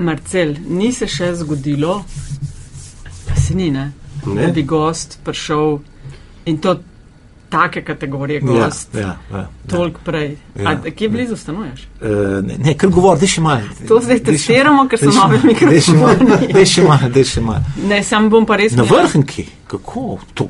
[0.00, 2.00] Marcel, ni se še zgodilo,
[3.28, 3.90] pa se ni, ne?
[4.26, 4.46] Ne.
[4.46, 5.78] da bi gost prišel
[6.50, 6.74] in to
[7.50, 9.46] take kategorije gost, Ja, ja, ja.
[9.68, 10.36] toliko prej.
[10.56, 10.70] Ja.
[10.70, 11.80] A kje blizu stanuješ?
[12.00, 12.08] Uh,
[12.44, 13.66] ne, ne, kar govor, da še malo.
[13.88, 15.94] To zdaj testiramo, ker so nove malo, daj še
[16.82, 17.08] malo.
[17.10, 17.64] Daj še malo.
[17.84, 20.48] Ne, sam bom pa res Na vrhnki, kako to?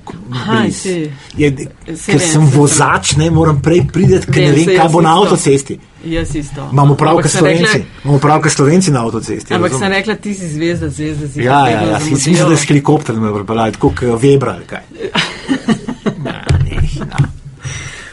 [0.71, 1.11] Si.
[1.37, 1.51] Je,
[1.97, 5.17] Se ker sem se vozač, ne moram prej priti, ker ne Vem, kaj bo na
[5.17, 5.79] avtocesti.
[6.05, 6.69] Jaz isto.
[6.73, 9.55] Imamo pravka sem rekla- slovenci, imamo pravka slovenci na avtocesti.
[9.55, 11.43] Ampak sem rekla, ti si zvezda, zvezda, zvezda.
[11.43, 14.55] Ja, ja, ja, si si mislil, da je s helikopterjem me pripeljal, tako kot Webra
[14.55, 14.85] ali kaj.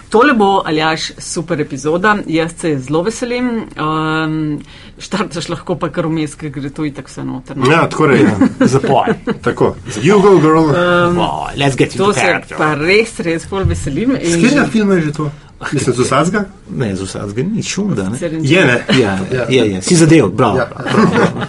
[0.08, 0.12] Ja.
[0.12, 3.48] Tole bo, Aljaš, super epizoda, jaz se zelo veselim.
[3.76, 4.60] Um,
[5.00, 7.58] štartaš lahko pa kar vmes, ker gre to itak vse noter.
[7.58, 7.68] no.
[7.72, 8.30] Ja, tako je.
[8.60, 9.14] Zapoj.
[9.42, 9.76] Tako.
[10.02, 10.72] You go, girl.
[11.20, 12.58] Oh, let's get To into se character.
[12.58, 14.16] pa res, res bolj veselim.
[14.16, 15.32] in- Z katerega filma je že to?
[15.74, 16.46] Mislim, z vsadzga?
[16.70, 18.18] Ne, z vsakega ni šunda, ne?
[18.42, 18.86] Je, ne?
[19.00, 19.18] Ja,
[19.50, 20.58] je, je, si zadev, bravo.
[20.58, 20.70] Ja.
[20.76, 21.48] bravo.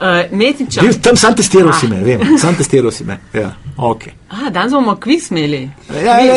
[0.00, 0.80] Uh, Metinča.
[0.80, 3.18] Bil, tam sam testiral si me, vem, sam testiral si me.
[3.34, 4.06] Ja, ok.
[4.30, 5.66] A, danes bomo kviz imeli.
[6.04, 6.36] Ja, ja,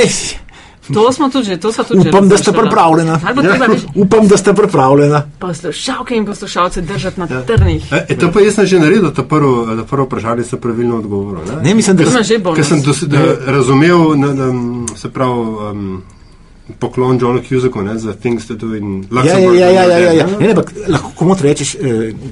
[0.93, 2.09] To smo tudi že, to smo tudi že.
[2.09, 2.69] upam, da ste razmišljala.
[2.69, 3.19] pripravljena.
[3.41, 5.21] Treba več Upam, da ste pripravljena.
[5.39, 7.91] poslušalke in poslušalce držati na trnih.
[7.91, 10.97] E, e, to pa jaz sem že naredil, to prvo, da prvo vprašanje so pravilno
[10.97, 11.55] odgovorili.
[11.55, 11.61] Ne?
[11.63, 12.57] Ne, mislim, da To ima že bonus.
[12.57, 14.47] Ker sem dos, da, razumel, na, na,
[14.95, 16.01] se pravi, um,
[16.79, 19.55] poklon Johnu Cusacku ne, za Things to Do in Ja, ja, Luxembourg.
[19.55, 20.25] ja, ja, ja, ja, ja.
[20.29, 21.79] Ne, ne, ampak lahko komot rečeš eh,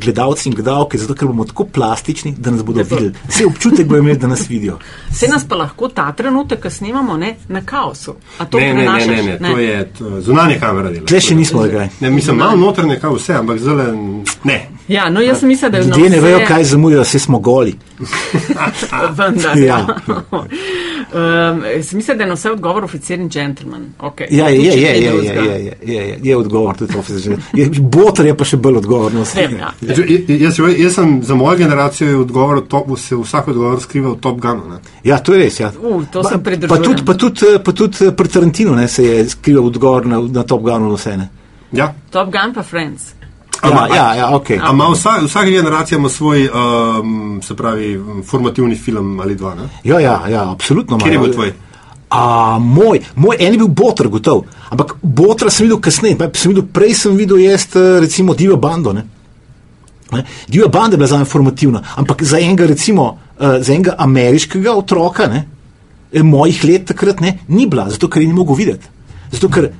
[0.01, 3.13] gledalci in gledalke, zato ker bomo tako plastični, da nas bodo Da bo- videli.
[3.27, 4.77] Vse občutek bojo imeli, da nas vidijo.
[5.09, 8.15] Vse nas pa lahko ta trenutek, ko snimamo, ne, na kaosu.
[8.37, 9.07] A to Ne, ne, ne, prenašaš?
[9.07, 11.05] ne, ne, to je to, zunanje kamera dela.
[11.05, 11.89] Tle še nismo kaj.
[11.99, 13.91] Ne, mislim, malo notranje, kaj vse, ampak zdaj
[14.43, 14.57] ne.
[14.87, 17.75] Ja, no jaz mislim, da je Ljudje ne vejo, kaj zamujajo, vse smo goli.
[19.17, 19.57] Vendar.
[19.59, 19.85] Ja.
[21.13, 23.85] Um, mislim, da je na vse odgovor oficir in gentleman.
[23.99, 24.27] Okay.
[24.29, 27.37] Ja, je, je, je, je, je, je, je, je, je, odgovor tudi oficer.
[27.79, 29.25] Botr je pa še bolj odgovorno.
[29.35, 29.73] Vem, ja.
[29.81, 34.19] Jaz, jaz, jaz sem za mojo generacijo je odgovor, top, se vsak odgovor skriva v
[34.21, 34.79] Top Gunu.
[35.03, 35.59] Ja, to je res.
[35.59, 35.71] Ja.
[35.81, 36.69] U, to Pa- pridržujem.
[36.69, 40.43] Pa tudi, pa tudi, pa tudi pri Tarantinu ne, se je skrival odgovor na, na
[40.43, 41.17] Top Gunu vse.
[41.17, 41.29] Ne.
[41.71, 41.93] Ja.
[42.11, 43.20] Top Gun pa Friends.
[43.63, 44.49] Ja, Ama- ja, ja, ok.
[44.49, 49.55] A ima vsa, vsaka generacija ima svoj, um, se pravi, formativni film ali dva.
[49.55, 49.69] Ne?
[49.83, 50.97] Ja, ja, ja absolutno.
[50.97, 51.27] Kjer je imajo.
[51.27, 51.53] bil tvoj?
[52.09, 54.43] A, moj, moj en je bil Botr, gotov.
[54.69, 56.17] Ampak Botra sem videl kasneje.
[56.17, 58.93] pa Sem videl, prej sem videl jaz, eh, recimo, Divjo bando.
[58.93, 59.05] Ne?
[60.11, 60.25] Ne?
[60.47, 64.73] Divja banda je bila za me formativna, ampak za enega, recimo, uh, za enega ameriškega
[64.73, 65.47] otroka, ne,
[66.13, 68.87] eh, mojih let takrat ne, ni bila, zato ker je ni mogel videti.
[69.31, 69.71] Zato ker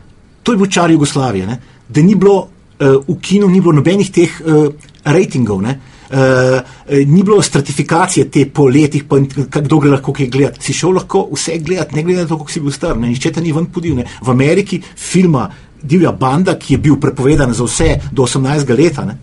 [0.44, 1.60] to je bil čar Jugoslavije, ne,
[1.90, 2.48] da ni bilo
[2.82, 4.68] v kinu, ni bilo nobenih teh uh,
[5.06, 5.62] rejtingov.
[5.62, 5.80] Ne,
[6.12, 6.60] Uh,
[7.08, 9.16] ni bilo stratifikacije te po letih, pa
[9.62, 10.60] kdo gre lahko kaj gledati.
[10.60, 13.32] Si šel lahko vse gledati, ne glede na to, kako si bil star, ne, nišče
[13.32, 13.96] te ni ven podil.
[13.96, 14.04] Ne.
[14.20, 15.46] V Ameriki filma
[15.82, 19.16] Divja banda, ki je bil prepovedan za vse do 18 leta, ne,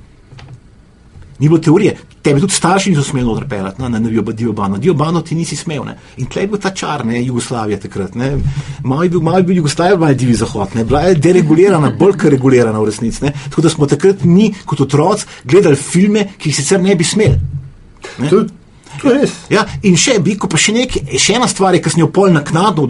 [1.38, 4.78] Ni bilo teorije, tebi tudi starši niso smeli noter pelati na, na, na Dio Bano.
[4.78, 5.84] Dio Bano ti nisi smel.
[5.84, 5.94] Ne?
[6.16, 8.14] In tle je bil ta čar, ne, Jugoslavija takrat.
[8.14, 8.32] Ne?
[8.82, 10.74] Malo je bil, malo je bil Jugoslavija, malo je divji zahod.
[10.74, 10.84] Ne?
[10.84, 13.24] Bila je deregulirana, bolj kot regulirana v resnici.
[13.24, 13.32] ne.
[13.48, 17.38] Tako da smo takrat mi kot otroci gledali filme, ki jih sicer ne bi smeli.
[18.30, 18.44] To,
[19.02, 19.14] to.
[19.50, 22.08] Ja, in še bi, ko pa še nekaj, še ena stvar je, ki sem jo
[22.10, 22.88] pol naknadno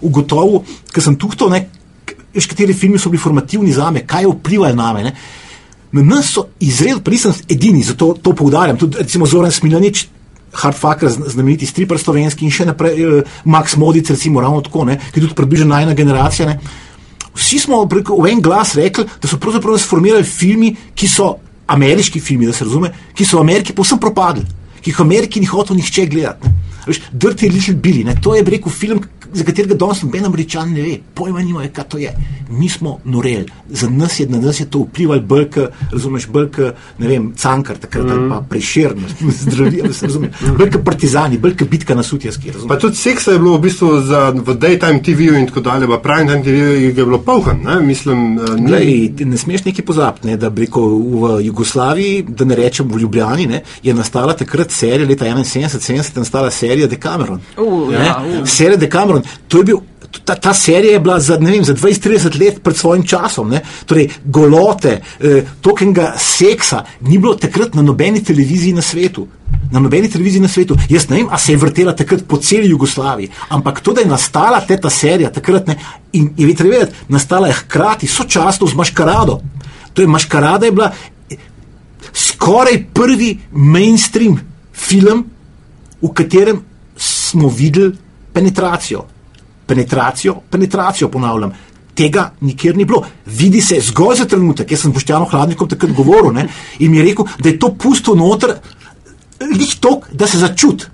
[0.00, 0.62] ugotovil,
[0.92, 1.64] ker sem tuhto, ne,
[2.04, 5.02] k- veš, kateri filmi so bili formativni za me, kaj je vplivalo na me.
[5.02, 5.14] Ne.
[5.92, 8.78] Na nas so izredno, nisem edini, zato to poudarjam.
[8.80, 10.06] Tudi recimo Zoran Smiljanič,
[10.52, 14.98] Hardfucker, zn- znameniti striper slovenski in še naprej eh, Max Modic, recimo ravno tako, ne,
[15.12, 16.48] ki je tudi približno najna generacija.
[16.48, 16.58] Ne.
[17.34, 21.34] Vsi smo preko, v en glas rekli, da so pravzaprav sformirali filmi, ki so
[21.72, 24.44] ameriški filmi, da se razume, ki so v Ameriki povsem propadli,
[24.82, 26.52] ki jih v Ameriki ni hotel nihče gledati.
[26.86, 29.00] Veš, Dirty Little Billy, ne, to je rekel film,
[29.32, 32.14] za katerega danes noben američan ne ve, pojma nimajo, kaj to je.
[32.50, 35.46] Mi smo noreli, za nas je, na nas je to vplivalo bolj,
[35.92, 36.48] razumeš, bolj,
[36.98, 38.28] ne vem, cankar, takrat mm.
[38.30, 39.02] pa preširno,
[39.40, 42.68] zdravijo, da se razume, bolj kot partizani, bolj kot bitka na sutjeski, razumeš.
[42.68, 45.98] Pa tudi seksa je bilo v bistvu za, v daytime TV-ju in tako dalje, v
[46.02, 47.80] prime time TV-ju je bilo polhan, ne?
[47.80, 48.66] mislim, uh, ni.
[48.66, 53.00] Glej, ne smeš nekaj pozabiti, ne, da bi rekel v Jugoslaviji, da ne rečem v
[53.00, 57.40] Ljubljani, ne, je nastala takrat serija leta 71-70, je nastala serija Decameron.
[57.56, 58.46] U, Ne, ja, u.
[58.46, 59.80] Serija Decameron, to je bil.
[60.24, 63.48] Ta, ta serija je bila za, vem, za 20-30 let pred svojim časom.
[63.48, 63.62] Ne?
[63.88, 69.26] Torej, golote, eh, tokenga seksa ni bilo takrat na nobeni televiziji na svetu.
[69.72, 70.76] Na nobeni televiziji na svetu.
[70.88, 74.10] Jaz ne vem, a se je vrtela takrat po celi Jugoslaviji, ampak to, da je
[74.10, 75.78] nastala te ta serija takrat ne,
[76.12, 79.40] in je treba vedeti, nastala je hkrati, sočasno z Maškarado.
[79.92, 80.92] To je Maškarada je bila
[81.30, 81.36] eh,
[82.12, 84.36] skoraj prvi mainstream
[84.72, 85.24] film,
[86.02, 86.60] v katerem
[86.96, 87.96] smo videli
[88.32, 89.06] penetracijo.
[89.66, 91.52] Penetracijo, penetracijo ponavljam.
[91.94, 93.02] Tega nikjer ni bilo.
[93.26, 94.70] Vidi se zgolj za trenutek.
[94.70, 96.48] Jaz sem Boštjano Hladnikom takrat govoril ne,
[96.78, 98.56] in mi je rekel, da je to pusto noter,
[99.40, 100.88] lih tok, da se začuti.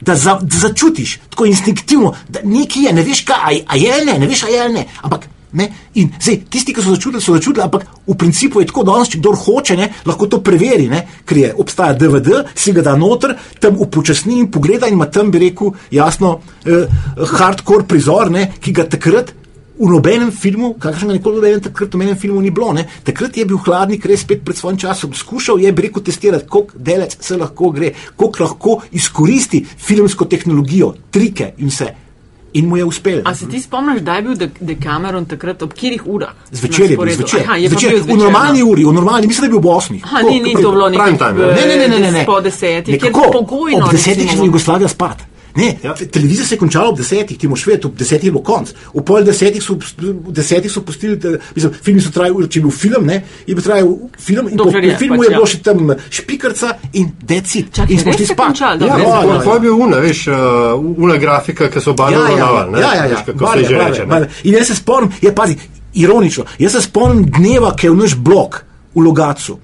[0.00, 3.92] Da, za, da začutiš tako instinktivno, da nekaj je, ne veš kaj, a, a je
[3.94, 4.86] ali ne, ne veš, a je ali ne.
[5.02, 5.68] Ampak Ne?
[6.00, 9.20] In zdaj, tisti, ki so začutili, so začutili, ampak v principu je tako, da če
[9.20, 11.02] kdo hoče, ne, lahko to preveri, ne?
[11.28, 15.30] ker je obstaja DVD, si ga da noter, tam upočasni in pogleda in ima tam,
[15.30, 16.88] bi rekel, jasno, eh,
[17.36, 19.34] hardcore prizor, ne, ki ga takrat.
[19.82, 22.84] V nobenem filmu, kakšnega nikoli nobenem takrat v nobenem filmu ni bilo, ne?
[23.04, 25.14] takrat je bil hladnik res spet pred svojim časom.
[25.16, 31.54] Skušal je, rekel, testirati, koliko delec se lahko gre, koliko lahko izkoristi filmsko tehnologijo, trike
[31.58, 31.88] in vse.
[32.54, 33.22] In mu je uspelo.
[33.24, 36.34] A se ti spomniš, da je bil Dekameron takrat ob katerih urah?
[36.50, 37.40] Zvečer je bil, zvečer.
[37.40, 37.90] Aha, je zvečer.
[37.90, 38.66] bil zvečer, v normalni no.
[38.66, 40.00] uri, v normalni, mislim, da je bil ob 8.
[40.04, 41.12] Aha, ni, ni to bilo nekaj.
[41.20, 41.32] ja.
[41.32, 42.24] Ne, ne, ne, ne, ne.
[42.26, 43.84] Po desetih, ker Nekako, pogojno.
[43.86, 44.36] Ob desetih je recimo.
[44.36, 45.31] šla Jugoslavija spat.
[45.54, 45.94] Ne, Ja.
[45.94, 48.70] te- televizija se je končala ob desetih, ti moš vedeti, ob desetih je bilo konc.
[48.94, 52.62] V pol desetih so, v desetih so pustili, te, mislim, filmi so trajali, če je
[52.62, 55.42] bil film, ne, je bil trajal film in po Dokler je, filmu pač, je bilo
[55.42, 55.46] ja.
[55.46, 55.78] še tam
[56.10, 57.68] špikrca in decit.
[57.72, 58.46] Čakaj, in smo šli spat.
[58.46, 58.80] končalo?
[58.80, 59.40] Ja, ja, ja, je ja.
[59.42, 60.36] To je bil una, veš, uh,
[60.98, 62.80] una grafika, ki so barve obravnavali, ne?
[62.80, 63.10] Ja, ja, ja.
[63.10, 64.06] Veš, kako Barve, se že barve, reče.
[64.06, 64.30] barve.
[64.44, 65.56] In jaz se spomnim, je pazi,
[65.94, 68.62] ironično, jaz se spomnim dneva, ki je v naš blok
[68.94, 69.58] v Logacu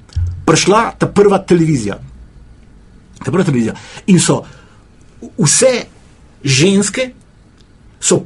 [0.45, 1.97] prišla ta prva televizija.
[3.19, 3.75] Ta prva televizija.
[4.07, 4.43] In so
[5.39, 5.73] vse
[6.45, 7.11] ženske,
[8.01, 8.23] so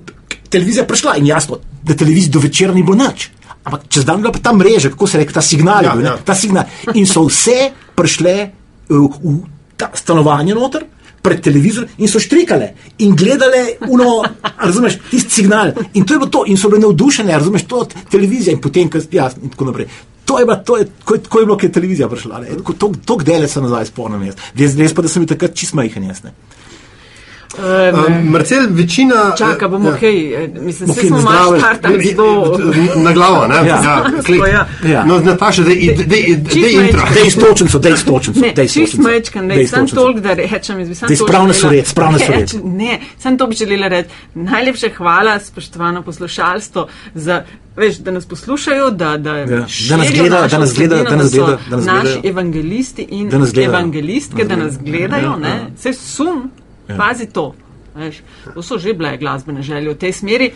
[0.48, 3.30] televizija prišla in jasno, da televizija do večera ni bilo nič.
[3.64, 6.02] Ampak čez dan je bila pa ta mreža, kako se reče, ta signal, Ja, bil,
[6.02, 6.16] ne, ja.
[6.18, 6.64] ta signal.
[6.94, 8.34] In so vse prišle
[8.88, 9.36] v, v
[9.76, 10.84] ta stanovanje noter.
[11.22, 14.24] Pred televizorjem in so štrikale in gledale, uno,
[14.58, 15.70] razumeš, tisti signal.
[15.94, 19.06] In to je bilo to, in so bile navdušene, razumeš, to televizija in potem, kas,
[19.12, 19.86] ja, in tako naprej.
[20.24, 22.40] To je, bila, to je, ko, ko je bilo, ko je televizija prišla.
[22.40, 22.56] ne.
[22.58, 24.34] Tako- To, to gdele se nazaj spomnim jaz.
[24.58, 26.24] Res, res pa, da sem bil takrat čist majhen jaz.
[26.26, 26.34] Ne.
[27.54, 29.34] Um, Marcel, večina.
[29.38, 29.96] Čaka, bomo ja.
[29.96, 32.58] kaj, eh, mislim, se smo na malo štartali zelo.
[32.96, 33.54] Na glavo, ne?
[33.56, 33.62] Ja.
[33.62, 34.40] ja klik.
[34.52, 34.66] Ja.
[34.88, 35.04] Ja.
[35.04, 37.02] No, Nataša, dej, dej, dej, dej Čisto intro.
[37.14, 38.40] Dej stočnico, dej stočnico.
[38.40, 39.96] Ne, dej čist Dej ne, sem stočnico.
[39.96, 42.40] toliko, da rečem, sam Daj, to spravna sored, spravna sored.
[42.40, 44.08] Reč, Ne, sem to bi želela reči.
[44.34, 47.43] Najlepše hvala, spoštovano poslušalstvo, za,
[47.76, 49.46] veš, da nas poslušajo, da, da, Ja,
[49.88, 52.20] da nas gleda, da nas gleda, da nas so gleda, da nas naši gledajo.
[52.25, 53.70] evangelisti in Da nas gledajo.
[53.70, 55.66] evangelistke, da nas gledajo, Ja, ne, ja.
[55.76, 55.93] vse
[56.87, 57.52] sum, pazi to.
[57.94, 58.23] Veš,
[58.55, 60.52] to so že bile glasbene želje v tej smeri.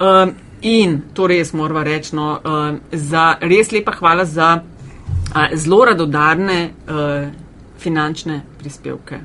[0.00, 5.84] Um, in to res moramo reči, no, um, za res lepa hvala za uh, zelo
[5.84, 7.26] radodarne uh,
[7.78, 9.20] finančne prispevke.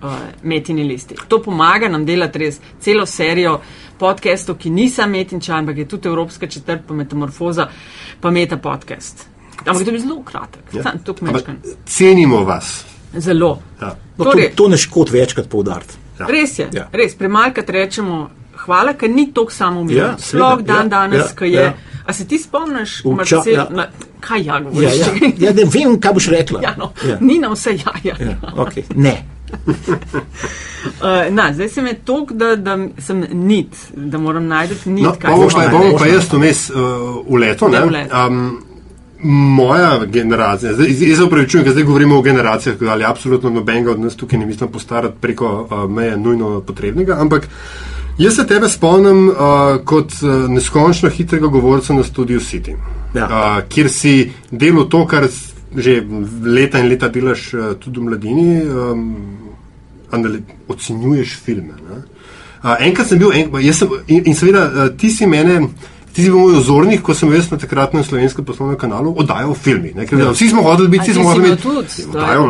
[0.00, 1.14] Uh, metini listi.
[1.28, 3.58] To pomaga nam delati res celo serijo
[4.00, 7.68] podcastov, ki niso metinča, ampak je tudi Evropska četrt, pa metamorfoza,
[8.20, 9.26] pa meta podcast.
[9.66, 10.94] Ampak to je zelo kratek, ja.
[11.04, 11.60] tukaj mečkam.
[11.84, 12.89] cenimo vas.
[13.14, 13.58] Zelo.
[13.80, 13.94] Ja.
[14.16, 15.94] No, to, Torej- to ne škod večkrat poudariti.
[16.20, 16.26] Ja.
[16.26, 16.80] Res je, Ja.
[16.80, 16.88] ja.
[16.92, 19.96] res premalkrat rečemo hvala, ker ni tako samo umir.
[19.96, 21.52] Ja, Ja, Sploh dan ja, ja, danes, ja, ko je.
[21.52, 21.62] ja.
[21.62, 21.74] Ja.
[22.06, 23.66] A se ti spomniš, Marcel, ča- ja.
[23.70, 23.86] na,
[24.20, 24.98] kaj ja Ja, govoriš?
[24.98, 25.06] ja.
[25.38, 26.60] ja, ne vem, kaj boš rekla.
[26.62, 27.10] ja, no, ja.
[27.10, 27.18] ja.
[27.20, 28.14] Ni na vse ja, ja.
[28.20, 28.52] Ja, ja.
[28.56, 28.82] okay.
[28.96, 29.24] Ne.
[29.50, 35.04] Uh, na, zdaj se mi tok, da, da sem nit, da moram najti nit.
[35.04, 35.80] No, kaj bomo, se šla, dogaja.
[35.80, 36.76] bomo pa jaz vmes uh,
[37.26, 37.68] v leto.
[37.68, 37.86] Ne, Ne?
[37.86, 38.26] v leto.
[38.26, 38.62] Um,
[39.22, 44.00] moja generacija, zdaj, jaz se upravičujem, ker zdaj govorimo o generacijah, ali absolutno nobenega od
[44.00, 47.48] nas tukaj ne mislim postarati preko uh, meje nujno potrebnega, ampak
[48.18, 49.36] jaz se tebe spomnim uh,
[49.84, 52.76] kot uh, neskončno hitrega govorca na Studio City,
[53.14, 53.24] Ja.
[53.26, 55.28] uh, kjer si delal to, kar
[55.76, 56.02] že
[56.44, 58.62] leta in leta delaš uh, tudi v mladini.
[58.62, 59.16] Um,
[60.10, 61.74] anali- ocenjuješ filme.
[61.90, 61.96] ne.
[62.64, 65.68] Uh, enkrat sem bil, en, jaz sem, in, in seveda uh, ti si mene.
[66.12, 69.92] Ti si bil moj ozornik, ko sem jaz na takratnem slovenskem poslovnem kanalu oddajal filme.
[69.94, 70.32] Ne, ker ja.
[70.34, 71.68] Vsi smo hodili biti, smo bil biti.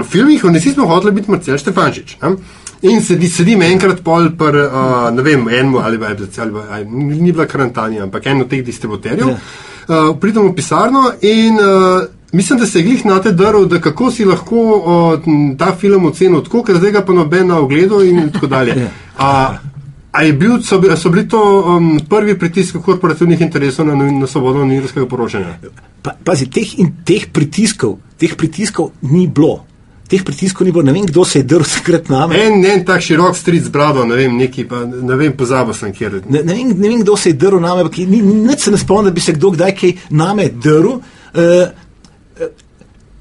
[0.00, 2.16] v filmih, in vsi smo hodili biti Marcel Štefančič.
[2.22, 2.36] Ne?
[2.82, 7.32] In sedi, sedim enkrat pol, per, uh, ne vem, enemu ali pa ali, pa- ni,
[7.32, 9.28] bila karantanja, ampak en od teh distributerjev.
[9.28, 9.36] Ja.
[9.90, 13.80] Uh, pridem v pisarno in uh, mislim, da se je glih na te drl, da
[13.80, 18.00] kako si lahko uh, ta film ocenil tako, ker zdaj ga pa noben na ogledu
[18.00, 18.78] in tako dalje.
[18.80, 18.88] Ja.
[19.18, 19.69] A, a je
[20.32, 25.54] bil, so, so bili to um, prvi pritiski korporativnih interesov na, na svobodno novinarskega poročanja?
[26.02, 29.64] Pa, pazi, teh, in, teh, pritiskov, teh pritiskov ni bilo.
[30.10, 30.82] Teh pritiskov ni bilo.
[30.82, 32.34] Ne vem, kdo se je drl takrat name.
[32.42, 35.92] En, en tak širok stric z brado, ne vem, neki pa, ne vem, pozabil sem
[35.94, 36.18] kjer.
[36.26, 38.74] Ne, ne, vem, ne vem, kdo se je drl name, ampak ni- ni- nič se
[38.74, 40.98] ne spomnim, da bi se kdo kdaj kaj name drl.
[41.30, 42.50] Uh,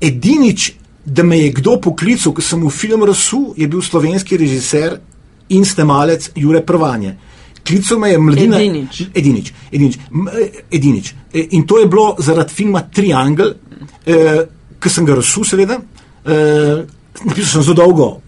[0.01, 0.71] edinič,
[1.05, 4.97] da me je kdo poklical, ko sem v film Rasu, je bil slovenski režiser
[5.49, 7.15] in snemalec Jure Prvanje.
[7.67, 8.57] Klical me je mladina.
[8.57, 9.01] Edinič.
[9.13, 11.13] Edinič, edinič, eh, edinič.
[11.33, 13.53] E, In to je bilo zaradi filma Triangle,
[14.05, 14.45] eh,
[14.79, 15.77] ki sem ga rasul, seveda.
[16.25, 16.85] Eh,
[17.25, 18.21] napisal sem zelo dolgo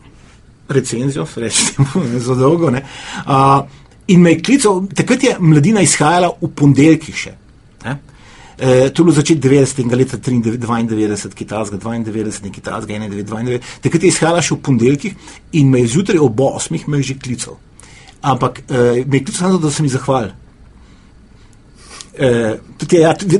[0.69, 1.85] recenzijo, rečemo,
[2.19, 2.69] zelo dolgo.
[2.69, 2.83] ne.
[3.25, 3.65] A,
[4.07, 7.31] In me je klical, takrat je mladina izhajala v ponedeljkih še.
[7.85, 7.93] Ne?
[8.57, 9.95] E, to je bilo začetek 90.
[9.95, 15.15] leta 92, kitajska 92, kitajska 91, takrat je izhajala še v ponedeljkih
[15.57, 16.87] in me je zjutraj ob 8.
[16.87, 17.57] me je že klical.
[18.21, 20.37] Ampak e, me je klical samo, da sem jih zahvalil.
[22.11, 23.39] Uh, tudi, ja, tudi,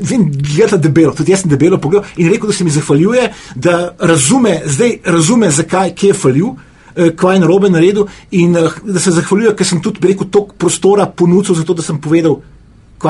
[0.56, 4.54] gleda debelo, tudi jaz sem debelo pogledal in rekel, da se mi zahvaljuje, da razume,
[4.64, 9.12] zdaj razume, zakaj, kje je falil, uh, kaj je narobe naredil in uh, da se
[9.12, 12.38] zahvaljuje, ker sem tudi, rekel, toliko prostora ponudil za to, da sem povedal,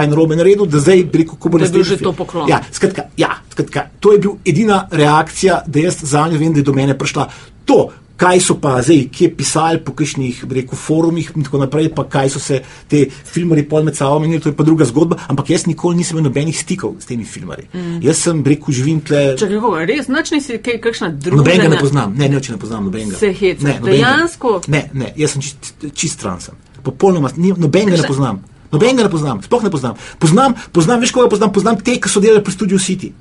[0.01, 1.85] je narobe naredil, da zdaj, rekel, ko bo naslednji.
[1.85, 2.49] Da je že to poklon.
[2.49, 6.63] Ja, skratka, ja, skratka, to je bil edina reakcija, da jaz za njo vem, da
[6.63, 7.29] je do mene prišla.
[7.65, 7.91] To,
[8.23, 12.05] kaj so pa zdaj, ki je pisali po kakšnih rekel, forumih in tako naprej, pa
[12.09, 15.51] kaj so se te filmari pol med sabo menili, to je pa druga zgodba, ampak
[15.51, 17.67] jaz nikoli nisem imel nobenih stikov s temi filmari.
[17.73, 17.99] Mm.
[18.05, 19.25] Jaz sem rekel, živim tle.
[19.41, 21.43] Če kako, res, noč nisi kaj, kakšna druga.
[21.43, 23.19] Nobenega ne poznam, ne, ne, če ne poznam nobenega.
[23.19, 24.55] Se heca, ne, dejansko.
[24.73, 26.59] Ne, ne, jaz sem čist, čist stran sem.
[26.83, 28.43] Popolnoma, nobenega ne poznam.
[28.73, 29.99] Nobenega ne poznam, sploh ne poznam.
[30.19, 33.12] Poznam, poznam, veš koga poznam, poznam te, ki so delali pri Studio City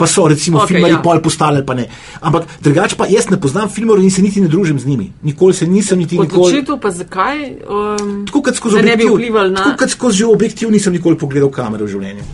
[0.00, 1.02] pa so recimo okay, filmari ja.
[1.04, 1.84] pol postali, pa ne.
[2.24, 5.12] Ampak drugače pa jaz ne poznam filmov in se niti ne družim z njimi.
[5.22, 6.40] Nikoli se nisem niti nikoli.
[6.40, 7.36] Odločitev pa zakaj?
[7.68, 9.36] Um, tako kot skozi objektiv.
[9.52, 9.60] Na...
[9.60, 12.24] Tako kot skozi objektiv nisem nikoli pogledal kamere v življenju.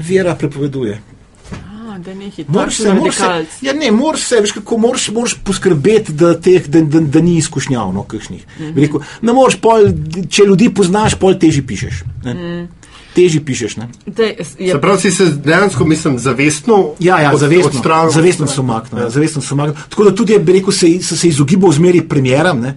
[0.00, 0.96] Vera prepoveduje.
[2.04, 6.80] Se, moraš se, ja, ne, moraš se, veš, kako moraš, moraš poskrbeti, da, teh, da,
[6.80, 8.46] da, da ni izkušnjavno, kakšnih.
[8.46, 8.80] Mm -hmm.
[8.80, 9.88] Rekel, ne moreš, pol,
[10.30, 12.04] če ljudi poznaš, pol teži pišeš.
[12.24, 12.80] Mm
[13.14, 13.74] teži pišeš.
[14.06, 14.72] Dej, je...
[14.72, 16.90] Se pravi, si se dejansko, mislim, zavestno.
[16.98, 19.04] Ja, ja, zavestno, zavestno so maknili.
[19.04, 19.10] Ja.
[19.10, 19.78] Zavestno so maknili.
[19.88, 22.60] Tako da tudi, bi rekel, se, so se izogibal zmeri premjeram.
[22.60, 22.76] Ne?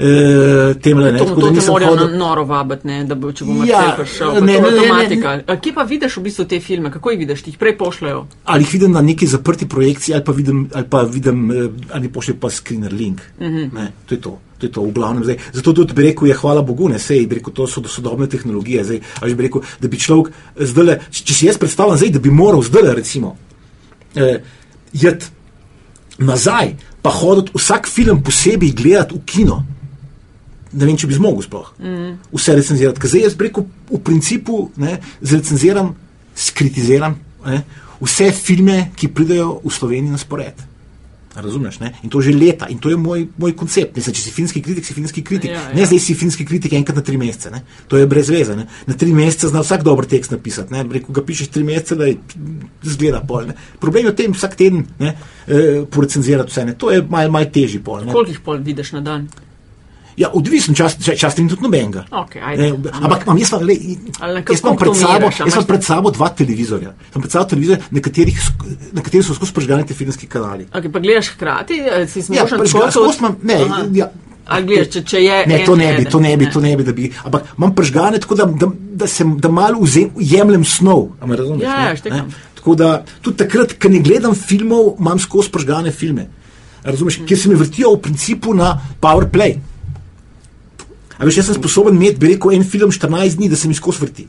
[0.00, 2.16] E, temle, ne, to to ne morajo hodil...
[2.16, 4.38] noro vabiti, ne, da bo, če bomo ja, prišel.
[4.40, 5.56] Ne, ne, ne, ne.
[5.60, 6.88] Kje pa vidiš v bistvu te filme?
[6.94, 7.42] Kako jih vidiš?
[7.44, 8.22] Ti jih prej pošljajo?
[8.48, 12.08] Ali jih vidim na neki zaprti projekciji, ali pa vidim, ali pa vidim, eh, ali
[12.12, 13.20] pošljajo pa screener link.
[13.40, 13.74] Mm -hmm.
[13.74, 14.38] ne, to je to.
[14.58, 15.24] To je to, v glavnem.
[15.24, 15.36] Zdaj.
[15.52, 18.84] Zato tudi bi rekel, je hvala Bogu, ne sej, bi rekel, to so sodobne tehnologije.
[18.84, 19.00] Zdaj,
[19.34, 22.94] bi rekel, da bi človek zdaj, če, si jaz predstavljam, zdaj, da bi moral zdaj,
[22.94, 23.36] recimo,
[24.14, 24.42] eh,
[24.92, 25.26] jeti
[26.18, 29.64] nazaj, pa hoditi vsak film posebej gledati v kino.
[30.72, 32.10] Ne vem, če bi zmogel sploh mm.
[32.30, 33.02] vse recenzirati.
[33.02, 35.94] Ker zdaj jaz rekel, v principu ne, zrecenziram,
[36.38, 37.62] skritiziram ne,
[38.00, 40.66] vse filme, ki pridejo v Slovenijo na spored.
[41.34, 41.78] Razumeš?
[41.78, 41.92] Ne?
[42.02, 43.94] In to že leta, in to je moj, moj koncept.
[43.96, 45.52] Mislim, če si finski kritik, si finski kritik.
[45.54, 45.74] Ja, ja.
[45.78, 47.52] Ne zdaj si finski kritik enkrat na tri mesece.
[47.54, 47.62] Ne?
[47.86, 48.56] To je brez veze.
[48.58, 48.66] Ne?
[48.86, 50.74] Na tri mesece zna vsak dober tekst napisati.
[50.74, 52.16] Rekel, ga pišeš tri mesece, da je
[52.82, 53.46] zgleda pol.
[53.52, 53.54] Ne?
[53.78, 55.14] Problem je v tem, vsak teden e,
[55.86, 56.66] porecenzirati vse.
[56.66, 56.74] Ne?
[56.82, 58.02] To je malo mal težji pol.
[58.10, 59.30] Koliko jih pol vidiš na dan?
[60.20, 62.04] Ja, odvisen čas, čas ni tudi nobenega.
[62.12, 66.92] Okay, ampak imam jaz, le, jaz imam pred sabo, jaz imam pred sabo dva televizorja.
[67.12, 68.40] Sem pred sabo televizor, na katerih,
[68.92, 70.66] na katerih so skozi prežgani ti filmski kanali.
[70.68, 71.78] Okay, pa gledaš hkrati,
[72.12, 73.30] si smo skozi.
[73.48, 73.56] Ne,
[73.96, 74.10] ja.
[74.50, 76.94] Gledaš, če, če je, ne, to ne bi, to ne bi, to ne bi, da
[76.96, 77.08] bi.
[77.24, 78.68] Ampak imam prežgane tako, da, da,
[79.00, 81.06] da, sem, da malo vzem, jemljem snov.
[81.22, 82.26] Razumeš, ja, ja,
[82.60, 82.92] tako da
[83.24, 86.28] tudi takrat, ko ne gledam filmov, imam skozi prežgane filme.
[86.84, 87.28] Razumeš, mm.
[87.30, 89.56] ki se mi vrtijo v principu na PowerPlay.
[91.20, 93.76] A veš, jaz sem sposoben imeti, bi rekel, en film 14 dni, da se mi
[93.76, 94.26] skozi vrti.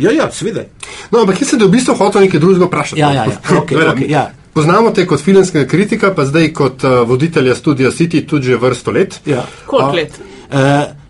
[0.00, 0.64] Ja, ja, seveda.
[1.12, 3.00] No, ampak jaz sem te v bistvu hotel nekaj drugega vprašati.
[3.00, 3.36] Ja, ja, ja.
[3.60, 4.30] Okay, okay, ja.
[4.52, 8.92] Poznamo te kot filmskega kritika, pa zdaj kot uh, voditelja Studia City tudi že vrsto
[8.92, 9.20] let.
[9.28, 9.46] Ja.
[9.66, 10.18] Koliko let?
[10.52, 10.58] Uh,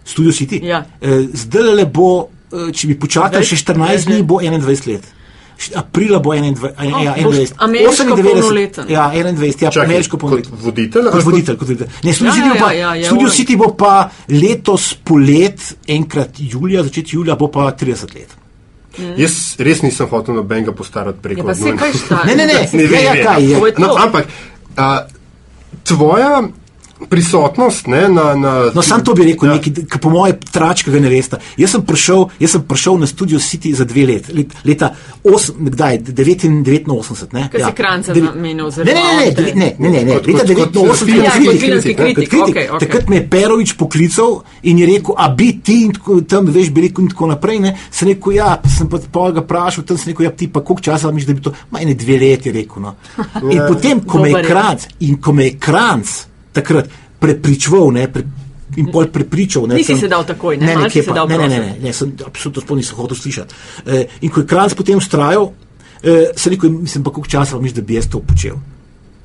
[0.05, 0.61] Studio City.
[0.63, 0.85] Ja.
[1.01, 2.13] Uh, zdaj le bo,
[2.51, 5.11] uh, če bi počakal še 14 dni, bo 21 let
[5.75, 7.53] aprila bo 21, oh, ja, 21.
[7.59, 10.57] Ameriško 98, ja, 21, ja, Čakaj, ameriško polnoletno.
[10.57, 11.11] Kot voditelj?
[11.13, 11.89] Kot voditelj, kot voditelj.
[12.03, 16.39] Ne, Studio, ja, City, ja, pa, ja, ja, Studio City bo pa letos polet, enkrat
[16.39, 18.37] julija, začeti julija, bo pa 30 let.
[18.99, 19.15] Mm.
[19.17, 21.93] Jaz res nisem hotel nobenega postarati preko tega.
[22.11, 23.61] Ja, ne, ne, ne, ne, ne, ne, kaj je.
[23.79, 24.29] No, ampak
[24.77, 25.07] a,
[25.89, 26.43] tvoja
[27.11, 27.87] prisotnost.
[27.87, 29.55] Ne, na, na, no, sam to bi rekel, ja.
[29.59, 31.37] nekaj, po mojem, tračka ga ne veste.
[31.57, 34.95] Jaz sem prišel, jaz sem prišel na Studio City za dve let, let leta
[35.25, 37.33] 89.
[37.33, 37.67] Ne, Kaj ja.
[37.67, 42.67] si kranca namenil za ne, ne, ne, ne, ne, ne, ne, kot, leta 89.
[42.67, 42.79] Ja.
[42.79, 46.71] Takrat me je Perovič poklical in je rekel, a bi ti in tako, tam veš,
[46.71, 47.59] bi rekel in tako naprej.
[47.63, 50.65] Ne, sem rekel, ja, sem pa pol ga vprašal, tam sem rekel, ja, ti pa
[50.65, 52.83] koliko časa misliš, da bi to, ma ene dve leti rekel.
[52.83, 52.97] No.
[53.53, 53.67] In ja.
[53.69, 56.19] potem, ko me je kranc, in ko me je kranc,
[56.53, 56.89] takrat
[57.21, 57.93] prepričval.
[57.93, 58.25] Ne, pre,
[58.77, 59.67] In pol prepričal.
[59.69, 61.93] Ne, Nisi sem, se dal takoj, ne, ne, ne, pa, ne, ne, ne, ne, ne,
[61.93, 63.59] sem absolutno sploh nisem hotel slišati.
[63.85, 65.51] E, in ko je kralj potem ustrajal,
[66.01, 68.57] e, sem rekel, mislim pa, koliko časa misliš, da bi jaz to počel.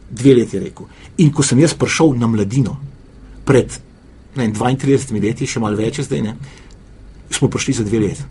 [0.09, 0.89] Dve leti je rekel.
[1.23, 2.75] In ko sem jaz prišel na mladino,
[3.47, 3.71] pred
[4.35, 6.35] ne, 32 leti, še malo več zdaj, ne,
[7.31, 8.27] smo prišli za dve leti.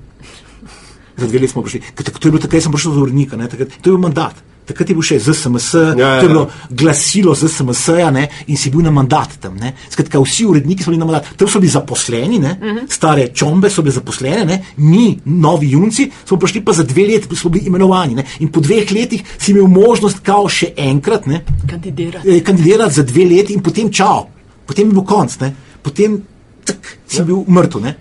[1.17, 1.81] Za dve leti smo prišli.
[1.97, 4.45] To je bilo takrat, sem prišel z urnika, to je bil mandat.
[4.67, 6.69] Takrat je bil še ZSMS, Ja, ja, to je bilo ja.
[6.71, 9.55] glasilo ZSMS-ja ne, in si bil na mandat tam.
[9.57, 9.75] Ne.
[9.91, 11.29] Skratka, vsi uredniki so bili na mandat.
[11.39, 12.87] Tam so bili zaposleni, ne, uh -huh.
[12.89, 17.37] stare čombe so bile zaposlene, ne, mi, novi junci, smo prišli pa za dve leti,
[17.37, 18.15] smo bili imenovani.
[18.15, 18.25] Ne.
[18.41, 22.29] In po dveh letih si imel možnost, kao še enkrat, ne, Kandidirati.
[22.31, 24.27] eh, kandidirati za dve leti in potem čau,
[24.67, 25.55] potem je bil konc, ne.
[25.83, 26.23] potem
[26.65, 27.25] tak, si ja.
[27.25, 27.81] bil mrtev.
[27.83, 27.95] ne.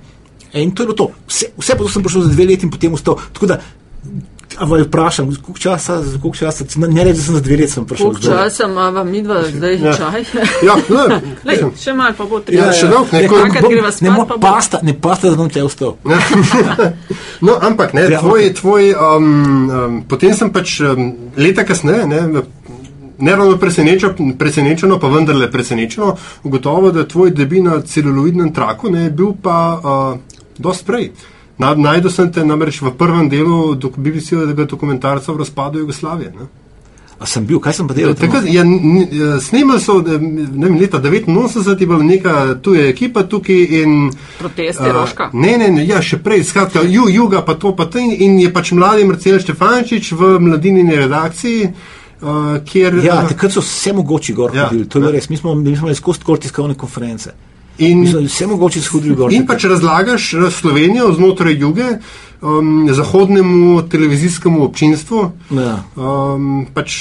[0.53, 1.11] E, In to je bilo to.
[1.27, 3.15] Vse, vse pa to sem prišel za dve leti in potem ustal.
[3.33, 3.59] Tako da,
[4.57, 7.71] a vaj vprašam, koliko časa, koliko časa, ne, ne reči, da sem za dve leti
[7.71, 8.05] sem prišel.
[8.05, 9.93] Koliko časa imamo midva zdaj Ja.
[9.93, 10.21] čaj?
[10.61, 12.71] Ja, ne, Lej, še malo pa bo Ja, treba.
[12.71, 14.41] še dolgo, ne, Ne, ko- bom- greva ne, spat, mo- pa bo.
[14.43, 15.95] pasta, ne pasta, da bom te ostal.
[17.41, 19.25] No, ampak ne, Ja, tvoj, tvoj, um,
[19.69, 22.21] um, potem sem pač um, leta kasneje, ne,
[23.17, 29.01] ne ravno presenečen, presenečeno, pa vendarle presenečeno, ugotovil, da tvoj debi na celuloidnem traku ne,
[29.01, 30.19] je bil pa uh,
[30.57, 31.11] dosti prej.
[31.57, 36.33] Na, najdel sem te namreč v prvem delu dok, BBC-ovega dokumentarca o razpadu Jugoslavije.
[36.35, 36.47] Ne.
[37.19, 38.15] A sem bil, kaj sem pa delal?
[38.51, 43.23] ja, n- n- snemali so eh, ne vem, leta 89, je bila neka tuja ekipa
[43.23, 44.11] tukaj in.
[44.39, 45.29] Proteste, eh, Roška.
[45.33, 48.03] Ne, ne, ne, ja, še prej, skratka, ju, juga, pa to, pa to.
[48.03, 52.99] In, in je pač mladi Marcel Štefančič v mladinini redakciji, uh, kjer.
[53.07, 55.15] Ja, eh, takrat so vse mogoče gor Ja, hodili, to je ja.
[55.15, 55.29] res.
[55.31, 57.31] Mi smo, mi smo imeli skozi tako tiskovne konference.
[57.77, 59.33] In, vse mogoče shodili gor.
[59.33, 59.55] In takrat.
[59.55, 61.87] pač razlagaš eh, Slovenijo znotraj juge,
[62.41, 65.31] um, zahodnemu televizijskemu občinstvu.
[65.51, 65.83] Ja.
[65.95, 66.95] Um, pač,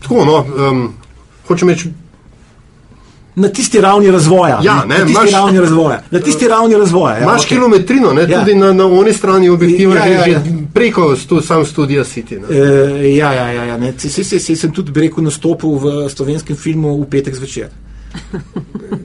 [0.00, 0.88] tako, no, um,
[1.48, 1.92] hočem reči,
[3.36, 4.60] Na tisti ravni razvoja.
[4.62, 6.02] Ja, ne, na tisti imaš- ravni razvoja.
[6.10, 7.14] Na tisti ravni razvoja.
[7.14, 7.48] Ja, Imaš okej.
[7.48, 8.40] kilometrino, ne, Ja.
[8.40, 10.42] tudi na, na oni strani objektiva, Ja, že, ja, že ja.
[10.74, 12.38] preko stu, sam studija City.
[12.40, 12.46] Ne.
[12.48, 13.92] E, ja, ja, ja, ja.
[13.98, 17.68] Se, se, se, se, sem tudi rekel, nastopil v slovenskem filmu v petek zvečer.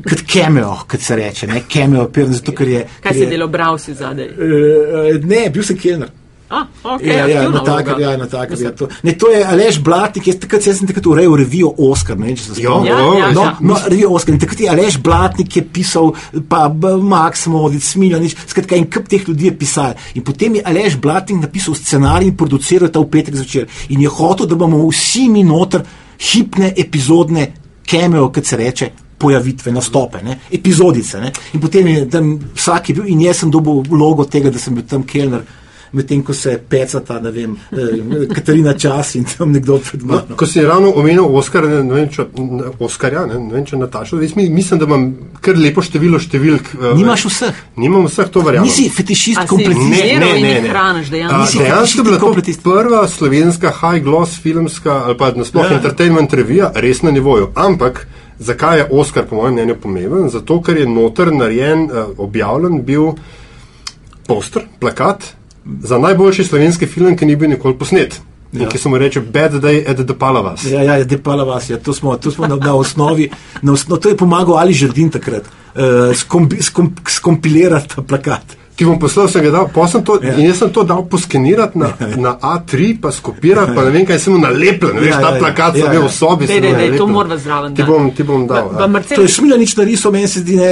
[0.10, 2.84] Kot cameo, kot se reče, ne cameo, appearance, zato ker je.
[3.02, 4.26] Kaj ker si je- delal, bral si zadaj?
[4.26, 6.10] E, ne, bil sem kelner.
[6.50, 8.12] A, ok, Ja, ja, aktivna na takar, vloga.
[8.12, 8.58] ja, na takar.
[8.58, 12.18] Ja, to, ne, to je Aleš Blatnik, jaz, takrat, jaz sem takrat urejal revijo Oscar.
[12.18, 12.88] Ne, vem, če se Jo, spomnim.
[12.88, 13.58] Ja, ja, No, ja.
[13.62, 14.34] no, revijo Oscar.
[14.34, 16.10] In takrat je Aleš Blatnik je pisal,
[16.50, 16.64] pa
[17.04, 19.94] Max Modic, Smiljanič, skratka, in kup teh ljudi je pisal.
[20.16, 23.68] In potem je Aleš Blatnik napisal scenarij in produciral ta v petek zvečer.
[23.90, 25.86] In je hotel, da bomo vsi mi noter
[26.34, 27.52] hipne epizodne
[27.90, 28.92] cameo, kot se reče.
[29.20, 30.38] Pojavitve, nastope, ne?
[30.56, 31.20] epizodice.
[31.20, 31.32] Ne?
[31.54, 34.78] In potem je tam vsak je bil, in jaz sem dobil vlogo tega, da sem
[34.78, 35.44] bil tam kelner,
[35.92, 37.78] medtem ko se pecata, ne vem, eh,
[38.36, 40.36] Katarina Čas in tam nekdo pred No, mano.
[40.36, 43.78] ko si ravno omenil Oskar, ne, ne vem, če, n- Oskarja, ne, ne vem, če
[43.78, 45.08] Nataša, jaz mi, mislim, da imam
[45.42, 46.62] kar lepo število številk.
[46.76, 47.54] eh, Nimaš vseh.
[47.78, 48.68] Nimam vseh, to verjamem.
[48.68, 49.90] Nisi fetišist, kompletist.
[49.90, 51.36] Ne, ne, in jih hraniš, dejansko.
[51.36, 52.64] A, Nisi Dejansko je bila in to kompletist.
[52.64, 55.78] prva slovenska high gloss filmska ali pa nasploh Ja.
[55.78, 57.50] entertainment revija, res na nivoju.
[57.56, 58.08] Ampak
[58.40, 60.30] zakaj je Oscar po mojem mnenju pomemben?
[60.30, 63.14] Zato, ker je noter narejen, uh, objavljen bil
[64.28, 65.24] poster, plakat
[65.84, 68.22] za najboljši slovenski film, ki ni bil nikoli posnet.
[68.52, 68.70] Ja.
[68.70, 70.64] Ki se mu reče Bad Day at the Palavas.
[70.66, 73.30] Ja, ja, depala vas, ja, to smo, to smo na, na osnovi,
[73.62, 78.58] na osnovi, to je pomagal Ali Žrdin takrat, uh, skombi, skom, skompilirati ta plakat.
[78.80, 80.30] Ti bom poslal, sem ga dal, pa sem to, Ja.
[80.30, 80.36] ja.
[80.38, 84.16] in jaz sem to dal poskenirati na, na A3, pa skopirati, pa ne vem, kaj
[84.18, 84.96] sem mu nalepljen.
[84.96, 85.40] Veš, Ja, ta ja, ja.
[85.40, 86.08] plakat sem Ja, imel ja.
[86.08, 86.48] v sobi.
[86.48, 88.72] Sem dej, ga dej, to morava zraven Ti bom, ti bom dal.
[88.74, 88.88] Ja.
[88.88, 90.70] Marcel- To je Smiljanič narisal, meni se zdi, ne,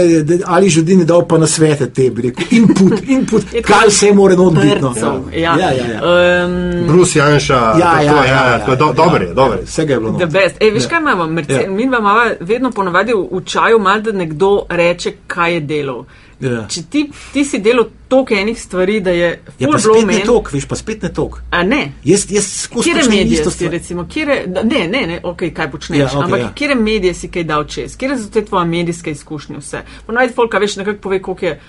[0.48, 4.36] Ali Žrdin je dal pa na svete te, bi rekel, input, input, kaj vse more
[4.36, 4.80] not biti.
[4.80, 4.90] No.
[4.90, 6.00] Brcev, Ja, ja, ja.
[6.00, 8.94] Um, Bruce Janša, Ja, to, ja, to, ja, ja, to je do, ja.
[8.96, 9.66] dober je, dober je.
[9.66, 10.16] Vsega je bilo.
[10.16, 10.56] The best.
[10.60, 10.90] Ej, veš Ja.
[10.90, 11.24] kaj imamo?
[11.44, 11.70] Ja.
[11.70, 12.10] Mi imamo
[12.42, 16.06] vedno ponavadi v, v čaju mal, da nekdo reče, kaj je delal.
[16.40, 16.68] Ja.
[16.70, 17.00] Če ti,
[17.34, 20.26] ti si delal toliko enih stvari, da je Ja, full pa blow spet ne men.
[20.26, 21.40] tok, veš, pa spet ne tok.
[21.52, 21.80] A ne?
[22.04, 23.72] Jaz, jaz skozi počnem medije si stvar.
[23.72, 26.46] recimo, kire, da- ne, ne, ne, ok, kaj počneš, Ja, ja, okay, ampak ja.
[26.46, 26.52] ja.
[26.54, 29.82] kire medije si kaj dal čez, kire so te tvoje medijske izkušnje vse.
[30.06, 31.60] Ponavadi folka veš nekako pove, koliko je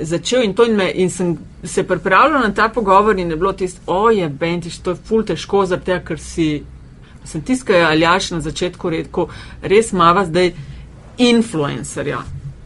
[0.00, 3.52] začel in to in, me, in sem se pripravljal na ta pogovor in je bilo
[3.52, 6.62] tisto, o je bentiš, to je ful težko, tega, ker si,
[7.24, 9.28] sem tiskal Aljaš na začetku rekel,
[9.62, 10.52] res mava zdaj
[11.18, 12.18] influencerja.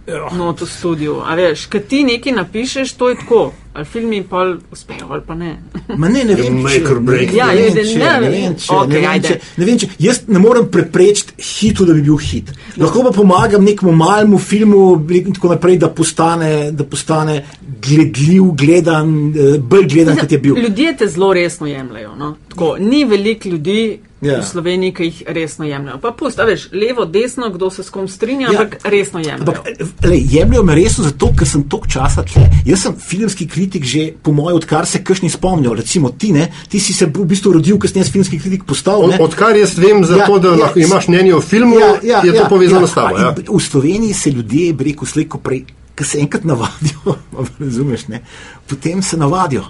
[0.08, 0.28] Ja.
[0.32, 1.20] No, to studio.
[1.20, 3.40] A veš, kad ti nekaj napišeš, to je tako.
[3.74, 5.50] Ali filmi pol uspejo, ali pa ne.
[5.96, 7.28] Ma ne, ne vem, make če, or break.
[7.30, 8.32] ne, Ja, ne, je, če, ne ne vem.
[8.32, 9.28] vem, če, Okej, ne, vem, ajde.
[9.28, 12.50] če, ne vem, če, jaz ne morem preprečiti hitu, da bi bil hit.
[12.76, 17.36] Lahko pa pomagam nekemu malemu filmu in tako naprej, da postane, da postane
[17.82, 20.56] gledljiv, gledan, eh, bolj gledan, kot je bil.
[20.56, 22.16] Ljudje te zelo resno jemljajo.
[22.16, 22.36] No?
[22.48, 24.32] Tako, ni veliko ljudi Ja.
[24.32, 24.40] ja.
[24.40, 25.98] v Sloveniji, ki jih resno jemljajo.
[25.98, 28.60] Pa pusti, a veš, levo, desno, kdo se s kom strinja, Ja.
[28.60, 29.38] ampak resno jemljajo.
[29.40, 29.60] Ampak,
[30.04, 32.42] lej, jemljajo me resno zato, ker sem toliko časa tle.
[32.66, 35.74] Jaz sem filmski kritik že, po mojem, odkar se kršni spomnijo.
[35.74, 39.04] Recimo ti, ne, ti si se v bistvu rodil, ker si jaz filmski kritik postal.
[39.04, 39.18] Od, Ne?
[39.20, 42.86] odkar jaz vem za Ja, to, da ja, imaš mnenje o filmu, je to povezano
[42.86, 43.18] s tabo.
[43.18, 43.34] Ja.
[43.48, 45.62] V Sloveniji se ljudje, bi rekel, slejko prej,
[45.98, 47.16] ki se enkrat navadijo,
[47.60, 48.22] razumeš, ne,
[48.70, 49.64] potem se navadijo.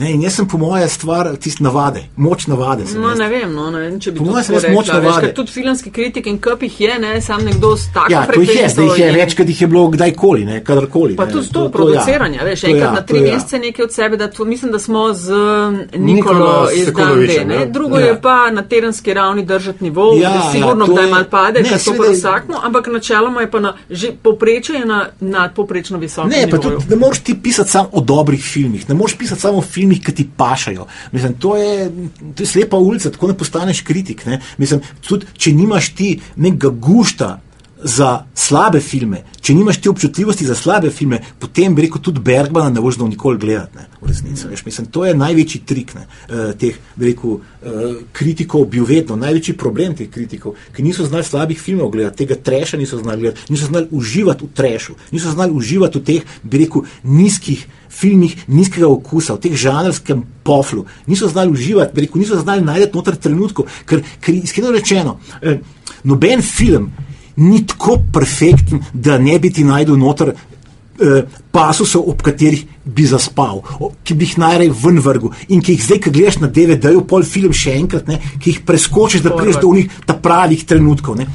[0.00, 2.84] Ne, in jaz sem po moje stvar tiste navade, moč navade.
[2.96, 5.26] No, ne vem, no, ne vem, če bi to res močno rekla, veš, vade.
[5.26, 8.40] ker Tudi filmski kritik in kup jih je, ne, sam nekdo s tako Ja, to
[8.40, 11.16] jih je, zdaj jih je več, kot jih je bilo kdajkoli, ne, kadarkoli.
[11.16, 11.32] Pa ne.
[11.32, 11.70] tudi to ja.
[11.70, 13.34] produciranje, veš, To enkrat ja, na tri to ja.
[13.34, 17.44] mesece nekaj od sebe, da to, mislim, da smo z Nikolo Nikolo iz Dande, ja.
[17.44, 18.06] ne, drugo Ja.
[18.06, 21.24] je pa na tedenski ravni držati nivo, Ja, ja, sigurno ja, to kdaj je- mal
[21.26, 25.98] pade, ne, to pa vsakmo, ampak načeloma je pa na, že poprečje je na nadpoprečno
[25.98, 29.40] visokem Ne, pa tudi ne moreš ti pisati samo o dobrih filmih, ne moreš pisati
[29.40, 30.86] samo o filmih, ki ti pašajo.
[31.12, 31.90] Mislim, to, je,
[32.34, 34.26] to je slepa ulica, tako ne postaneš kritik.
[34.26, 34.40] Ne?
[34.58, 37.40] Mislim, tudi, če nimaš ti nekega gušta
[37.82, 42.70] za slabe filme, če nimaš ti občutljivosti za slabe filme, potem bi rekel tudi Bergmana
[42.70, 43.76] ne boš znal nikoli gledati.
[43.76, 43.86] Ne?
[44.00, 46.06] V resnici, veš, mislim, to je največji trik ne?
[46.28, 51.24] eh, teh bi rekel, eh, kritikov, bil vedno največji problem teh kritikov, ki niso znali
[51.24, 55.52] slabih filmov gledati, tega treša niso znali gledati, niso znali uživati v trešu, niso znali
[55.52, 61.52] uživati v teh, bi rekel, nizkih filmih nizkega okusa, v teh žanrskem poflu, niso znali
[61.52, 65.58] uživati, bi rekel, niso znali najti noter trenutkov, ker, ker iskreno rečeno, eh,
[66.04, 66.92] noben film
[67.40, 71.22] ni tako perfekten, da ne bi ti najdel noter eh,
[71.52, 73.62] pasusov, ob katerih bi zaspal,
[74.04, 77.24] ki bi jih najraje ven vrgel in ki jih zdaj, ki gledaš na DVD-ju, pol
[77.24, 81.16] film še enkrat, ne, ki jih preskočiš, da prideš do unih ta pravih trenutkov.
[81.20, 81.28] Ne.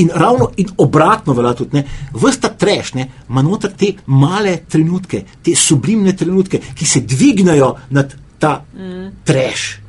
[0.00, 5.24] In ravno in obratno velja tudi, ne, vsta treš, ne, ima noter te male trenutke,
[5.42, 9.08] te sublimne trenutke, ki se dvignejo nad ta mm.
[9.28, 9.79] treš.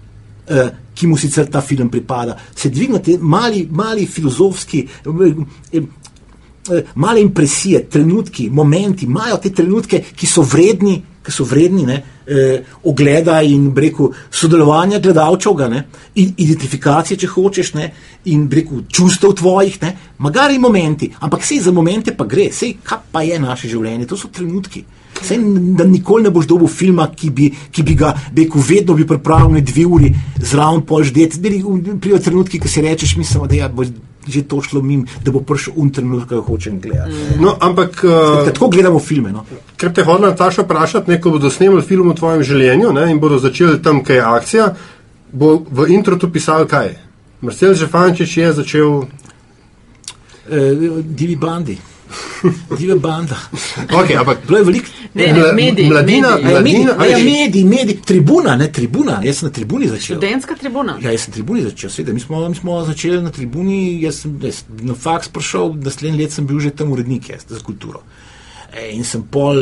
[0.52, 5.36] Uh, ki mu sicer ta film pripada, se dvignete mali, mali filozofski, eh,
[5.72, 5.82] eh,
[6.72, 11.98] eh, male impresije, trenutki, momenti, imajo te trenutke, ki so vredni, ki so vredni ne,
[12.26, 15.84] eh, ogleda in breku sodelovanja gledalčevga ne,
[16.16, 17.92] in identifikacije, če hočeš, ne,
[18.26, 23.06] in breku čustev tvojih, ne, magari momenti, ampak sej za momente pa gre, sej kaj
[23.12, 24.86] pa je naše življenje, to so trenutki.
[25.24, 25.42] Sej,
[25.78, 29.58] da nikoli ne boš dobil filma, ki bi, ki bi ga rekel, vedno bi pripravil
[29.58, 31.38] na dve uri, zraven pol ždet.
[32.02, 33.86] Prijo trenutki, ki si rečeš, mislim, da ja, bo
[34.28, 37.42] že to šlo mim, da bo prišel un trenutek, ki ga hočem gledati.
[37.42, 39.32] No, ampak, uh, Tako gledamo filme.
[39.32, 39.46] No.
[39.78, 43.20] ker te hodila Nataša vprašati, ne, ko bodo snemali film o tvojem življenju ne, in
[43.20, 44.68] bodo začeli tam, kaj je akcija,
[45.34, 46.94] bo v introtu pisal kaj.
[47.42, 49.02] Marcel Žefančič je začel.
[50.52, 50.60] E,
[51.02, 51.78] divi bandi.
[52.78, 53.38] Divi banda.
[53.90, 54.88] Okay, ampak, Bilo je veliko.
[55.14, 56.54] Ne, ne, mediji, mladina, mediji.
[56.54, 59.22] Ja, mediji, mladina, ja, ali- mediji, mediji, tribuna, ne tribuna.
[59.24, 60.16] Jaz sem na tribuni začel.
[60.18, 60.98] Študentska tribuna.
[61.02, 62.14] Ja, jaz sem na tribuni začel, seveda.
[62.14, 66.32] Mi smo, mi smo začeli na tribuni, jaz sem jaz, na faks prišel, naslednji let
[66.32, 68.00] sem bil že tam urednik jaz, za kulturo.
[68.00, 68.32] E,
[68.72, 69.58] in sem pol,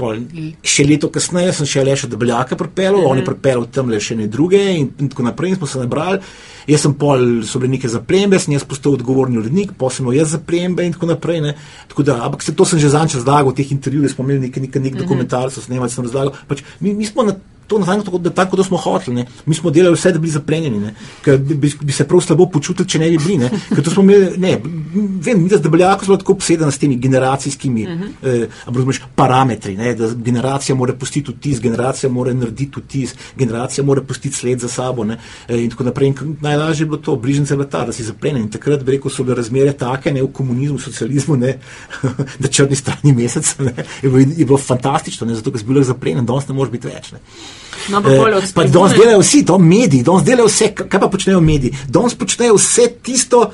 [0.00, 0.22] pol,
[0.64, 3.10] še leto kasneje sem še le še debeljake pripeljal, mm -hmm.
[3.10, 5.78] on je pripeljal tam le še ne druge in, in tako naprej in smo se
[5.78, 6.20] nabrali.
[6.66, 10.18] Jaz sem pol, so bile neke zaprembe, sem jaz postal odgovorni urednik, pa sem imel
[10.18, 11.40] jaz zaprembe in tako naprej.
[11.40, 11.54] Ne.
[11.88, 14.56] Tako da, ampak se, to sem že zanj razlagal, v teh intervjujih smo imeli nek,
[14.56, 15.02] nek, nek mm -hmm.
[15.02, 16.32] dokumentar, so snemali, sem razlagal.
[16.48, 17.36] Pač, mi, mi smo na
[17.66, 19.16] to natanko tako, da, tako, da smo hoteli.
[19.16, 19.26] Ne.
[19.46, 20.94] Mi smo delali vse, da bi bili zaplenjeni, ne.
[21.24, 23.38] ker bi, bi, se prav slabo počutili, če ne bi bili.
[23.38, 23.50] Ne.
[23.68, 24.56] Ker to smo imeli, ne,
[24.94, 28.44] vem, mi da z debeljako smo tako obsedeni s temi generacijskimi uh -huh.
[28.44, 34.02] eh, razumeš, parametri, ne, da generacija mora pustiti vtis, generacija mora narediti vtis, generacija mora
[34.02, 35.04] pustiti sled za sabo.
[35.04, 36.08] Ne, eh, in tako naprej.
[36.08, 38.42] In najlažje je bilo to, bližnjica je bila ta, da si zaplenjen.
[38.42, 41.58] In takrat bi rekel, so bile razmere take, ne v komunizmu, socializmu, ne,
[42.42, 45.82] da črni strani mesec, ne, je, bilo, je bilo fantastično, ne, zato ker si bil
[45.82, 47.12] zaplenjen, danes ne moreš biti več.
[47.12, 47.22] Ne.
[47.88, 51.00] No, pa pol od Eh, pa danes delajo vsi, to mediji, danes delajo vse, kaj
[51.00, 51.74] pa počnejo mediji.
[51.88, 53.50] Danes počnejo vse tisto,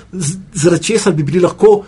[0.54, 1.85] zaradi česar bi bili lahko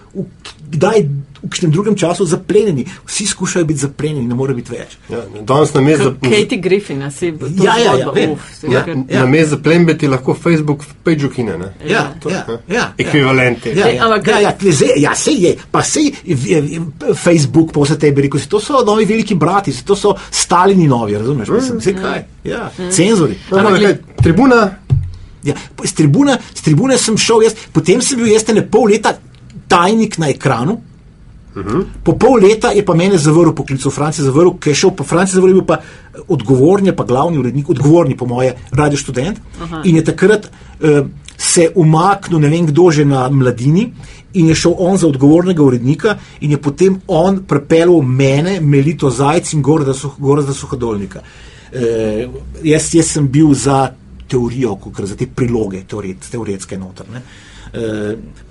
[0.71, 1.07] kdaj
[1.45, 2.85] v kakšnem drugem času zaplenjeni.
[3.07, 4.97] Vsi skušajo biti zaplenjeni, ne more biti več.
[5.09, 6.15] Ja, danes na mestu.
[6.23, 8.31] Katie Griffin, a si to Ja, ja, ja, zgodba, vem.
[8.31, 9.21] uf, si Ja, rekel- Ja.
[9.21, 11.59] Na mestu zaplembe ti lahko Facebook page ukine.
[11.59, 11.73] Ne?
[11.87, 12.75] Ja, To, ja, ne?
[12.75, 13.69] ja, Ekvivalenti.
[13.71, 16.81] Ja, ja, ampak- ja, ja, tle zdaj- ja, sej je, pa sej je,
[17.15, 21.15] Facebook, pa vse tebi rekel, saj to so novi veliki brati, to so Stalini novi,
[21.15, 21.49] razumeš?
[21.49, 23.37] Mislim, saj kaj, ja, cenzori.
[23.51, 24.71] No, Ampak, ampak, glej, kaj, tribuna,
[25.45, 25.53] Ja,
[25.85, 29.13] z, tribune, z tribune sem šel, jaz, potem sem bil jaz ne pol leta
[29.69, 30.79] tajnik na ekranu.
[31.55, 31.85] Uh -huh.
[32.03, 35.05] Po pol leta je pa mene zavrl poklic v Franciji, zavrl, ker je šel po
[35.05, 35.79] Franciji, zavrl je bil pa
[36.29, 39.39] odgovorni, pa glavni urednik, odgovorni po moje, radio študent.
[39.63, 39.81] Aha.
[39.85, 43.93] In je takrat uh, se umaknil, ne vem kdo že na mladini.
[44.35, 49.53] In je šel on za odgovornega urednika, in je potem on pripeljal mene, Melito Zajec
[49.53, 51.21] in Gorazda Suhodolnika.
[51.73, 52.29] E,
[52.63, 53.95] jaz, jaz sem bil za
[54.29, 57.19] teorijo, kot za te priloge, teoret, teoretske notrne.
[57.19, 57.44] E,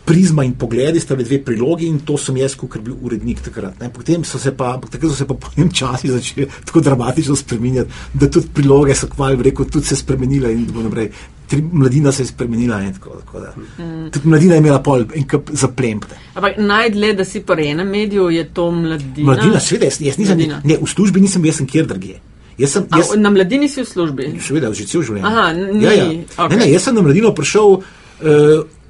[0.06, 3.80] prizma in pogledi sta bili dve prilogi in to sem jaz, kot bil urednik takrat.
[3.80, 3.90] Ne.
[3.90, 7.90] Potem so se pa, takrat so se pa po enem času začeli tako dramatično spremenjati,
[8.14, 11.10] da tudi priloge so kmalo rekel, tudi se spremenile in tako naprej.
[11.48, 13.54] Tri, mladina se je spremenila in tako, tako da.
[13.78, 14.10] Mm.
[14.12, 16.16] Tudi mladina je imela pol kup zaplempte.
[16.36, 19.26] Ampak najdlje, da si po enem mediju, je to mladina.
[19.26, 20.62] Mladina, seveda, jaz, jaz nisem, Mladina.
[20.64, 22.20] ne, v službi nisem jaz sem kjer drugje.
[22.58, 24.30] Jaz sem, A, jaz, na mladini si v službi.
[24.42, 25.28] Seveda, že cel življenje.
[25.28, 26.06] Aha, ni- ja, ja.
[26.38, 26.58] okej.
[26.58, 27.84] Ne, ne, jaz sem na mladino prišel uh,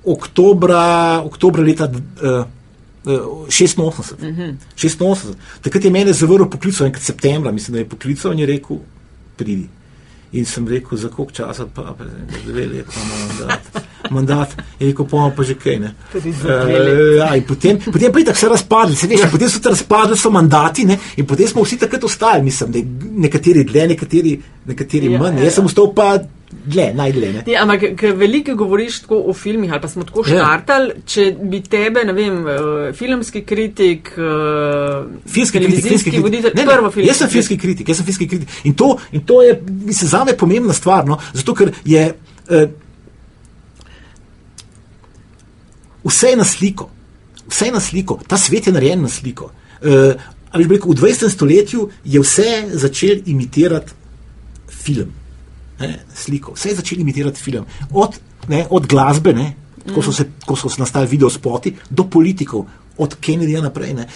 [0.05, 2.45] oktobra, oktobra leta uh,
[3.05, 4.13] uh, 86.
[4.13, 4.55] Uh -huh.
[4.75, 5.33] 86.
[5.61, 8.77] Takrat je mene zavrl poklical, enkrat septembra, mislim, da je poklical in je rekel,
[9.37, 9.67] pridi.
[10.31, 11.95] In sem rekel, za koliko časa, pa
[12.45, 13.59] dve leti imamo mandat.
[14.11, 14.49] mandat.
[14.79, 15.79] Je rekel, pa pa že kaj.
[15.79, 15.93] Ne?
[16.13, 17.17] Leti.
[17.17, 19.69] ja, in potem, potem pa je tako se razpadli, se veš, in potem so se
[19.69, 20.97] razpadli so mandati ne?
[21.17, 22.71] in potem smo vsi takrat ostali, mislim,
[23.11, 25.37] nekateri dlje, nekateri, nekateri Ja, manj.
[25.37, 25.65] ja, Jaz sem ja.
[25.65, 26.19] ostal pa
[26.65, 27.33] dlje, najdlje.
[27.33, 27.43] Ne?
[27.47, 30.37] Ja, ampak ker veliko govoriš tako o filmih, ali pa smo tako Ja.
[30.43, 36.65] štartali, če bi tebe, ne vem, uh, filmski kritik, uh, Filmski kritik, filmski voditelj, Ne,
[36.65, 38.49] ne, prvo filmski Jaz sem filmski kritik, jaz sem filmski kritik.
[38.63, 41.19] In to, in to je, mislim, za me pomembna stvar, no?
[41.33, 42.13] zato ker je
[42.49, 42.67] eh,
[46.03, 46.89] vse je na sliko,
[47.47, 49.51] vse je na sliko, ta svet je narejen na sliko.
[49.81, 50.15] Eh,
[50.51, 51.29] a veš, bi rekel, v 20.
[51.29, 53.91] stoletju je vse začel imitirati
[54.69, 55.13] film,
[55.79, 57.65] ne, sliko, vse je začel imitirati film.
[57.91, 59.53] Od, ne, od glasbe, ne,
[59.93, 62.65] ko so se, ko so nastali video spoti, do politikov.
[62.97, 63.93] Od Kennedyja naprej.
[63.93, 64.07] ne.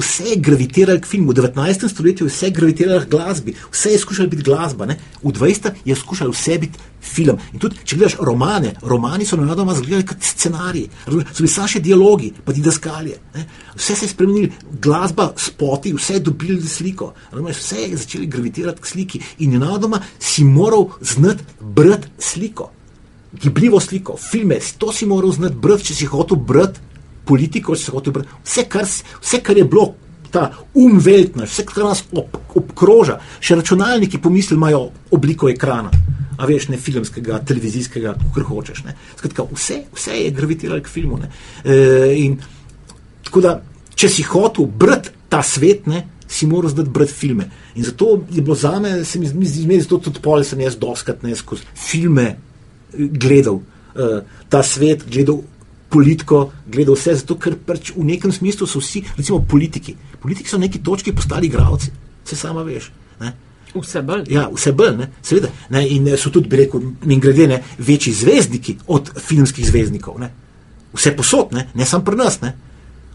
[0.00, 1.32] Vse je gravitiralo k filmu.
[1.32, 1.88] V 19.
[1.88, 4.86] stoletju je vse gravitiralo k glasbi, vse je skušalo biti glasba.
[4.86, 4.96] Ne.
[5.22, 5.70] V 20.
[5.84, 7.38] je skušalo vse biti film.
[7.52, 11.80] In tudi, če gledaš romane, romani so navadoma izgledali kot scenariji, so bili samo še
[11.80, 13.18] dialogi, pa didaskalije.
[13.34, 13.46] ne.
[13.76, 14.52] Vse se je spremenilo,
[14.82, 17.12] glasba, spoti, vse je dobili sliko.
[17.32, 22.72] razumeš, Vse je začeli gravitirati k sliki in nenadoma si moral znati brati sliko
[23.42, 26.80] gibljivo sliko, filme, to si moral znati brati, če si hotel brati
[27.26, 28.88] politiko, si hotel brati vse, kar,
[29.20, 29.92] vse, kar je bilo.
[30.32, 35.92] Ta umveltna, vse, kar nas ob, obkroža, še računalniki, pomisli, imajo obliko ekrana,
[36.36, 38.82] a veš, ne filmskega, televizijskega, kar hočeš.
[38.88, 38.96] Ne.
[39.16, 41.20] Skratka, vse, vse je gravitiralo k filmu.
[41.22, 41.30] Ne.
[41.64, 41.78] E,
[42.24, 42.36] in
[43.24, 43.54] tako da,
[43.96, 47.50] če si hotel brati ta svet, ne, si moral znati brati filme.
[47.74, 51.22] In zato je bilo za me, se mi zdi, zato tudi pol sem jaz doskrat
[51.22, 52.36] ne skozi filme eh,
[52.96, 55.42] gledal uh, ta svet, gledal
[55.88, 59.96] politiko, gledal vse, zato ker pač v nekem smislu so vsi, recimo politiki.
[60.22, 61.92] Politiki so na neki točki postali igravci,
[62.24, 62.90] vse sama veš.
[63.20, 63.32] Ne?
[63.74, 64.26] Vse bolj.
[64.32, 65.50] Ja, vse bolj, ne, seveda.
[65.70, 70.20] Ne, in eh, so tudi, bi rekel, in grede, ne, večji zvezdniki od filmskih zvezdnikov.
[70.20, 70.30] Ne.
[70.96, 72.40] Vse posod, ne, ne samo pri nas.
[72.42, 72.54] Ne.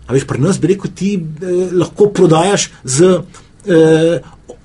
[0.08, 3.14] A veš, pri nas bi rekel, ti eh, lahko prodajaš z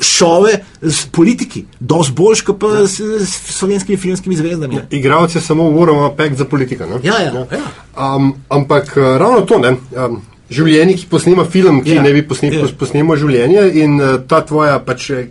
[0.01, 4.75] šove, z politiki, dosti boljš, kot pa s, s slovenskimi filmskimi zvezdami.
[4.75, 4.87] Ne.
[4.91, 6.87] Igravec je samo Warhammer Pack za politika.
[6.87, 7.01] Ne?
[7.03, 8.17] Ja, ja, ja.
[8.17, 9.77] Um, ampak uh, ravno to, ne.
[9.97, 12.67] Um, Življenje, ki posnema film, ki Ja, ja, ne bi posnemal, ja.
[12.71, 12.75] ja.
[12.79, 15.25] posnemal življenje, in uh, ta tvoja pač, eh,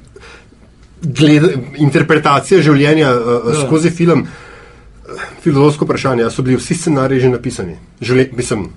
[0.99, 1.45] gled,
[1.79, 3.53] interpretacija življenja uh, Ja.
[3.53, 3.61] ja.
[3.61, 7.77] skozi film, uh, filozofsko vprašanje, a so bili vsi scenariji že napisani.
[8.01, 8.67] Življen, mislim,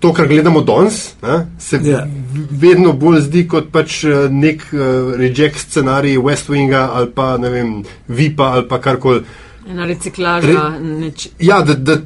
[0.00, 1.90] to, kar gledamo danes, ne, se Ja.
[1.98, 2.06] ja.
[2.50, 4.80] vedno bolj zdi kot pač eh, nek uh,
[5.16, 9.22] reject scenarij West Winga ali pa ne vem, Vipa ali pa karkoli.
[9.70, 11.96] Ena reciklaža, Re- neč, Ja, da, da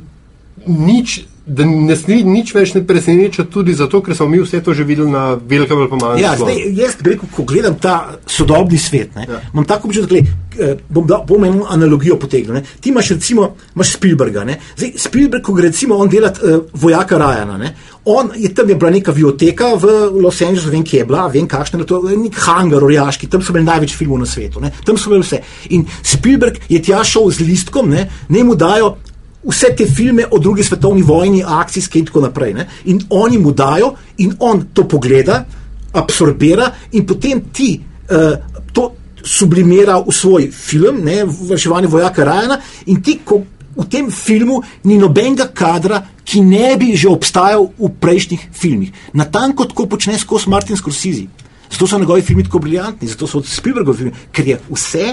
[0.67, 1.21] nič.
[1.51, 4.85] Da nas ni nič več ne preseneča, tudi zato, ker smo mi vse to že
[4.87, 6.53] videli na velikem ali malem Ja, slonu.
[6.53, 7.95] zdaj, jaz rekel, ko gledam ta
[8.27, 9.41] sodobni svet, ne, ja.
[9.53, 12.55] imam tako občutek, da eh, bom, da, bom eno analogijo potegnil.
[12.55, 12.63] Ne.
[12.81, 14.45] Ti imaš recimo imaš Spielberga.
[14.45, 14.61] Ne.
[14.77, 17.75] Zdaj, Spielberg, ko gre recimo on delati uh, vojaka Rajana, ne.
[18.05, 19.85] on je tam je bila neka biblioteka v
[20.23, 23.53] Los Angelesu, vem, kje je bila, vem, kakšen je to, nek hangar orjaški, tam so
[23.53, 24.71] imeli največ filmov na svetu, ne.
[24.87, 25.43] tam so imeli vse.
[25.77, 28.97] In Spielberg je tja šel z listkom, ne, ne mu dajo
[29.45, 32.55] vse te filme o drugi svetovni vojni, akcijske in tako naprej.
[32.55, 32.69] Ne?
[32.85, 35.45] In oni mu dajo, in on to pogleda,
[35.93, 38.37] absorbira, in potem ti uh,
[38.73, 38.91] to
[39.25, 43.43] sublimira v svoj film, ne, vrševanje vojaka Rajana, in ti, ko
[43.77, 48.93] v tem filmu ni nobenega kadra, ki ne bi že obstajal v prejšnjih filmih.
[49.15, 51.27] Natanko tako počne skozi Martin Scorsese.
[51.71, 55.07] Zato so njegovi filmi tako briljantni, zato so Spielbergovi filmi, ker je vse,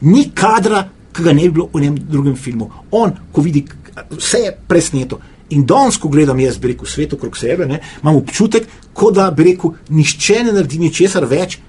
[0.00, 2.70] ni kadra, ki ga ne bi bilo v njem drugem filmu.
[2.90, 3.64] On, ko vidi,
[4.10, 5.20] vse je presneto.
[5.54, 9.30] In danes, ko gledam jaz, bi rekel, svet okrog sebe, ne, imam občutek, kot da
[9.30, 11.60] bi rekel, nišče ne naredi ničesar več,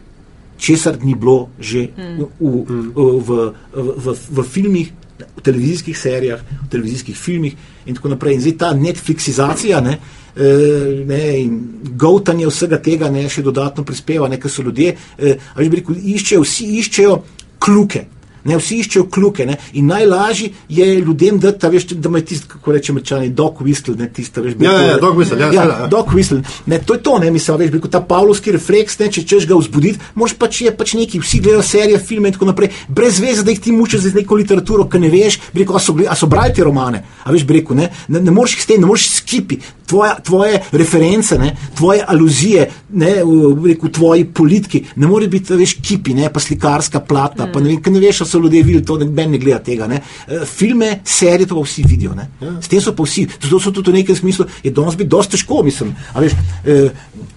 [0.57, 2.63] česar ni bilo že v, v,
[2.95, 3.37] v,
[3.73, 4.89] v, v, v filmih,
[5.37, 7.53] v televizijskih serijah, v televizijskih filmih
[7.85, 8.37] in tako naprej.
[8.37, 9.97] In zdaj ta Netflixizacija ne,
[10.33, 11.53] eh, ne, in
[11.93, 15.81] govtanje vsega tega ne, še dodatno prispeva, ne, ker so ljudje, eh, a veš, bi
[15.81, 17.17] rekel, iščejo, vsi iščejo
[17.61, 18.07] kluke.
[18.43, 22.47] Ne, vsi iščejo kluke ne, in najlažje je ljudem dati, a veš, da imajo tisti,
[22.47, 25.51] kako rečemo, čani, dog whistle, ne tisto, veš, Ja, rekel, ja, dog whistle, ja, ja,
[25.51, 25.87] seveda, ja.
[25.87, 26.41] dog whistle.
[26.65, 29.23] Ne, to je to, ne, mislim, a veš, bi rekel, ta pavlovski refleks, ne, če
[29.27, 32.71] češ ga vzbuditi, moraš pač je pač neki, vsi gledajo serije, filme in tako naprej,
[32.87, 35.79] brez veze, da jih ti mučiš z neko literaturo, ki ne veš, bi rekel, a
[35.79, 38.57] so, bili- a so brali te romane, a veš, bi rekel, ne, ne, ne moreš
[38.57, 39.59] jih s tem, ne moreš skipi.
[39.87, 45.55] tvoja, tvoje reference, ne, tvoje aluzije, ne, v, v, v tvoji politiki, ne more biti,
[45.55, 47.53] veš, kipi, ne, pa slikarska plata, mm.
[47.53, 49.59] pa ne vem, kaj ne veš, ali so ljudje videli to, da ben ne gleda
[49.59, 49.87] tega.
[49.87, 50.01] Ne.
[50.27, 52.15] Eh, Filme, serije, to pa vsi vidijo.
[52.15, 52.29] Ne.
[52.41, 52.53] Ja.
[52.61, 55.37] S tem so pa vsi, zato so tudi v nekem smislu, je danes biti dosti
[55.37, 55.95] težko, mislim.
[56.13, 56.31] A veš,
[56.65, 56.89] eh,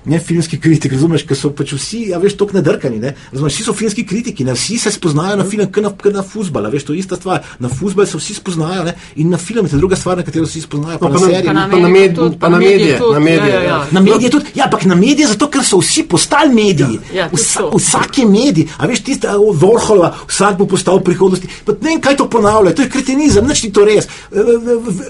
[0.04, 3.14] ne filmski kritik, razumeš, ker so pač vsi, a veš, tok nadrkani, ne.
[3.32, 6.22] Razumeš, vsi so filmski kritiki, ne, vsi se spoznajo na film, kot na, kot na
[6.22, 7.42] futbal, veš, to je ista stvar.
[7.58, 10.58] Na futbal se vsi spoznajo, ne, in na film je druga stvar, na katero se
[10.58, 11.44] vsi spoznajo, pa, No, pa na serije.
[11.46, 13.62] Pa na Pa na medije med- tudi, pa na medije, tudi, na medije, ja, ja,
[13.62, 13.68] ja.
[13.68, 13.86] ja.
[13.90, 16.98] Na medije tudi, ja, ampak na medije zato, ker so vsi postali mediji.
[17.14, 21.48] Ja, tudi Vsa, vsak je medij, a veš, tisti Vorholova, vsak bo postal v prihodnosti.
[21.64, 24.08] Pa ne vem, kaj to ponavlja, to je kretenizem, nič ni to res.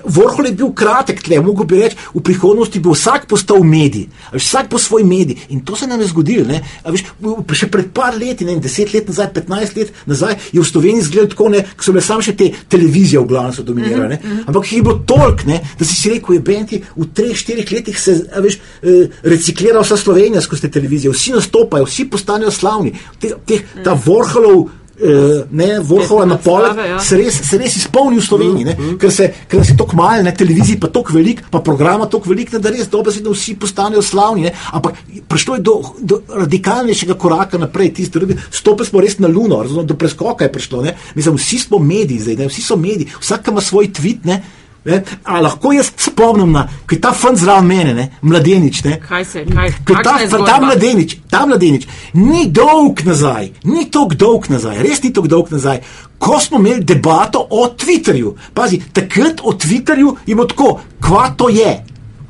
[0.05, 4.71] Vorhol je bil kratek tle, mogo bi reči, v prihodnosti bo vsak postal medij, vsak
[4.71, 5.37] bo svoj medij.
[5.49, 6.47] In to se nam je zgodilo.
[6.47, 6.61] ne.
[6.85, 10.61] A Veš, v- še pred par leti, ne, deset let nazaj, petnajst let nazaj, je
[10.61, 13.63] v Sloveniji izgledalo tako, ne, ko so bile samo še te televizije v glavnem so
[13.63, 14.09] dominirale.
[14.09, 14.19] ne.
[14.47, 17.69] Ampak jih je bilo toliko, ne, da si si rekel, je Benti v treh, štirih
[17.71, 22.93] letih se veš, eh, reciklira vsa Slovenija skozi te televizije, vsi nastopajo, vsi postanejo slavni.
[23.21, 24.80] Te, te, ta Vorholov.
[25.01, 26.99] Uh, ne, Vorhola na predstave, ja.
[27.01, 30.21] se res, se res izpolni v Sloveniji, ne, ker, se, ker nas je tako malo,
[30.27, 33.33] na televiziji pa tako velik, pa programa tako velik, ne, da res dobro se, da
[33.33, 34.45] vsi postanejo slavni.
[34.51, 39.33] Ne, ampak prišlo je do, do radikalnejšega koraka naprej, tisti drugi, stopili smo res na
[39.33, 40.85] luno, razumem, do preskoka je prišlo.
[40.85, 44.29] Ne, mislim, vsi smo mediji zdaj, ne, vsi so mediji, vsak ima svoj tweet.
[44.29, 44.43] Ne,
[44.85, 48.79] Ne, a lahko jaz spomnim na, ko je ta fant zraven mene, ne, mladenič.
[48.85, 50.61] Ne, Kaj se, kaj, ta, je ta zgodba?
[50.61, 55.83] mladenič, ta mladenič ni dolg nazaj, ni tako dolg nazaj, res ni tako dolg nazaj.
[56.19, 61.49] Ko smo imeli debato o Twitterju, pazi, takrat o Twitterju je bilo tako, kva to
[61.49, 61.85] je.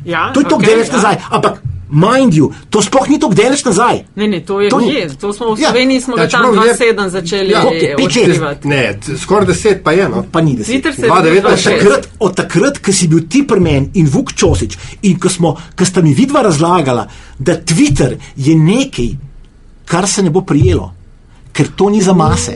[0.05, 0.97] Ja, To je tako okej, daleč ja.
[0.97, 4.05] nazaj, ampak mind you, to sploh ni tako daleč nazaj.
[4.15, 5.09] Ne, ne, to je To ni- je.
[5.11, 5.69] To smo v Ja.
[5.69, 7.63] Sloveniji smo Ja, ga tam čeprav je- 27 začeli Ja,
[7.97, 8.69] odkrivati.
[8.69, 8.83] Ne,
[9.17, 10.09] skoraj deset pa je.
[10.09, 10.25] No.
[10.33, 10.75] Pa ni deset.
[10.75, 11.79] Twitter se je Dva rodil devetnajst, Od 26.
[11.81, 15.57] takrat, od takrat, ko si bil ti pri meni in Vuk Čosič, in ko, smo,
[15.77, 17.07] ko sta mi vidva razlagala,
[17.39, 19.09] da Twitter je nekaj,
[19.85, 20.93] kar se ne bo prijelo,
[21.53, 22.53] ker to ni za mase.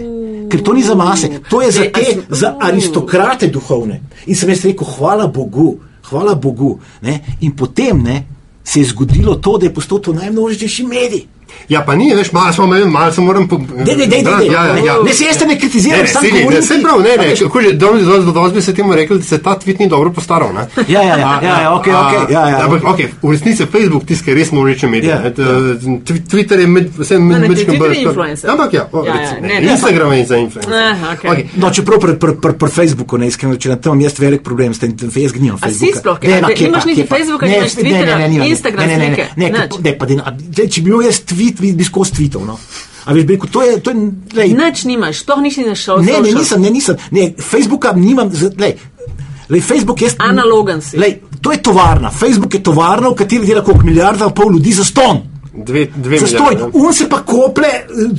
[0.46, 4.00] Ker to ni za mase, to je za te, za aristokrate duhovne.
[4.26, 6.78] In sem jaz rekel, hvala Bogu, hvala Bogu.
[7.00, 7.20] Ne?
[7.40, 8.26] In potem ne,
[8.64, 11.26] se je zgodilo to, da je postal to najmnožnejši medij.
[11.68, 13.48] Ja, pa ni, veš, malo smo imeli, malo se moram.
[13.48, 13.58] Po...
[13.58, 14.94] Ne, ne, ne, ne, Ja, ne, ja, ja, ja.
[15.02, 16.60] ne, se jaz te ne Ne, kritiziram, ne, ni, govorim.
[16.60, 18.92] ne, ti- prav, ne, a ne, veš, kako že, do, do, do, bi se temu
[18.92, 20.52] rekel, da se ta tweet ni dobro postaral.
[20.54, 20.66] Ne?
[20.88, 22.64] Ja, ja, ja, ja, ja, ok, ok, ja, ja.
[22.64, 25.08] Ampak, ok, v resnici je Facebook je res moreče medij.
[25.08, 25.42] Ja, ne, t-
[26.04, 28.50] Twi- Twitter je med, vse med ne, mečkim Twitter je influencer.
[28.50, 30.72] Ampak ja, Ja, ja, ne, ne, ne, Instagram je za influencer.
[31.24, 31.44] Eh.
[31.56, 34.74] No, čeprav pri pr, pr, pr Facebooku ne iskreno, če na tem jaz velik problem
[34.74, 35.98] s tem, da jaz gnijam A si Facebooka.
[35.98, 36.40] sploh, Ne, kaj?
[36.40, 37.16] ma, Ne, kje nimaš pa, niti kje pa.
[37.16, 38.46] Facebooka, Ne, nimaš ne, ne, Twitterja, ne, nimam.
[38.46, 39.78] Instagram ne, ne, ne, slike, ne, ne, nič.
[39.80, 42.58] ne, pa din, a, zdaj, če bi bil jaz tweet, bi, bi skozi tweetov, no.
[43.04, 43.96] A veš, rekel, to je, to je,
[44.36, 46.00] lej, Nič nimaš, sploh nisi našel.
[46.00, 48.78] ne, ne, nisem, ne, nisem, ne, Facebooka nimam, lej,
[49.48, 50.16] lej, Facebook jaz...
[50.18, 50.96] Analogen si.
[50.96, 54.72] Lej, to je tovarna, Facebook je tovarna, v kateri dela koliko milijarda in pol ljudi
[54.72, 55.20] za ston.
[55.54, 56.70] Dve, dve Zastoj, milijarde.
[56.74, 57.68] un se pa kople,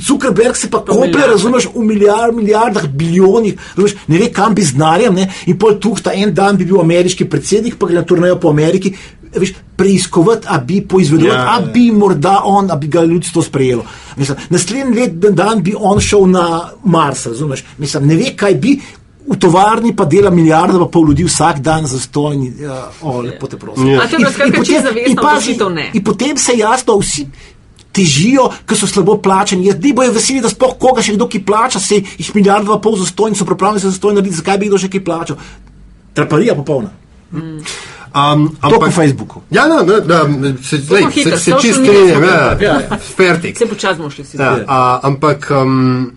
[0.06, 1.32] Zuckerberg se pa kople, milijarde.
[1.32, 5.76] razumeš, v milijard, milijardah, bilijonih, razumeš, ne ve kam bi z denarjem, ne, in pol
[5.80, 8.94] tu ta en dan bi bil ameriški predsednik, pa gre na turnejo po Ameriki,
[9.40, 11.66] veš, preiskovati, a bi poizvedovati, Ja, a ja.
[11.72, 13.84] bi morda on, a bi ga ljudstvo sprejelo.
[14.16, 18.78] Mislim, naslednji let dan bi on šel na Mars, razumeš, mislim, ne ve, kaj bi.
[19.26, 22.52] V tovarni pa dela milijarda pa pol ljudi vsak dan za stojni.
[22.60, 23.88] Ja, o, lepo te prosim.
[23.88, 24.04] Ja.
[24.08, 25.56] Skratka čisto zavestna in pazi.
[25.92, 27.26] In potem se jasno vsi
[27.96, 29.66] težijo, ker so slabo plačani.
[29.66, 32.78] Jaz ne bojo veseli, da sploh koga še kdo ki plača, se jih milijarda pa
[32.84, 35.42] pol za stojn, so pripravljeni se za stojn narediti, zakaj bi kdo še kaj plačal.
[36.16, 36.92] Traparija popolna.
[38.16, 39.42] Um, To po Facebooku.
[39.50, 40.24] Ja, no, no, da,
[40.62, 42.22] se, lej, se, se čist strinjam,
[42.62, 43.58] ja, fertik.
[43.58, 44.36] Se počasi bomo šli si.
[44.40, 46.12] Ja, a, ampak um,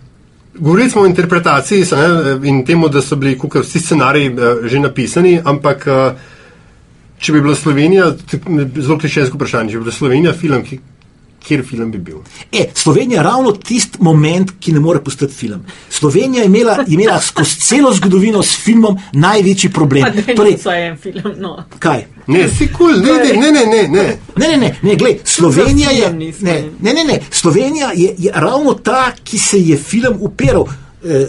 [0.54, 4.64] govorili smo o interpretaciji se, ne, in temu, da so bili kukaj vsi scenariji uh,
[4.64, 6.12] že napisani, ampak uh,
[7.18, 8.14] če bi bila Slovenija,
[8.76, 10.80] zelo klišejsko vprašanje, če bi bila Slovenija film, ki,
[11.46, 12.16] kjer film bi bil?
[12.52, 15.64] E, Slovenija je ravno tisti moment, ki ne more postati film.
[15.90, 20.04] Slovenija je imela, je imela skozi celo zgodovino s filmom največji problem.
[20.36, 21.34] Torej, Torej, en film.
[21.38, 21.64] No.
[21.78, 22.04] kaj?
[22.26, 24.18] Ne, si kul, cool, ne, ne, ne, ne, ne.
[24.36, 26.32] Ne, ne, ne, ne gled, Slovenija je, ne,
[26.80, 30.64] ne, ne, ne, Slovenija je, je ravno ta, ki se je film upiral.
[31.04, 31.26] Eh,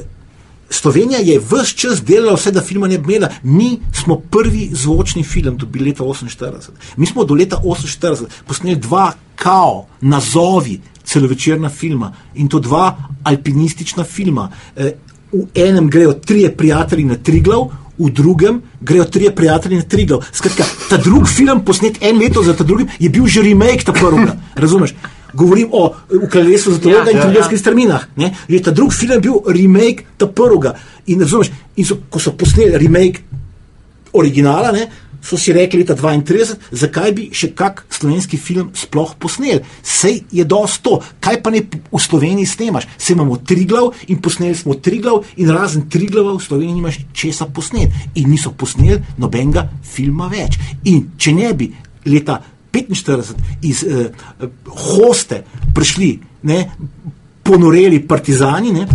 [0.72, 3.30] Slovenija je vse čas delala vse, da filma ne bi imela.
[3.44, 6.70] Mi smo prvi zvočni film dobili leta 48.
[6.98, 14.04] Mi smo do leta 48 posneli dva kao, nazovi, celovečerna filma in to dva alpinistična
[14.04, 14.50] filma.
[14.76, 14.94] Eh,
[15.32, 17.68] v enem grejo trije prijatelji na Triglav,
[17.98, 20.24] v drugem grejo trije prijatelji na Triglav.
[20.32, 23.94] Skratka, ta drugi film, posnet en leto za ta drugim, je bil že remake ta
[23.94, 24.36] prvega.
[24.56, 24.94] Razumeš?
[25.34, 27.62] Govorim o v kraljestvu Zlatoroga Ja, in ja, Trudovskih ja.
[27.62, 28.08] strminah.
[28.16, 28.34] Ne?
[28.48, 30.76] Je ta drugi film bil remake ta prvega.
[31.08, 33.24] In razumeš, in so, ko so posneli remake
[34.14, 34.88] originala, ne,
[35.22, 39.62] so si rekli leta 32, zakaj bi še kak slovenski film sploh posnel.
[39.86, 42.90] Sej je dosto, kaj pa ne v Sloveniji snemaš.
[42.98, 46.82] Sej imamo tri glav in posneli smo tri glav in razen tri glava v Sloveniji
[46.82, 47.94] imaš česa posnet.
[48.16, 50.58] In niso posneli nobenega filma več.
[50.90, 51.70] In če ne bi
[52.10, 52.42] leta
[52.72, 54.10] 45 iz eh,
[54.68, 55.44] hoste
[55.76, 56.72] prišli, ne,
[57.44, 58.88] ponoreli partizani, ne,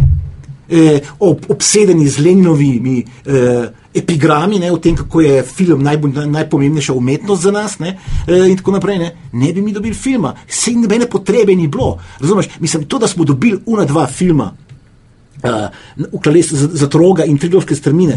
[0.68, 6.92] eh, ob, obsedeni z Leninovimi eh, epigrami, ne, o tem, kako je film naj, najpomembnejša
[6.92, 10.70] umetnost za nas, ne, eh, in tako naprej, ne, ne bi mi dobili filma, se
[10.70, 11.98] jim nobene potrebe ni bilo.
[12.20, 14.52] Razumeš, mislim, to, da smo dobili una dva filma,
[15.96, 18.16] v kraljestvu za, za troga in trilovske strmine,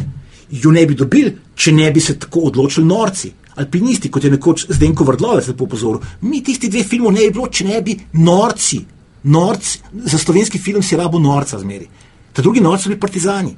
[0.49, 3.31] jo ne bi dobili, če ne bi se tako odločili norci.
[3.59, 7.47] Alpinisti, kot je nekoč Zdenko Vrdlovec lepo pozoril, mi tisti dve filmov ne bi bilo,
[7.51, 8.79] če ne bi norci,
[9.23, 11.89] norci, za slovenski film si rabo norca zmeri.
[12.33, 13.55] Ta drugi norci so bili partizani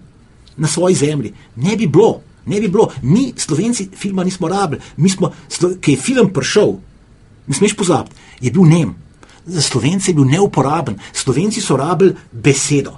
[0.58, 1.34] na svoji zemlji.
[1.56, 2.90] Ne bi bilo, ne bi bilo.
[3.02, 4.82] Mi, slovenci, filma nismo rabili.
[4.98, 5.32] Mi smo,
[5.82, 6.74] ki je film prišel,
[7.48, 8.96] ne smeš pozabiti, je bil nem.
[9.46, 10.98] Za slovence je bil neuporaben.
[11.14, 12.98] Slovenci so rabili besedo.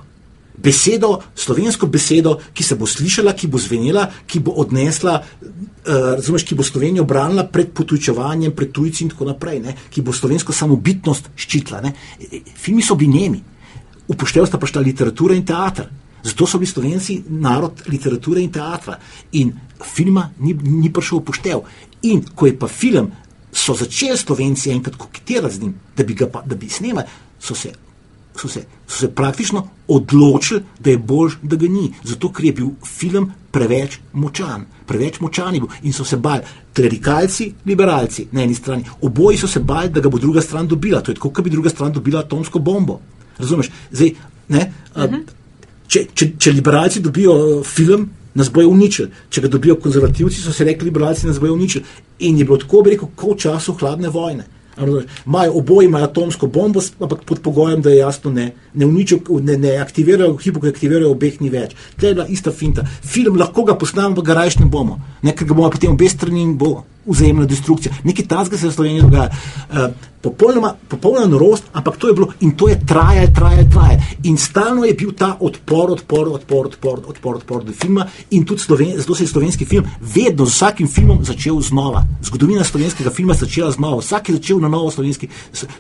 [0.58, 6.45] Besedo, slovensko besedo, ki se bo slišala, ki bo zvenela, ki bo odnesla, uh, razumeš,
[6.45, 9.76] ki bo Slovenijo branila pred potujčevanjem, pred tujci in tako naprej, ne?
[9.89, 11.82] ki bo slovensko samobitnost ščitila.
[11.82, 11.95] Ne?
[12.54, 13.41] Filmi so bili nemi
[14.08, 15.89] upoštev sta pašla literatura in teater.
[16.24, 18.97] Zato so bili slovenci narod literature in teatra.
[19.32, 19.51] In
[19.84, 21.64] filma ni, ni prišel upoštev.
[22.08, 23.12] In ko je pa film,
[23.51, 27.08] so začeli slovenci enkrat koketirati z njim, da bi ga pa, da bi snemali,
[27.39, 27.72] so se,
[28.36, 31.93] so, se, so se praktično odločili, da je bolj, da ga ni.
[32.03, 34.65] Zato, ker je bil film preveč močan.
[34.88, 36.41] Preveč močan je bil in so se bali.
[36.75, 41.01] Klerikalci, liberalci na eni strani, oboji so se bali, da ga bo druga stran dobila.
[41.01, 42.99] To je kot da bi druga stran dobila atomsko bombo.
[43.38, 43.69] Razumeš?
[43.91, 44.11] Zdaj,
[44.47, 45.21] ne, uh -huh.
[45.88, 49.11] če, če, če liberalci dobijo film, nas bojo uničili.
[49.29, 51.86] Če ga dobijo konzervativci, so se rekli, liberalci nas bojo uničili.
[52.19, 54.45] In je bilo tako, bi rekel, kot v času hladne vojne.
[54.78, 59.57] Imajo oboji imajo atomsko bombo, ampak pod pogojem, da je jasno, ne, ne, uničijo, ne,
[59.57, 61.76] ne aktivirajo, hipo, ki aktivirajo obeh ni več.
[61.99, 62.86] To je bila ista finta.
[63.01, 64.99] Film lahko ga posnamemo, pa ga rajš ne bomo.
[65.21, 67.95] Nekaj ga bomo potem obe strani in bo vzajemna destrukcija.
[68.04, 69.30] Nekaj tazga se v Sloveniji dogaja.
[69.70, 69.78] Uh,
[70.24, 73.99] popolnoma, popolnoma norost, ampak to je bilo in to je trajalo, trajalo, trajalo.
[74.24, 78.62] In stalno je bil ta odpor, odpor, odpor, odpor, odpor, odpor do filma in tudi
[78.62, 79.84] sloven, zato se je slovenski film
[80.16, 82.06] vedno z vsakim filmom začel znova.
[82.24, 85.28] Zgodovina slovenskega filma se začela znova, vsak je začel na novo slovenski.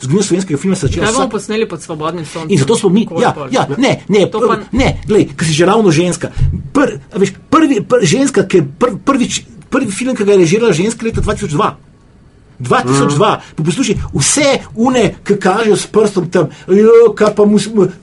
[0.01, 1.05] Zgodovina slovenskega filma se začela.
[1.05, 2.51] Kaj bomo posneli pod svobodnim soncem?
[2.51, 4.59] In zato smo mi, ja, ja, ne, ne, pa...
[4.71, 6.31] ne, gledaj, ker si že ravno ženska.
[6.73, 9.43] Pr, veš, prvi, pr, ženska, ki je pr, prvič,
[9.73, 11.73] prvi film, ki ga je režirala ženska leta 2002.
[12.59, 13.63] 2002, mm.
[13.65, 16.49] poslušaj, vse une, ki kažejo s prstom tam,
[17.15, 17.43] kaj pa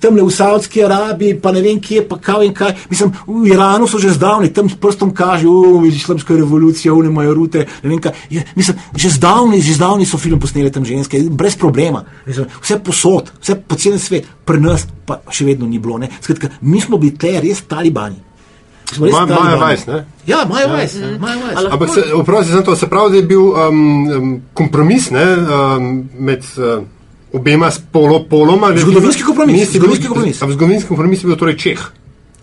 [0.00, 2.74] tam le v Saudski Arabiji, pa ne vem kje, pa kaj in kaj.
[2.90, 7.66] Mislim, v Iranu so že zdavni, tam s prstom kažejo, islamska revolucija, une imajo rute,
[7.82, 8.12] ne vem kaj.
[8.30, 12.04] Je, mislim, že zdavni, že zdavni so film posneli tam ženske, brez problema.
[12.26, 16.00] Mislim, vse posod, vse po celem svetu, pri nas pa še vedno ni bilo.
[16.20, 18.29] Skratka, mi smo bili te res talibani.
[18.98, 20.04] Maja Vajs, ne?
[20.26, 20.94] Ja, Maja Vajs.
[20.94, 21.70] Ja.
[21.70, 26.82] Ampak se, vprosti, to, se pravi, da je bil um, kompromis ne, um, med uh,
[27.32, 28.72] obema spolo, poloma.
[28.76, 29.70] Zgodovinski kompromis.
[29.70, 30.36] Zgodovinski kompromis.
[30.38, 31.80] Zgodovinski kompromis je bil torej Čeh.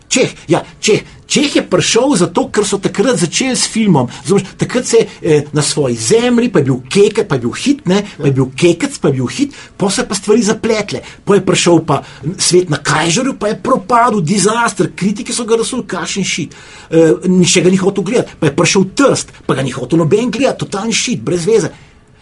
[0.07, 1.03] Čeh, ja, Čeh.
[1.27, 4.07] Čeh je prišel zato, ker so takrat začeli s filmom.
[4.25, 7.51] Zumeš, takrat se je eh, na svoji zemlji, pa je bil kekec, pa je bil
[7.51, 11.01] hit, ne, pa je bil kekec, pa je bil hit, pa se pa stvari zapletle.
[11.27, 11.99] Pa je prišel pa
[12.39, 16.55] svet na Kajžerju, pa je propadel, dizaster, kritiki so ga razsuli, kašen šit.
[16.89, 20.31] Eh, Niše ga ni hotel gledati, pa je prišel trst, pa ga ni hotel noben
[20.31, 21.73] gledati, totalni šit, brez veze.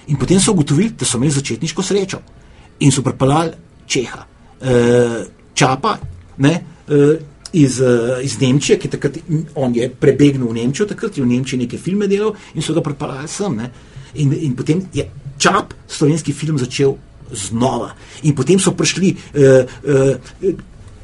[0.07, 2.19] In potem so ugotovili, da so imeli začetniško srečo
[2.79, 3.53] in so pripeljali
[3.87, 4.25] Čeha,
[4.61, 5.97] eh, Čapa,
[6.37, 6.53] ne.
[6.89, 9.17] Eh, iz, uh, iz Nemčije, ki takrat,
[9.55, 12.83] on je prebegnil v Nemčijo, takrat je v Nemčiji nekaj filme delal in so ga
[12.83, 13.59] pripeljali sem.
[14.21, 15.07] In, in potem je
[15.39, 16.95] čap slovenski film začel
[17.31, 17.93] znova.
[18.23, 20.53] In potem so prišli uh, uh,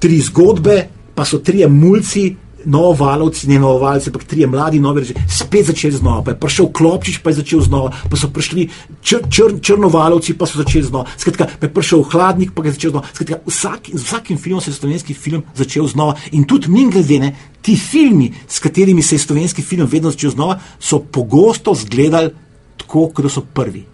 [0.01, 0.77] tri zgodbe,
[1.15, 2.29] pa so tri mulci,
[2.65, 6.23] novovalovci, ne novovalci, ampak tri mladi, novi reži, spet začeli znova.
[6.23, 8.67] Pa je prišel Klopčič, pa je začel znova, pa so prišli
[9.01, 11.09] čr, čr, črnovalovci, pa so začeli znova.
[11.17, 13.07] Skratka, pa je prišel Hladnik, pa je začel znova.
[13.13, 16.15] Skratka, vsak, z vsakim filmom se je slovenski film začel znova.
[16.31, 20.59] In tudi mi glede, ti filmi, s katerimi se je slovenski film vedno začel znova,
[20.79, 22.31] so pogosto zgledali
[22.77, 23.85] tako, kot so prvi.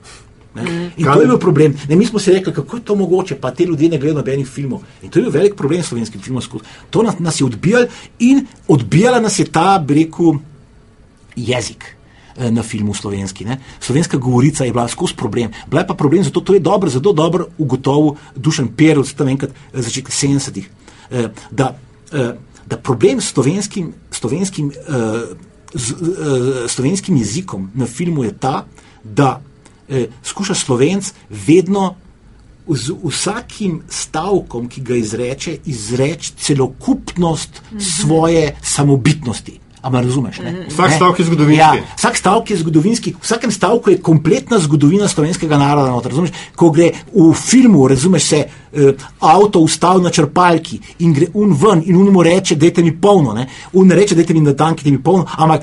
[0.58, 0.92] Ne?
[0.98, 1.76] In to je bil problem.
[1.90, 4.48] Ne, mi smo si rekli, kako je to mogoče, pa te ljudje ne gledajo nobenih
[4.48, 4.82] filmov.
[5.02, 6.48] In to je bil velik problem slovenskih filmov.
[6.90, 7.88] To nas, nas je odbijalo
[8.20, 10.40] in odbijala nas je ta, bi rekel,
[11.36, 11.94] jezik.
[12.38, 13.46] Eh, na filmu slovenski.
[13.46, 13.58] Ne?
[13.80, 15.52] Slovenska govorica je bila skozi problem.
[15.68, 19.52] Bila je pa problem, zato to je dobro, zelo dobro ugotovil Dušan Perl, tam enkrat
[19.52, 20.70] eh, začetek 70-ih.
[21.12, 21.74] Eh, da,
[22.66, 24.72] da problem s slovenskim, slovenskim
[25.74, 26.00] z uh,
[26.68, 28.66] slovenskim jezikom na filmu je ta,
[29.04, 29.42] da
[29.90, 31.96] uh, skuša slovenc vedno
[32.68, 38.02] z vsakim stavkom, ki ga izreče, izreči celokupnost mm -hmm.
[38.02, 39.60] svoje samobitnosti.
[39.82, 40.40] Ampak razumeš?
[40.40, 40.66] Ne?
[40.70, 40.96] Vsak Ne?
[40.96, 41.60] stavek je zgodovinski.
[41.60, 45.92] Ja, vsak stavek je zgodovinski, v vsakem stavku je kompletna zgodovina slovenskega naroda.
[45.92, 46.32] Noter, razumeš?
[46.56, 48.38] Ko gre v filmu, razumeš se,
[48.74, 52.92] eh, avto ustavi na črpalki in gre un ven in un mu reče, dajte mi
[53.02, 53.48] polno, ne?
[53.74, 55.62] un reče, dajte mi na tanki, dajte mi polno, ampak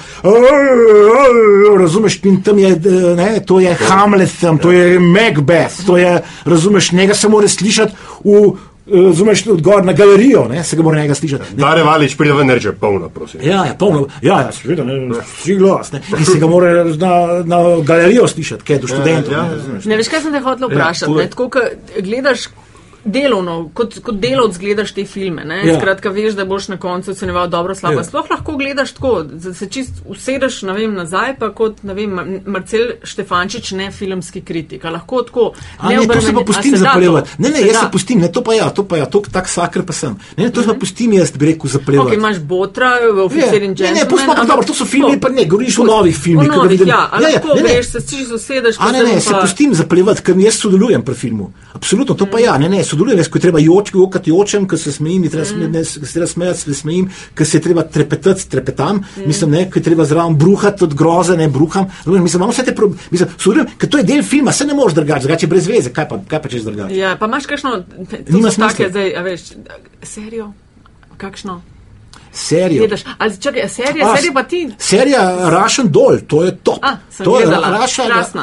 [1.78, 6.22] razumeš, in tam je, eh, ne, to je Hamlet, tam, to je Macbeth, to je,
[6.44, 7.92] razumeš, njega se mora slišati
[8.24, 8.52] v,
[8.86, 11.44] razumeš, odgor na galerijo, ne, se ga mora njega slišati.
[11.50, 13.40] Ne, Dare Valič pride ven in reče: polno, prosim.
[13.42, 14.98] Ja, ja, polno, ja, ja seveda, ne,
[15.34, 16.00] vsi glas, ne.
[16.18, 17.12] In se ga mora na,
[17.44, 19.32] na galerijo slišati, kaj do študentov.
[19.32, 19.54] ja, ne, ja.
[19.54, 19.84] razumeš.
[19.84, 21.12] Ne veš, kaj sem te hotel vprašati.
[21.12, 21.60] to je- Ja, Tako, ko
[22.00, 22.48] gledaš
[23.04, 25.44] delovno, kot, kot delovc gledaš te filme.
[25.44, 25.62] Ne?
[25.64, 25.76] Ja.
[25.76, 27.94] Skratka, veš, da boš na koncu ocenjeval dobro, slabo.
[27.94, 28.04] Ja.
[28.04, 32.10] Sploh lahko gledaš tako, da se čist usedeš ne vem, nazaj, pa kot ne vem,
[32.10, 34.84] Mar- Marcel Štefančič, ne filmski kritik.
[34.84, 35.50] A lahko tako.
[35.78, 37.30] A ne, to se pa pustim zapeljati.
[37.38, 37.80] Ne, ne, Se jaz da?
[37.80, 40.16] se pustim, ne, to pa ja, to pa ja, to tak sakr pa sem.
[40.36, 42.06] Ne, ne, to se pa pustim jaz, bi rekel, zapeljati.
[42.06, 43.94] Ok, imaš Botra, Oficer in ne, Gentleman.
[43.96, 46.40] ne, pustimo, ampak dobro, to so filmi, pa ne, govoriš o novih filmih.
[46.40, 46.88] O ki ga novih, vidim.
[46.88, 47.68] ja, a Ja, ja, lahko ne, ne.
[47.68, 51.52] greš, se čiš usedeš, A ne, ne, se pustim zapeljati, ker jaz sodelujem pri filmu.
[51.74, 54.76] Absolutno, to pa ja, ne, ne, sodelujem, jaz, ko je treba joč, jokati jočem, ko
[54.76, 58.48] se smejim, treba sme- ne, se treba smejati, se smejim, ko se je treba trepetati,
[58.48, 61.84] trepetam, mislim, ne, ko je treba zraven bruhati od groze, ne bruham.
[61.98, 63.00] Razumeš, Mislim, imamo vse te probleme,
[63.78, 66.18] ker to je del filma, se ne moreš drugače, drugače je brez veze, kaj pa,
[66.28, 66.96] kaj pa češ drugače.
[66.96, 67.70] Ja, pa imaš kakšno,
[68.06, 69.40] to Nima so take zdaj, a veš,
[70.02, 70.52] serijo?
[71.16, 71.62] Kakšno?
[72.34, 72.80] Serijo.
[72.80, 74.68] Gledaš, ali čakaj, serija, A, serija pa ti.
[74.78, 76.78] Serija Russian Doll, to je top.
[76.82, 77.78] A, to je krasna,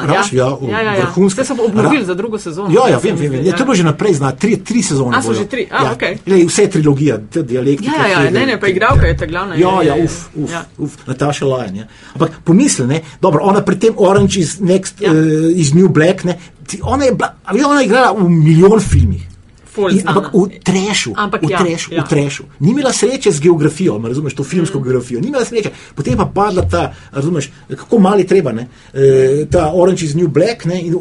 [0.06, 0.44] Rush, ja.
[0.44, 1.00] ja, Ja, ja, ja.
[1.04, 1.44] vrhunska.
[1.44, 2.70] Zdaj so obnovili za drugo sezono.
[2.74, 3.46] Ja, ja, se vem, vem, vem.
[3.46, 5.16] Ja, to je bilo že naprej, zna, tri, tri sezone.
[5.16, 5.66] A, so že tri?
[5.70, 5.92] A, ja.
[5.92, 6.18] okej.
[6.26, 7.90] Lej, vse trilogija, te dialektike.
[7.98, 9.54] Ja, ja, ja, ne, ne, pa igralka je ta glavna.
[9.54, 10.56] Ja, ja, uf, uf, Ja.
[10.56, 10.64] ja.
[10.78, 11.76] uf, Nataša Lajan.
[11.76, 11.84] Ja.
[12.14, 15.12] Ampak pomisli, ne, dobro, ona pri tem Orange is Next, Ja.
[15.12, 15.20] ja.
[15.20, 16.38] uh, iz New Black, ne,
[16.82, 17.34] ona je bila,
[17.66, 19.31] ona je igrala v milijon filmih.
[19.72, 22.04] In, ampak v trešu, Ampak v ja, trešu, ja.
[22.04, 22.44] v trešu.
[22.60, 24.82] Ni imela sreče z geografijo, me razumeš, to filmsko mm.
[24.82, 25.20] geografijo.
[25.20, 25.70] Ni imela sreče.
[25.96, 30.64] Potem pa padla ta, razumeš, kako mali treba, ne, e, ta Orange is New Black,
[30.68, 30.96] ne, in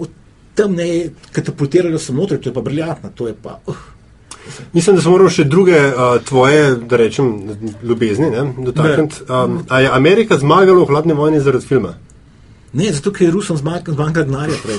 [0.55, 3.59] tam ne je katapultiralo sem noter, to je pa briljantno, to je pa.
[3.67, 3.75] Uh.
[4.73, 7.33] Mislim, da se moramo še druge uh, tvoje, da rečem,
[7.83, 9.23] ljubezni ne, dotakniti.
[9.29, 11.93] Um, a je Amerika zmagala v hladni vojni zaradi filma?
[12.73, 14.77] Ne, zato ker je Rusom zmanjkalo denarja prej.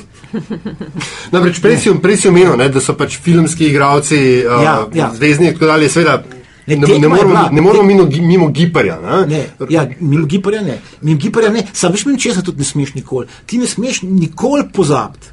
[1.31, 5.11] Namreč prej si, prej si omenil, ne, da so pač filmski igravci, uh, Ja, ja.
[5.15, 5.89] zvezdni in tako dalje.
[5.89, 6.23] Seveda,
[6.67, 9.01] Ne, ne, ne, je moramo, bila- ne moramo mimo, mimo Giparja.
[9.01, 9.27] Ne?
[9.27, 12.95] Ne, ja, mimo Giparja ne, mimo Giparja ne, sam veš, mimo česa tudi ne smeš
[12.95, 13.27] nikoli.
[13.47, 15.27] Ti ne smeš nikoli pozabiti,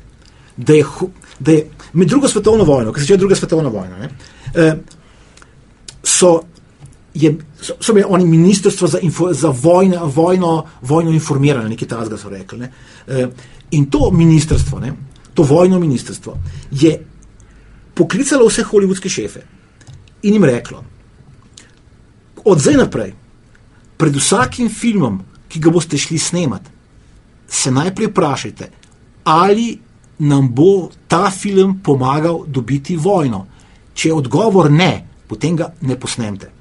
[0.57, 0.83] da je,
[1.39, 4.09] da je med drugo svetovno vojno, ko se začela druga svetovna vojna, ne,
[4.55, 4.73] eh,
[6.03, 6.41] so,
[7.13, 12.17] je, so, so imeli oni ministrstvo za, info, za vojne, vojno, vojno informiranje, nekaj takega
[12.17, 12.59] so rekli.
[12.59, 12.71] Ne,
[13.07, 13.27] eh,
[13.71, 14.93] in to ministrstvo, ne,
[15.33, 16.37] to vojno ministrstvo,
[16.71, 17.05] je
[17.93, 19.41] poklicalo vse holivudske šefe
[20.23, 20.83] in jim reklo,
[22.45, 23.13] od zdaj naprej,
[23.97, 26.69] pred vsakim filmom, ki ga boste šli snemati,
[27.47, 28.69] se najprej vprašajte,
[29.23, 29.79] ali
[30.19, 33.45] nam bo ta film pomagal dobiti vojno.
[33.93, 36.51] Če je odgovor ne, potem ga ne posnemte.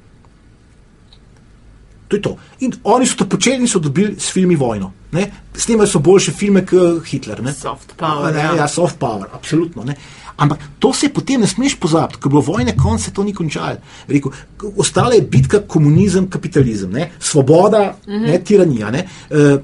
[2.08, 2.36] To je to.
[2.60, 4.92] In oni so to počeli in so dobili s filmi vojno.
[5.12, 5.30] Ne?
[5.56, 7.42] Snemali so boljše filme kot Hitler.
[7.42, 7.52] Ne?
[7.52, 8.54] Soft power, Ne, ja.
[8.54, 9.84] ja, soft power, absolutno.
[9.84, 9.94] Ne?
[10.36, 13.34] Ampak to se potem ne smeš pozabiti, ko je bilo vojne konc, se to ni
[13.34, 13.76] končalo.
[14.08, 14.32] Rekel,
[14.76, 17.10] ostala je bitka komunizem, kapitalizem, ne?
[17.18, 18.26] svoboda, uh -huh.
[18.26, 18.90] ne tiranija.
[18.90, 19.08] Ne?
[19.30, 19.60] Uh,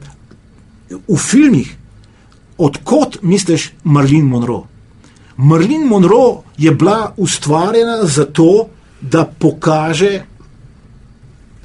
[1.09, 1.77] v filmih,
[2.59, 4.63] odkot misliš Marlin Monroe?
[5.37, 8.69] Marlin Monroe je bila ustvarjena zato,
[9.01, 10.25] da pokaže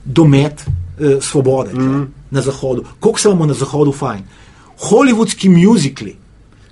[0.09, 2.07] domet eh, svobode mm.
[2.31, 2.83] na Zahodu.
[2.99, 4.23] Koliko se imamo na Zahodu fajn?
[4.79, 6.15] Hollywoodski muzikli,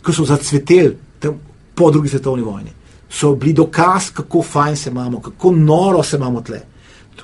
[0.06, 1.40] ki so zacveteli tam
[1.76, 2.72] po drugi svetovni vojni,
[3.10, 6.62] so bili dokaz, kako fajn se imamo, kako noro se imamo tle.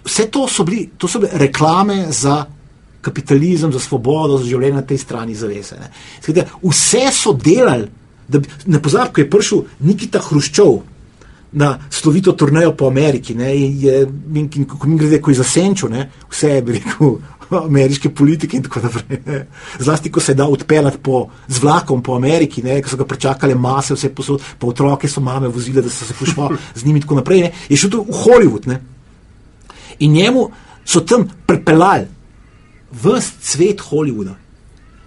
[0.06, 2.46] Vse to so, bili, to so bile reklame za
[3.02, 5.76] kapitalizem, za svobodo, za življenje na tej strani zavese.
[5.80, 5.90] Ne.
[6.22, 7.88] Skratka, Vse so delali,
[8.28, 10.78] da bi, ne pozabi, ko je prišel Nikita Hruščov
[11.54, 14.02] na slovito turnejo po Ameriki, ne, je,
[14.36, 17.18] in, in, ko mi gre, ko je zasenčil, ne, vse je, bi rekel,
[17.70, 19.20] ameriške politike in tako naprej.
[19.26, 19.40] Ne.
[19.80, 23.06] Zlasti, ko se je dal odpeljati po, z vlakom po Ameriki, ne, ko so ga
[23.06, 26.50] pričakale mase, vse posod, pa otroke so mame vozile, da so se pošla
[26.80, 27.42] z njimi in tako naprej.
[27.42, 27.52] Ne.
[27.70, 28.82] Je šel v Hollywood ne.
[30.00, 30.50] in njemu
[30.86, 32.08] so tam pripeljali
[32.92, 34.34] vse svet Hollywooda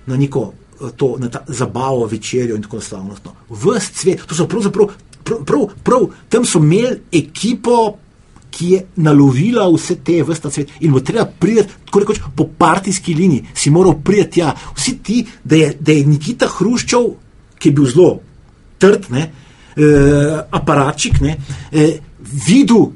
[0.06, 0.52] na neko
[0.96, 3.32] to, na ta zabavo, večerjo in tako slavnostno.
[3.50, 4.92] Vse svet, to so pravzaprav,
[5.26, 7.96] prav, prav, prav, tam so imeli ekipo,
[8.56, 13.14] ki je nalovila vse te vrste svet in bo treba priti, tako rekoč, po partijski
[13.14, 14.54] liniji, si moral priti tja.
[14.76, 17.10] Vsi ti, da je, da je Nikita Hruščov,
[17.58, 18.08] ki je bil zelo
[18.80, 19.26] trd, ne,
[19.76, 21.36] eh, aparačik, ne,
[21.72, 21.98] eh,
[22.46, 22.88] videl,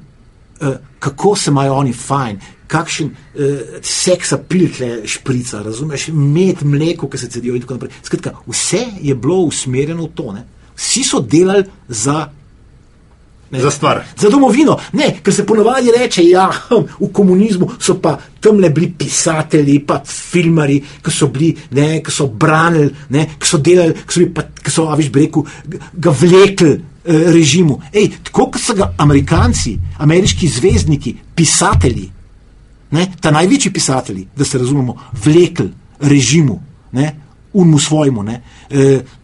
[0.60, 2.40] eh, kako se imajo oni fajn.
[2.70, 7.96] Kakšen uh, seks apil tle šprica, razumeš, med mleko, ki se cedijo in tako naprej.
[8.06, 10.32] Skratka, vse je bilo usmerjeno v to.
[10.36, 10.44] Ne?
[10.80, 12.30] Vsi so delali za
[13.50, 13.60] Ne.
[13.60, 14.04] Za stvar.
[14.16, 14.76] Za domovino.
[14.92, 16.50] Ne, ker se ponovadi reče, da ja,
[17.00, 22.14] v komunizmu so pa tam le bili pisatelji, pa filmari, ki so bili, ne, ki
[22.14, 25.42] so branili, ne, ki so delali, ki so, pa, ki so aviš breku,
[25.92, 27.80] ga vlekli eh, režimu.
[27.92, 32.06] Ej, tako kot so ga amerikanci, ameriški zvezdniki, pisatelji,
[32.94, 35.72] ne, ta največji pisatelji, da se razumemo, vlekli
[36.06, 36.60] režimu,
[36.92, 37.16] ne,
[37.52, 38.22] unmu svojemu.
[38.22, 39.18] Ne, eh,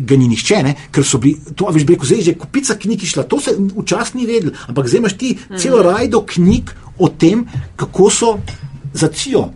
[0.00, 0.74] ga ni nihče, ne?
[0.92, 4.16] ker so bili, to veš, rekel, zdaj je že kupica knjig išla, to se včasih
[4.20, 8.32] ni vedel, ampak zdaj imaš ti celo rajdo knjig o tem, kako so
[8.94, 9.50] za cijo.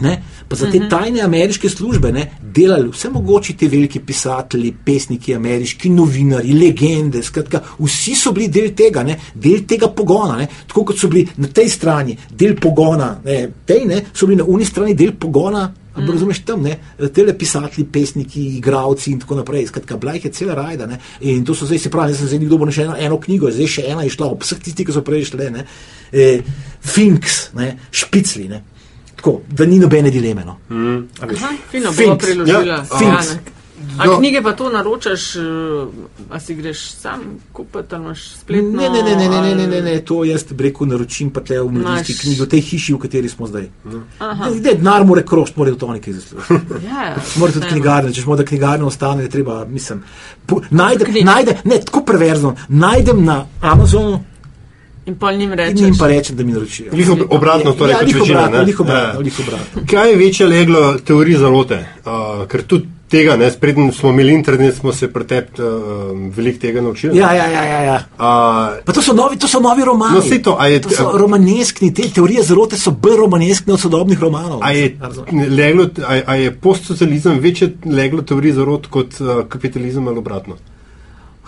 [0.00, 0.22] Ne?
[0.52, 5.88] Pa za te tajne ameriške službe ne, delali vse mogoče ti veliki pisatelji, pesniki, ameriški
[5.90, 7.22] novinari, legende.
[7.24, 10.36] Skratka, vsi so bili del tega, ne, del tega pogona.
[10.36, 14.42] Ne, tako kot so bili na tej strani del pogona, ne, tej, ne, so bili
[14.42, 15.70] na uni strani del pogona.
[15.96, 16.10] Mm.
[16.10, 16.76] Razumeš tam, ne,
[17.14, 19.66] tele pisatelji, pesniki, igravci in tako naprej.
[19.72, 20.86] Skratka, bila jih je cela rajda.
[20.86, 23.72] Ne, in to so zdaj, se pravi, zdaj nekdo bo našel eno, eno knjigo, zdaj
[23.78, 25.64] še ena je šla, ob vseh tistih, ki so prej šle, ne,
[26.12, 26.28] e,
[26.92, 28.48] Finks, ne, Špicli.
[28.52, 28.60] Ne.
[29.22, 30.44] Tako, da ni nobene dileme.
[30.44, 30.58] No.
[30.70, 31.08] Mm.
[31.20, 32.64] Aha, fino priložila.
[32.66, 33.20] Ja,
[33.98, 34.18] A Do.
[34.18, 35.36] knjige pa to naročaš,
[36.30, 37.20] a si greš sam
[37.52, 38.70] kupiti, ali imaš spletno?
[38.70, 41.70] Ne, ne, ne, ne, ne, ne, ne, ne, to jaz breku naročim pa te v
[41.70, 43.68] mladinski knjigi, v tej hiši, v kateri smo zdaj.
[43.84, 46.86] Ne, denar mora krošt, mora to nekaj zaslužiti.
[46.86, 47.16] Ja, ja.
[47.36, 50.02] Mora tudi knjigarne, če da knjigarne ostane, treba, mislim,
[50.70, 54.24] najdem, najdem, ne, tako preverzno, najdem na Amazonu,
[55.06, 55.80] In pol njim rečeš.
[55.80, 56.92] In jim pa rečem, da mi naročijo.
[56.92, 58.38] Liho obratno, torej, ja, kot večina.
[58.38, 59.18] Obratno, liho obratno, ja.
[59.18, 59.82] liho obratno.
[59.90, 61.78] Kaj je večje leglo teorije zarote?
[62.04, 65.64] Uh, ker tudi tega, ne, spreden smo imeli internet, smo se pretep uh,
[66.36, 67.18] veliko tega naučili.
[67.18, 67.64] Ja, ja, ja.
[67.64, 67.96] ja, ja.
[67.96, 70.14] Uh, pa to so novi, to so novi romani.
[70.14, 74.62] No, to, je, to so romaneskni, te teorije zarote so bolj romaneskne od sodobnih romanov.
[74.62, 74.94] A je,
[75.50, 80.56] leglo, a, a je postsocializem večje leglo teorije zarote kot uh, kapitalizem ali obratno?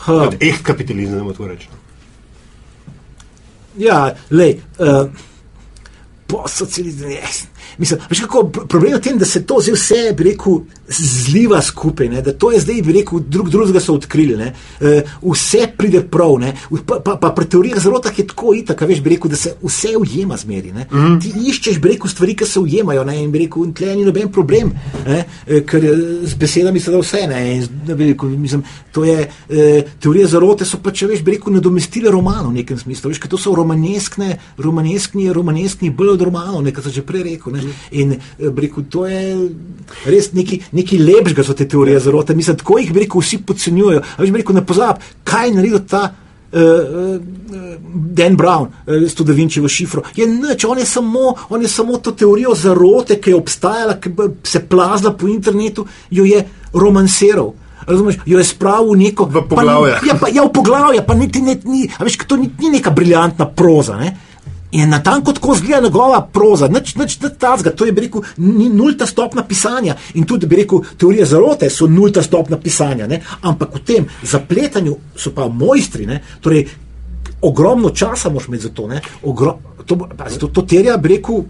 [0.04, 1.83] Kot eh kapitalizem, da to rečemo.
[3.76, 5.10] Ja, lej, uh,
[6.26, 7.22] postsocializem je.
[7.78, 11.62] Mislim, veš, kako, problem je v tem, da se to zdaj vse, bi rekel, zliva
[11.62, 12.22] skupaj, ne?
[12.22, 14.36] da to je zdaj, bi rekel, drug drugega so odkrili,
[14.80, 16.36] e, vse pride prav,
[16.86, 19.96] pa, pa, pa pri teorijah zarota je tako itak, veš, bi rekel, da se vse
[19.96, 20.72] ujema zmeri.
[20.72, 21.20] Mm -hmm.
[21.22, 23.22] Ti iščeš, bi rekel, stvari, ki se ujemajo ne?
[23.22, 24.72] in bi rekel, tle ni noben problem,
[25.06, 25.24] ne?
[25.46, 25.82] E, ker
[26.22, 27.26] z besedami se da vse.
[27.26, 27.56] Ne?
[27.56, 28.62] In, bi rekel, mislim,
[28.92, 33.10] to je, e, teorije zarote so pač, veš, bi rekel, nadomestile romanov v nekem smislu,
[33.10, 37.52] veš, ker to so romaneskne, romaneskni, romaneskni, bolj od romanov, nekaj sem že prej rekel.
[37.52, 37.63] Ne?
[37.90, 39.22] In rekel, to je
[40.06, 42.34] res neki nekaj lepšega so te teorije zarote.
[42.34, 44.02] Mislim, tako jih rekel, vsi podcenjujejo.
[44.18, 46.04] Veš, rekel, ne pozab, kaj je naredil ta.
[46.54, 47.18] Uh,
[48.14, 50.04] Dan Brown, uh, s to da Vinci v šifro.
[50.14, 54.12] Je nič, on je, samo, on je samo to teorijo zarote, ki je obstajala, ki
[54.46, 55.82] se plazla po internetu,
[56.14, 57.50] jo je romansiral.
[57.86, 59.24] Razumeš, jo je spravil neko.
[59.24, 59.98] V poglavje.
[60.06, 63.48] Ja, pa, ja, v poglavje, pa niti ne, ni, veš, to ni, ni neka briljantna
[63.50, 63.98] proza.
[63.98, 64.14] Ne?
[64.74, 68.22] In na tanko tako zgleda njegova proza, nič, nič, nič tazga, to je bi rekel,
[68.36, 69.94] ni nulta stopna pisanja.
[70.14, 73.20] In tudi bi rekel, teorije zarote so nulta stopna pisanja, ne?
[73.42, 76.20] ampak v tem zapletanju so pa mojstri, ne?
[76.40, 76.66] torej
[77.42, 78.88] ogromno časa moraš imeti za to,
[79.22, 80.08] Ogro, to,
[80.40, 81.44] to, to terja bi rekel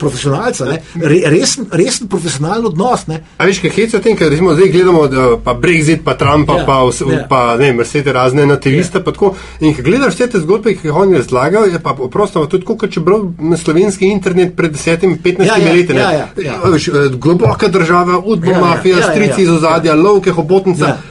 [0.00, 3.06] profesionalca, Re, resen, resen profesionalen odnos.
[3.06, 3.20] Ne.
[3.38, 6.66] A veš, kaj heca o tem, ker zdaj gledamo da, pa Brexit, pa Trumpa, ja,
[6.66, 7.20] pa, vse, ja.
[7.28, 9.02] pa ne, vse te razne nativiste.
[9.04, 9.32] Ja.
[9.60, 12.88] In ko gledaš vse te zgodbe, ki jih oni razlagajo, je pa prosto, tudi kot
[12.90, 15.96] če bral na slovenski internet pred 10-15 ja, ja, leti.
[15.96, 16.58] Ja, ja, ja.
[16.64, 19.48] Veš, eh, globoka država, udbo, ja, mafija, ja, ja, strici ja, ja.
[19.48, 20.00] iz ozadja, ja.
[20.00, 20.94] lovke, hobotnica.
[20.94, 21.09] Ja.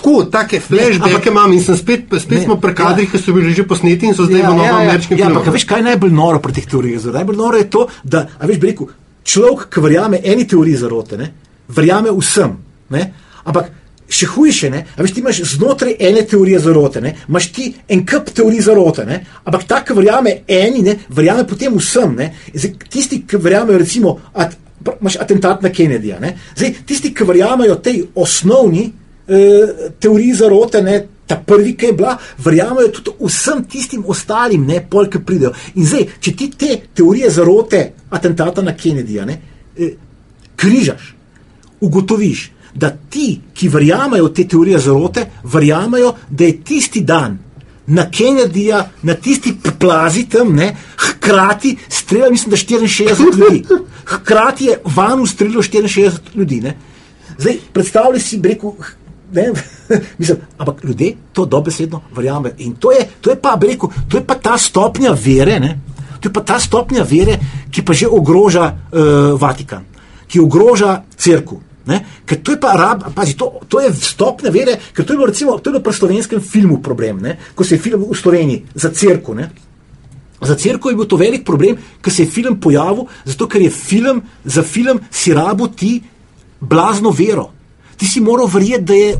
[0.00, 3.12] Tako, take flashbacke imam in sem spet, spet smo pri kadrih, ja.
[3.12, 4.78] ki so bili že posneti in so zdaj ja, v novem ja, ja.
[4.88, 5.42] ameriškem ja, filmu.
[5.44, 7.10] Ja, veš, kaj je najbolj noro pri teh teorijah?
[7.18, 8.88] Najbolj noro je to, da, veš, bi rekel,
[9.28, 11.28] človek, ki verjame eni teoriji zarote, ne,
[11.76, 12.54] verjame vsem.
[12.96, 13.02] Ne,
[13.44, 13.68] ampak
[14.10, 18.32] še hujše, ne, veš, ti imaš znotraj ene teorije zarote, ne, imaš ti en kup
[18.32, 22.16] teorij zarote, ne, ampak ta, ki verjame eni, ne, verjame potem vsem.
[22.16, 24.56] Ne, zdaj, tisti, ki verjamejo, recimo, at,
[24.96, 26.18] imaš atentat na Kennedyja.
[26.56, 28.88] Zdaj, tisti, ki verjamejo tej osnovni
[29.30, 34.80] Eh, teoriji zarote, ne, ta prvi, ki je bila, verjamejo tudi vsem tistim ostalim, ne,
[34.90, 35.52] pol, ki pridejo.
[35.78, 39.36] In zdaj, če ti te teorije zarote, atentata na Kennedyja, ne,
[39.78, 39.92] eh,
[40.58, 41.14] križaš,
[41.80, 47.38] ugotoviš, da ti, ki verjamejo te teorije zarote, verjamejo, da je tisti dan
[47.86, 53.64] na Kennedyja, na tisti plazi tam, ne, hkrati streljal, mislim, da 64 ljudi.
[54.04, 56.60] Hkrati je van ustrelil 64 ljudi.
[56.60, 56.76] Ne.
[57.38, 58.74] Zdaj, predstavljaj si, rekel,
[59.32, 59.52] ne,
[60.18, 62.54] mislim, ampak ljudje to dobesedno verjamejo.
[62.58, 65.78] In to je, to je pa, bi rekel, to je pa ta stopnja vere, ne,
[66.20, 67.38] to je pa ta stopnja vere,
[67.70, 69.84] ki pa že ogroža uh, Vatikan,
[70.28, 71.60] ki ogroža crkvu.
[71.86, 72.04] Ne?
[72.28, 75.30] Ker to je pa rab, pazi, to, to je stopnja vere, ker to je bilo
[75.30, 77.38] recimo to je bilo pri slovenskem filmu problem, ne?
[77.54, 79.34] ko se je film v Sloveniji za crkvo.
[80.40, 83.70] Za crkvo je bil to velik problem, ker se je film pojavil, zato ker je
[83.70, 86.00] film, za film si rabo ti
[86.60, 87.50] blazno vero.
[88.00, 89.16] Ti si moral verjeti, da je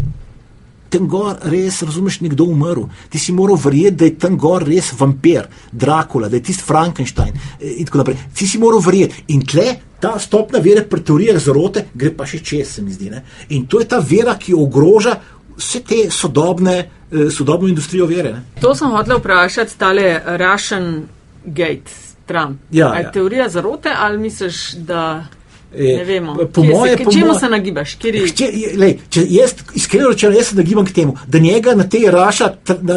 [0.90, 2.86] tam gor res, razumeš, nekdo umrl.
[3.12, 7.34] Ti si moral verjeti, da je tam gor res vampir, Dracula, da je tisti Frankenstein
[7.36, 8.16] eh, in tako naprej.
[8.34, 9.26] Ti si moral verjeti.
[9.36, 9.66] In tle
[10.00, 13.10] ta stopna vere pri teorijah zarote gre pa še čez, se mi zdi.
[13.12, 13.22] Ne?
[13.56, 15.18] In to je ta vera, ki ogroža
[15.58, 16.76] vse te sodobne,
[17.12, 18.32] eh, sodobno industrijo vere.
[18.32, 18.44] Ne?
[18.64, 21.04] To sem hotel vprašati, tale Russian
[21.44, 22.64] Gate, Trump.
[22.70, 23.12] Ja, je ja.
[23.12, 25.26] teorija zarote ali misliš, da.
[25.72, 26.34] E, Ne vemo.
[26.46, 27.94] po Kje moje- se, po čemu moje- se nagibaš?
[27.94, 28.44] Kjeri, Če,
[28.76, 32.54] lej, če jaz, iskreno rečeno, jaz se nagibam k temu, da njega na tej Raša,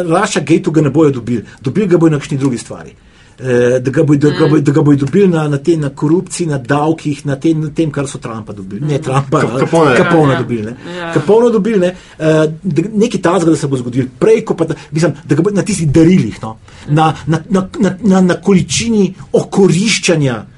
[0.08, 2.90] Raša Gateu ga ne bojo dobili, dobili ga bojo na kakšni drugi stvari.
[3.36, 5.88] Eh, Da ga bojo da ga bojo- da ga bojo dobili na, na, te, na
[5.90, 8.80] korupciji, na davkih, na, te, na tem, kar so Trumpa dobili.
[8.82, 9.96] Ne Trumpa, Kap- Capone.
[9.96, 10.38] Capone Ja, ja.
[10.38, 10.62] dobili.
[10.62, 10.74] Ne.
[10.96, 11.12] Ja.
[11.12, 11.86] Capone dobili, ne.
[12.18, 12.24] Eh,
[12.62, 14.06] da Nekaj tazga, da se bo zgodil.
[14.18, 16.58] Prej, pa, da, mislim, da ga bo na tistih darilih, no.
[16.88, 20.53] na, na, na, na, na, na količini okoriščanja eh,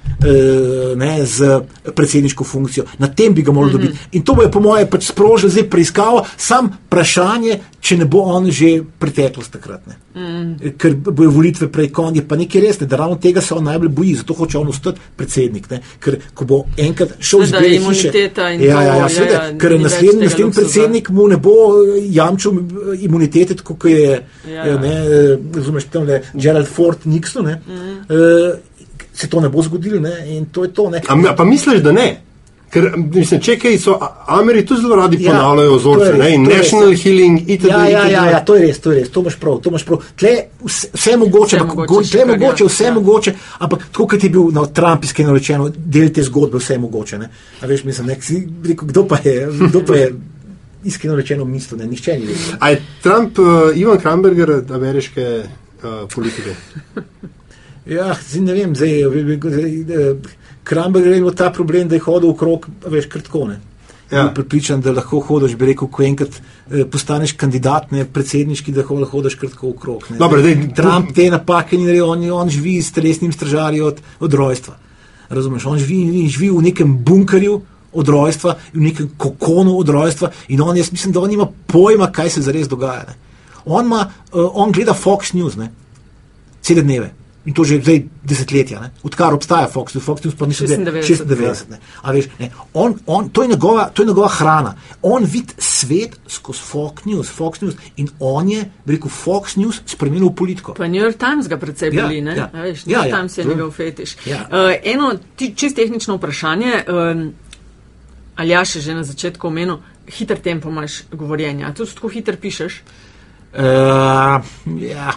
[0.97, 1.61] ne, z
[1.95, 2.85] predsedniško funkcijo.
[2.99, 3.83] Na tem bi ga morali mm -hmm.
[3.83, 3.99] dobiti.
[4.13, 8.51] In to bo po mojem, pač sprožilo zdaj preiskavo, sam vprašanje, če ne bo on
[8.51, 9.81] že preteklost takrat.
[10.15, 10.71] Mm.
[10.79, 13.89] Ker bojo volitve prej konje, pa nekaj res, ne, da ravno tega se on najbolj
[13.89, 15.71] boji, zato hoče on ostati predsednik.
[15.71, 19.59] Ne, ker ko bo enkrat šel Seveda, Bele hiše, ja, ja, ja, ja, seveda, ja,
[19.59, 24.23] ker ni več naslednji, naslednji predsednik mu ne bo eh, jamčil eh, imunitete, kot je
[24.51, 24.67] Ja.
[24.67, 27.45] eh, ne, eh, razumeš, tam le Gerald Ford Nixon.
[27.45, 27.93] Ne, Mhm.
[28.09, 28.59] eh,
[29.17, 30.91] se to ne bo zgodilo ne, in to je to.
[30.91, 31.03] Ne.
[31.09, 32.09] A, pa misliš, da ne?
[32.71, 33.95] Ker, mislim, če kaj so,
[34.35, 36.59] Ameri tu zelo radi Ja, ponavljajo vzorce, res, ne, in je res.
[36.59, 37.69] national healing, itd.
[37.71, 39.85] Ja, ja, ja, ja, to je res, to je res, to imaš prav, to imaš
[39.87, 40.03] prav.
[40.19, 40.33] Tle
[40.65, 42.95] vse, vse mogoče, Vse ampak mogoče tle mogoče, vse Ja.
[42.99, 47.19] mogoče, ampak tako kot je bil na Trump, iskreno rečeno, del te zgodbe, vse mogoče.
[47.23, 47.31] Ne?
[47.63, 49.37] A veš, mislim, nek, si rekel, kdo pa je,
[49.71, 50.11] kdo pa je
[50.85, 52.59] iskreno rečeno mislil, ne, nihče ni vedel.
[52.61, 56.59] A je Trump, uh, Ivan Kramberger, ameriške uh, politike?
[57.87, 58.91] Ja, zdaj ne vem, zdaj,
[60.65, 63.61] Kramber je imel ta problem, da je hodil okrog, a veš, kratkone.
[64.11, 64.29] Ja.
[64.35, 66.35] Pripričan, da lahko hodiš, bi rekel, ko enkrat
[66.71, 70.05] eh, postaneš kandidat, ne predsedniški, da ho- hodiš kratko okrog.
[70.11, 70.19] ne.
[70.19, 74.35] Dobro, daj, Trump te napake ni naredil, on, on živi s telesnim stražarjem od, od
[74.35, 74.77] rojstva.
[75.29, 77.61] Razumeš, on živi, živi v nekem bunkerju
[77.93, 82.11] od rojstva, v nekem kokonu od rojstva in on, jaz mislim, da on ima pojma,
[82.13, 83.05] kaj se zares dogaja.
[83.09, 83.15] Ne.
[83.65, 85.73] On, ima, uh, on gleda Fox News, ne,
[86.63, 87.11] cele dneve.
[87.47, 88.91] In to že zdaj desetletja, ne?
[89.03, 91.23] odkar obstaja Fox News, Fox News pa je 96.
[91.25, 91.71] 96.
[91.71, 91.79] Ne?
[92.03, 92.51] A veš, ne?
[92.75, 94.73] On, on, to, je njegova, to je njegova hrana.
[95.03, 100.29] On vidi svet skozi Fox News, Fox News in on je, rekel, Fox News spremenil
[100.29, 100.75] v politiko.
[100.75, 102.35] Pa New York Times ga predvsej Ja, boli, ne?
[102.37, 102.51] ja.
[102.53, 103.17] A Veš, New Ja, York ja.
[103.17, 103.49] Times je Mm.
[103.49, 104.17] njegov fetiš.
[104.27, 104.41] Ja.
[104.43, 107.33] Uh, eno ti- čist tehnično vprašanje, um,
[108.37, 109.79] ali ja še že na začetku omenil,
[110.09, 112.83] hiter tempo imaš govorjenja, tudi tako hiter pišeš.
[113.55, 113.63] Uh,
[114.83, 115.15] ja.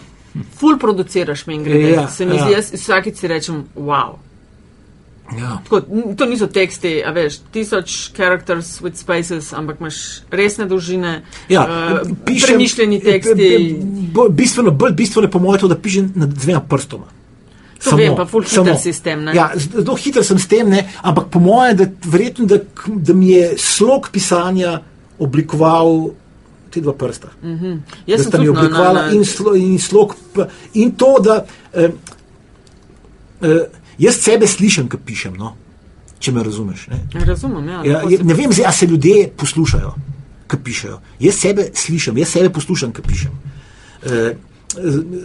[0.55, 1.79] Ful produciraš, mi gre.
[1.91, 2.43] Ja, Se mi ja.
[2.43, 4.17] zdi, jaz vsakič si rečem, wow.
[5.31, 5.59] Ja.
[5.63, 5.81] Tako,
[6.15, 9.99] to niso teksti, a veš, tisoč characters with spaces, ampak imaš
[10.31, 13.77] resne dolžine, Ja, uh, pišem- premišljeni teksti.
[13.77, 17.05] b- b- Bistveno bolj, bistveno je po mojem to, da pišem na dvema prstoma.
[17.79, 19.31] To vem, pa ful hiter si s tem, ne?
[19.33, 20.81] Ja, zelo hiter sem s tem, ne?
[21.01, 22.57] ampak po mojem, da, verjetno, da,
[22.87, 24.81] da mi je slog pisanja
[25.19, 26.09] oblikoval
[26.69, 27.27] te dva prsta.
[27.43, 27.77] Mhm.
[28.07, 30.15] Jaz da sta mi na- oblikovala na- na- in, slo, in slog.
[30.73, 31.89] In to, da eh,
[33.41, 33.65] eh,
[33.97, 35.55] jaz sebe slišim, ko pišem, no?
[36.19, 36.87] če me razumeš.
[36.87, 36.97] Ne?
[37.25, 37.81] Razumem, ja.
[37.85, 39.93] Ja, ne vem, zdaj, a se ljudje poslušajo,
[40.47, 40.97] ki pišejo.
[41.19, 43.31] Jaz sebe slišim, jaz sebe poslušam, ki pišem.
[44.03, 44.33] E,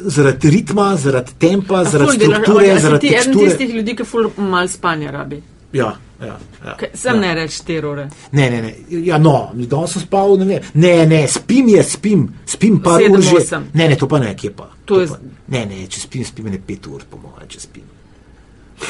[0.07, 3.49] zaradi ritma, zaradi tempa, zaradi delaš- strukture, si zaradi ti eden teksture.
[3.49, 5.43] tistih ljudi, ki ful mal spanja rabi.
[5.73, 5.97] Ja,
[6.27, 7.21] ja, ja, Kaj, sem ja.
[7.21, 8.09] ne reč terore.
[8.33, 8.75] Ne, ne, ne.
[9.07, 10.69] Ja, no, danes sem spal, ne vem.
[10.75, 13.45] Ne, ne, spim je, spim, spim pa ur že.
[13.73, 14.71] Ne, ne, to pa ne, kje pa.
[14.85, 15.21] To je pa.
[15.55, 17.89] Ne, ne, če spim, spim ne pet ur, po mojem, če spim.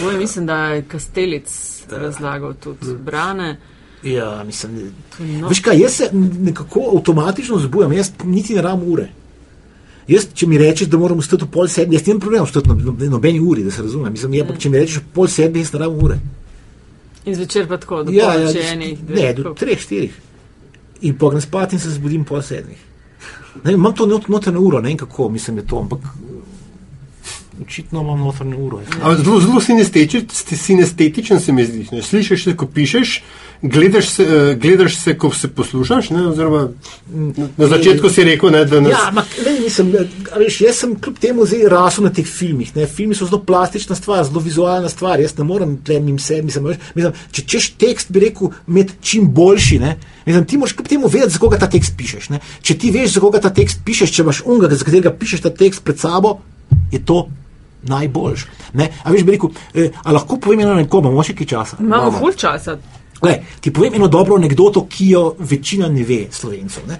[0.06, 1.52] Oj, mislim, da je Kastelic
[1.90, 3.56] razlagal tudi brane.
[4.04, 5.48] Ja, mislim, No.
[5.48, 9.08] Veš kaj, jaz se nekako avtomatično zbujam, jaz niti ne rabim ure.
[10.08, 12.74] Jaz, če mi rečeš, da moram vstati v pol sedmi, jaz nimam problema vstati na
[12.74, 14.12] na nobeni uri, da se razumem.
[14.12, 16.18] Mislim, je, ampak če mi rečeš pol sedmi, jaz ne rabim ure.
[17.24, 18.98] In zvečer pa tako, do Ja, ja, enih.
[19.08, 20.12] ne, do treh, štirih.
[21.00, 22.78] In pognem spat in se zbudim pol sedmih.
[23.64, 26.00] Ne, imam to not- notranje uro, ne vem kako, mislim, je to, ampak
[27.62, 28.78] očitno imam notranje uro.
[28.78, 28.86] ja.
[29.02, 30.24] Ampak Zelo, zelo sinestetič,
[30.56, 31.86] sinestetičen se mi zdi.
[31.92, 32.02] Ne?
[32.02, 33.22] Slišiš ko pišeš,
[33.64, 36.10] gledaš se, eh, gledaš se ko se poslušaš.
[36.10, 36.26] Ne?
[36.26, 36.68] Oziroma,
[37.56, 38.92] na, začetku si rekel, ne, da nas.
[38.92, 39.92] Ja, ampak ne, nisem,
[40.32, 42.74] a veš, jaz sem kljub temu zdaj rasel na teh filmih.
[42.76, 42.86] Ne.
[42.86, 45.20] Filmi so zelo plastična stvar, zelo vizualna stvar.
[45.20, 46.42] Jaz ne morem tlemim se.
[46.42, 49.78] Mislim, veš, mislim, če češ tekst, bi rekel, imeti čim boljši.
[49.78, 49.96] Ne.
[50.26, 52.28] Mislim, ti moraš kljub temu vedeti, za koga ta tekst pišeš.
[52.34, 52.40] Ne.
[52.62, 55.54] Če ti veš, za koga ta tekst pišeš, če imaš unga, za katerega pišeš ta
[55.54, 56.38] tekst pred sabo,
[56.92, 57.24] je to
[57.88, 58.44] najboljš.
[58.74, 58.90] Ne.
[59.04, 61.80] A veš, bi rekel, eh, a lahko povem eno nekomu, imamo še kaj časa.
[61.80, 62.76] Imamo ful časa.
[63.24, 66.82] Lej, ti povem eno dobro anegdoto, ki jo večina ne ve, slovencev.
[66.88, 66.98] Ne.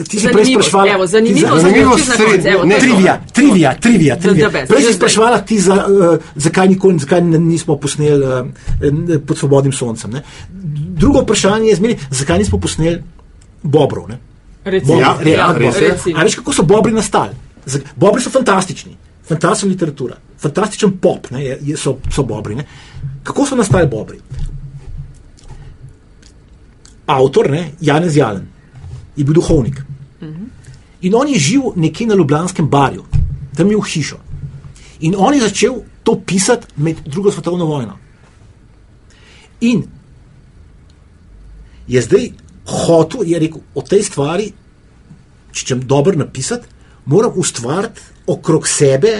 [0.00, 2.78] Ti si prej sprašvala, evo, zanimivo, za- zanimivo zanimivo.
[2.78, 4.16] Trivija, trivija, trivija.
[4.16, 4.50] trivija.
[4.64, 8.46] Prej si sprašvala, ti za, uh, zakaj, nikoli, zakaj nismo posneli uh,
[9.20, 10.10] pod svobodnim soncem.
[10.10, 10.22] Ne?
[10.94, 13.02] Drugo vprašanje je zmeri, zakaj nismo posneli
[13.62, 14.08] Bobrov.
[14.08, 14.18] Ne?
[14.64, 15.62] Recimo, Ja, re- ja, Bobrov.
[15.64, 15.88] res je.
[15.88, 16.14] recimo.
[16.14, 17.34] A veš, kako so Bobri nastali?
[17.96, 18.94] Bobri so fantastični,
[19.24, 22.54] fantastična literatura, fantastičen pop, ne, je, so, so Bobri.
[22.54, 22.64] Ne.
[23.22, 24.18] Kako so nastali Bobri?
[27.08, 28.46] Avtor, ne, Janez Jalen,
[29.16, 29.82] je bil duhovnik.
[31.00, 33.04] In on je živel nekje na Ljubljanskem barju,
[33.56, 34.18] tam je imel hišo.
[35.00, 37.98] In on je začel to pisati med drugo svetovno vojno.
[39.60, 39.84] In
[41.88, 42.30] je zdaj
[42.66, 44.50] hotel, je rekel, o tej stvari,
[45.52, 46.66] če čem dobro napisati,
[47.06, 49.14] moram ustvariti okrog sebe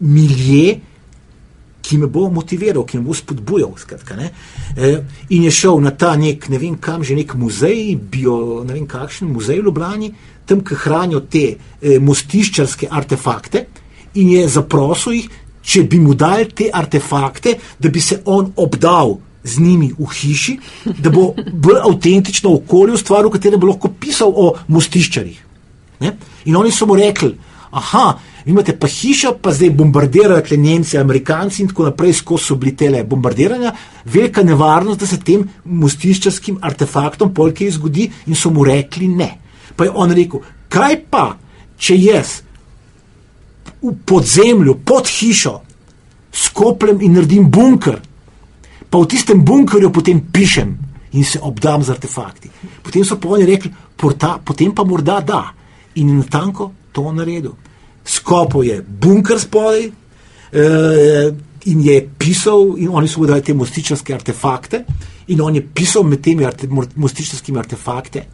[0.00, 0.80] milje,
[1.82, 3.74] ki me bo motiviral, ki me bo spodbujal.
[3.78, 4.92] Skratka, e,
[5.34, 8.86] in je šel na ta nek, ne vem kam, že nek muzej, bio, ne vem
[8.86, 10.12] kakšen muzej v Ljubljani,
[10.46, 13.66] tam, ki hranijo te e, mostiščarske artefakte,
[14.14, 15.28] in je zaprosil jih,
[15.62, 20.58] če bi mu dali te artefakte, da bi se on obdal z njimi v hiši,
[21.02, 25.40] da bo bolj avtentično okolje ustvaril, v katerem bo lahko pisal o mostiščarjih.
[26.50, 27.34] In oni so mu rekli,
[27.72, 32.56] aha, imate pa hišo, pa zdaj bombardirajo tle Nemci, Amerikanci in tako naprej, skozi so
[32.60, 33.72] bili tele bombardiranja,
[34.04, 39.30] velika nevarnost, da se tem mostiščarskim artefaktom polke zgodi in so mu rekli ne.
[39.76, 41.26] Pa je on rekel, kaj pa,
[41.80, 42.34] če jaz
[43.82, 45.54] v podzemlju, pod hišo,
[46.32, 47.96] skopljem in naredim bunker,
[48.90, 50.76] pa v tistem bunkerju potem pišem
[51.16, 52.52] in se obdam z artefakti.
[52.84, 55.42] Potem so pa oni rekli, porta, potem pa morda da.
[55.94, 57.56] In je natanko to naredil.
[58.04, 61.32] Skopal je bunker spodaj eh,
[61.64, 64.84] in je pisal, in oni so mu dali te mostičarske artefakte,
[65.26, 68.26] in on je pisal med temi arte, mostičarskimi artefakte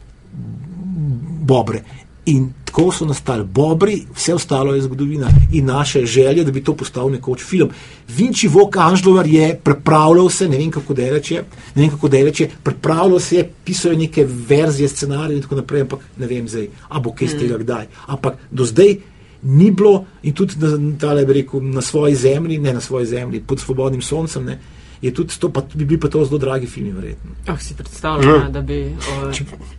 [1.49, 1.83] bobre.
[2.25, 6.77] In tako so nastali bobri, vse ostalo je zgodovina in naše želje, da bi to
[6.77, 7.71] postal nekoč film.
[8.09, 12.41] Vinči Vok Anžlovar je pripravljal se, ne vem kako daleč je, ne vem kako daleč
[12.41, 16.49] je, pripravljal se je, pisal je neke verzije, scenarije in tako naprej, ampak ne vem
[16.49, 17.87] zdaj, a bo kaj z tega kdaj.
[18.07, 18.97] Ampak do zdaj
[19.43, 23.41] ni bilo in tudi na, tale, bi rekel, na svoji zemlji, ne na svoji zemlji,
[23.41, 24.59] pod svobodnim soncem, ne,
[25.01, 27.31] je tudi to, pa bi bili pa to zelo dragi filmi, verjetno.
[27.47, 28.79] Ah, si predstavljam, ne, da bi.
[28.85, 29.31] O,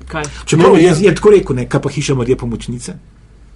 [0.08, 0.24] kaj?
[0.46, 0.96] Čeprav No, je, ja.
[1.02, 2.94] je tako rekel, ne, kaj pa hiša Marije pomočnice.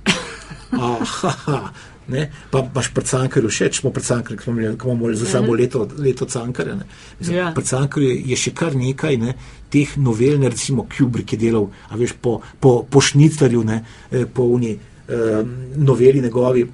[0.73, 1.69] Aha,
[2.07, 5.53] ne, pa imaš pred Cankarjem všeč, smo pred Cankarjem, ki imeli- ki imamo za sabo
[5.53, 6.75] leto, leto Cankarja.
[6.75, 6.85] ne.
[7.19, 7.51] Mislim, Ja.
[7.51, 9.35] Pred Cankarjem je še kar nekaj ne,
[9.69, 13.79] teh novel, ne, recimo Kubrick je delal, a veš, po, po, po Šnicarju, ne,
[14.11, 14.73] eh, po uni
[15.07, 15.43] eh,
[15.77, 16.67] noveli njegovi,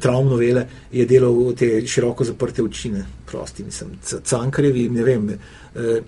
[0.00, 3.90] travm novele, je delal te široko zaprte oči, ne, prosti, mislim,
[4.24, 6.00] Cankarjevi, ne vem, eh,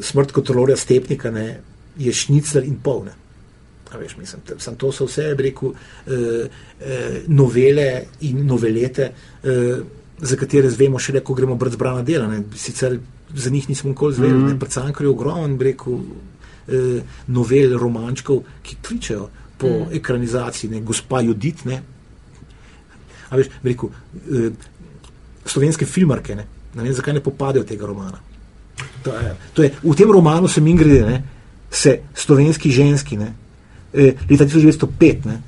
[0.00, 1.60] smrt kontrolorja Stepnika ne,
[1.98, 3.04] je šnicler in pol.
[3.04, 3.12] Ne.
[3.92, 5.72] A Veš, mislim, sam to so vse, bi rekel,
[6.06, 6.48] eh,
[6.80, 9.76] eh, novele in novelete, eh,
[10.18, 12.26] za katere zvemo šele, ko gremo brati zbrana dela.
[12.28, 12.42] Ne.
[12.56, 12.98] Sicer
[13.34, 14.58] za njih nismo nikoli zvedeli, mm -hmm.
[14.58, 15.98] predvsem je ogromen, bi rekel,
[16.68, 19.28] eh, novel, romančkov, ki kličejo
[19.58, 19.86] po mm.
[19.92, 20.80] ekranizaciji, ne.
[20.80, 21.64] gospa Judit.
[21.64, 21.82] Ne.
[23.30, 23.90] A veš, rekel,
[24.32, 24.50] eh,
[25.48, 26.46] slovenske filmarke, ne.
[26.74, 28.20] ne vem, zakaj ne popadajo tega romana.
[29.02, 31.22] To je, to je, v tem romanu se mi grede, ne,
[31.70, 33.32] se slovenski ženski, ne,
[33.92, 35.40] eh, leta 1905, ne,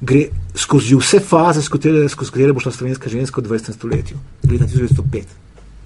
[0.00, 3.72] gre skozi vse faze, skozi katere, skozi katere bo šla slovenska ženska v 20.
[3.72, 4.18] stoletju,
[4.50, 5.36] leta 1905.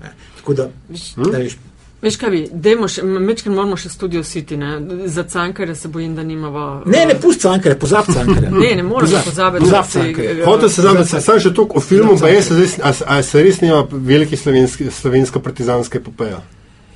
[0.02, 0.14] Ne.
[0.40, 1.58] Tako da, ne veš,
[2.02, 4.70] Veš kaj bi, dajmo še, mečkaj moramo še studio City, ne?
[5.06, 6.82] Za Cankarja se bojim, da nimava.
[6.86, 8.48] ne, ne pusti cankare, pozabi cankare.
[8.62, 10.44] Ne, ne moreš pozabiti, Pozabi da si- Cankarja.
[10.44, 12.92] Hotel se znam, da se sam še toliko o filmu, pa je se zdaj, a,
[12.92, 16.40] se- a se res nima velike slovenske, slovensko-partizanske epopeje.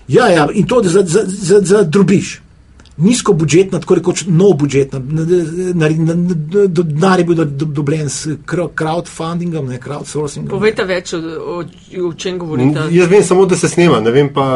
[0.09, 2.41] Ja, ja, in to za, za, za, za drobiš.
[2.97, 5.01] Nizko budžetna, tako rekoč no budžetna.
[6.69, 10.51] Denar je bil do, do, dobljen s crowdfundingom, ne crowdsourcingom.
[10.51, 11.65] Povejte več, o, o,
[12.09, 12.87] o čem govorite.
[12.95, 14.47] Jaz vem samo, da se snema, ne vem pa.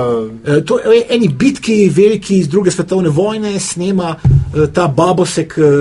[0.44, 5.72] E, to je eni bitki, veliki iz druge svetovne vojne, snema e, ta Babosek, e,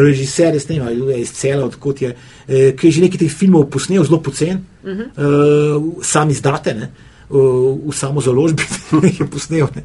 [0.00, 2.14] režiser, snema iz cela, odkot je,
[2.48, 6.02] ki je že nekaj teh filmov posnel, zelo pocen, uh -huh.
[6.02, 6.74] sam izdate.
[6.74, 6.90] Ne?
[7.30, 9.68] V samo založbi, ki je posnel.
[9.74, 9.82] Ne.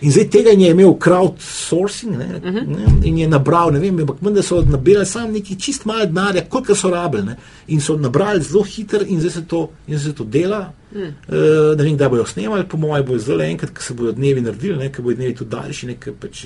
[0.00, 2.66] In zdaj tega je imel crowdsourcing ne, uh -huh.
[2.66, 6.44] ne, in je nabral, ne vem, ampak da so nabirali samo neki čist malo denarja,
[6.48, 7.24] koliko so rabili.
[7.24, 7.36] Ne,
[7.66, 10.72] in so nabrali zelo hitro in zdaj se to, zdaj se to dela.
[10.92, 11.76] Uh -huh.
[11.76, 14.92] Ne vem, kdaj bojo snemali, po mojem, bo zelo enkrat, ko se bodo dnevi naredili,
[14.92, 15.86] ker bodo dnevi tudi daljši.
[15.86, 16.44] Ne, pač,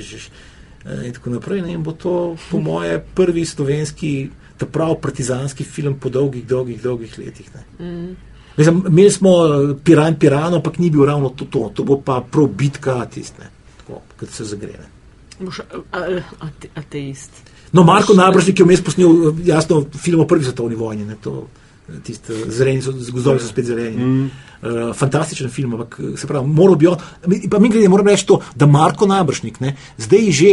[1.05, 1.62] in tako naprej.
[1.62, 4.31] Ne, in bo to, po mojem, prvi slovenski.
[4.57, 7.51] Ta prav partizanski film po dolgih, dolgih, dolgih letih.
[7.79, 8.16] Mm.
[8.57, 12.20] Mislim, imeli smo eh, Piran, Pirano, ampak ni bil ravno to, to, to bo pa
[12.30, 13.51] prav bitka, tiste,
[14.18, 14.88] ki se zagrene.
[15.40, 15.61] Boš
[16.74, 17.30] ateist.
[17.72, 21.46] No, Marko Nabržnik je vmes posnel eh, jasno film o prvi svetovni vojni, ne, to,
[21.88, 24.05] eh, tiste zeleni so, gozdovi so spet zeleni.
[24.05, 24.30] Mm.
[24.61, 26.98] Uh, fantastičen film, ampak se pravi, moral bi on,
[27.51, 30.51] pa mi glede, moram reči to, da Marko Nabržnik, ne, zdaj že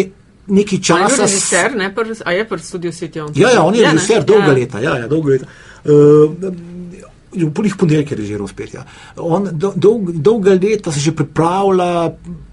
[0.47, 1.03] nekaj časa.
[1.03, 3.33] A je režiser, ne, pr, a je pr studio City on?
[3.35, 4.53] Ja, ja, on je ja, režiser, dolga ja.
[4.53, 5.49] leta, ja, ja, dolga leta.
[5.83, 6.31] Uh,
[7.45, 8.73] v polih ponedeljkih je režiral spet.
[8.73, 8.85] Ja.
[9.15, 12.11] On do, dolg, dolga leta se že pripravlja,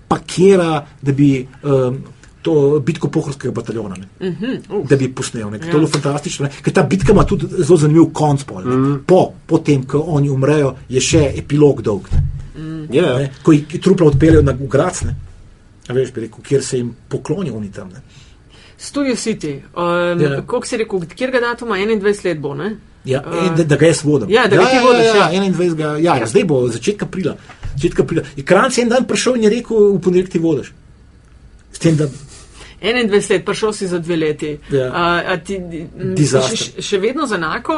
[0.08, 1.98] pakira, da bi um,
[2.44, 4.60] to bitko pohorskega bataljona, uh -huh.
[4.68, 4.88] uh.
[4.88, 5.52] da bi posnel.
[5.52, 5.58] Ja.
[5.58, 8.44] To je bilo fantastično, ker ta bitka ima tudi zelo zanimiv konc.
[8.44, 8.98] Pol, uh -huh.
[9.06, 12.02] po, po tem, ko oni umrejo, je še epilog dolg.
[12.02, 12.88] Uh -huh.
[12.90, 13.28] yeah.
[13.42, 15.16] Ko jih trupla odpeljejo na Gracne,
[15.88, 17.88] veš, rekel, kjer se jim poklonijo oni tam.
[17.88, 18.00] Ne.
[18.84, 20.36] Studio City, um, ja.
[20.36, 22.54] kako si rekel, kjer ga datuma 21 let bo?
[22.54, 22.74] Ne?
[23.04, 24.30] Ja, uh, da, da ga jaz vodim.
[24.30, 25.06] Ja, da ga ti vodiš.
[25.06, 25.80] Ja, ja, 21.
[25.80, 27.36] Ja, ja, ja, zdaj bo začetek aprila.
[27.74, 28.22] Začetek aprila.
[28.44, 30.72] Kranc je en dan prišel in je rekel, v ponedeljek ti vodiš.
[31.72, 32.08] S tem, da.
[32.84, 34.58] 21 let, prišel si za dve leti.
[34.70, 34.90] Ja.
[34.92, 35.56] A, a ti,
[36.20, 37.76] še, še vedno z enako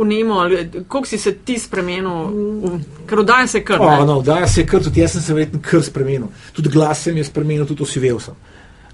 [0.00, 0.40] v Nemo,
[0.88, 3.78] koliko si se ti spremenil, ker oddaja se kar.
[3.78, 6.32] Oh, no, oddaja se kar, tudi jaz sem se verjetno kar spremenil.
[6.56, 8.34] Tudi glas sem je spremenil, tudi osivel sem.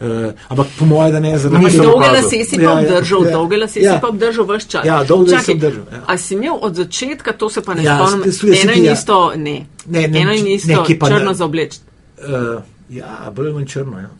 [0.00, 1.70] Uh, ampak po mojem, da ne za nami.
[1.70, 3.94] Dolge lase si pa obdržal, ja, ja, dolge lase ja.
[3.94, 4.84] si pa obdržal vse čas.
[4.86, 5.84] Ja, dolge lase sem obdržal.
[5.92, 6.02] Ja.
[6.06, 8.92] A si imel od začetka, to se pa ne ja, spomnim, eno in ja.
[8.92, 9.66] isto, ne.
[9.86, 11.80] ne, ne eno in isto, ne, črno za obleč.
[12.18, 14.10] Uh, ja, bolj manj črno, ja.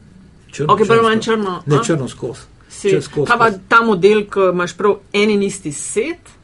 [0.50, 1.62] Črno, ok, bolj manj črno.
[1.66, 2.40] Ne, črno skozi.
[3.26, 6.37] Kaj pa ta model, ko imaš prav en in isti set?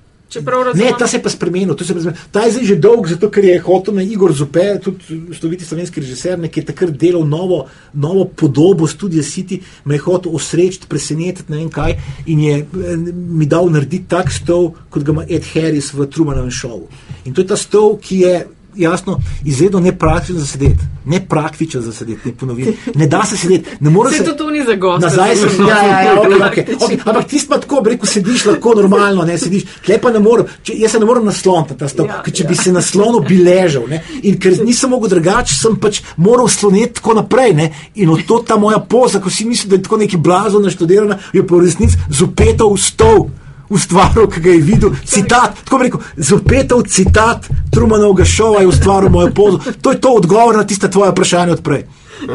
[0.74, 1.76] Ne, ta se je pa spremenil.
[1.78, 5.20] Se pa ta je zdaj že dolg, zato ker je hotel na Igor Zupe, tudi
[5.36, 10.34] sloviti slovenski režiser, ki je takrat delal novo, novo podobo Studia City, me je hotel
[10.34, 15.12] osrečiti, presenetiti, ne vem kaj, in je eh, mi dal narediti tak stol, kot ga
[15.12, 16.88] ima Ed Harris v Trumanovem šovu.
[17.24, 18.34] In to je ta stol, ki je
[18.76, 20.84] jasno, izredno nepraktičen za sedeti.
[21.04, 22.72] Nepraktičen za sedeti, ne ponovim.
[22.94, 23.70] Ne da se sedeti.
[23.80, 24.24] Ne more se.
[24.24, 25.02] Se to ni za gost.
[25.02, 25.66] Nazaj sem.
[25.68, 26.98] Ja, ja, ja, okay, okay, okay.
[27.04, 29.64] Ampak ti pa tako, rekel, sediš lahko normalno, ne sediš.
[29.84, 30.46] Klepa ne morem.
[30.62, 32.48] Če, jaz se ne morem nasloniti ta stol, ja, ker če ja.
[32.48, 33.86] bi se naslonil, bi ležal.
[33.90, 34.02] Ne?
[34.22, 37.54] In ker nisem mogel drugače, sem pač moral sloniti tako naprej.
[37.54, 37.70] Ne?
[38.00, 41.18] In od to ta moja poza, ko si mislil, da je tako neki blazo naštudirana,
[41.32, 43.26] je pa v resnici zupetov v stol
[43.68, 44.90] ustvaril, ki ga je videl.
[45.04, 49.60] Citat, tako rekel, zopetov citat Trumanovega šova je ustvaril mojo pozo.
[49.82, 51.86] To je to odgovor na tiste tvoje vprašanje odprej.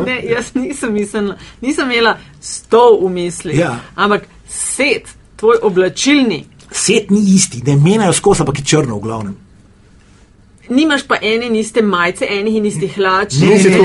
[0.05, 3.79] Ne, jaz nisem mislila, nisem imela sto v misli, ja.
[3.95, 6.45] ampak set, tvoj oblačilni.
[6.71, 9.48] Set ni isti, ne menjajo skozi, ampak je črno v glavnem
[10.69, 13.33] nimaš pa ene in iste majice, enih in istih hlač.
[13.41, 13.79] Ne, ne, ne,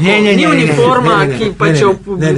[0.00, 1.90] ne, ne, ni uniforma, ki pa če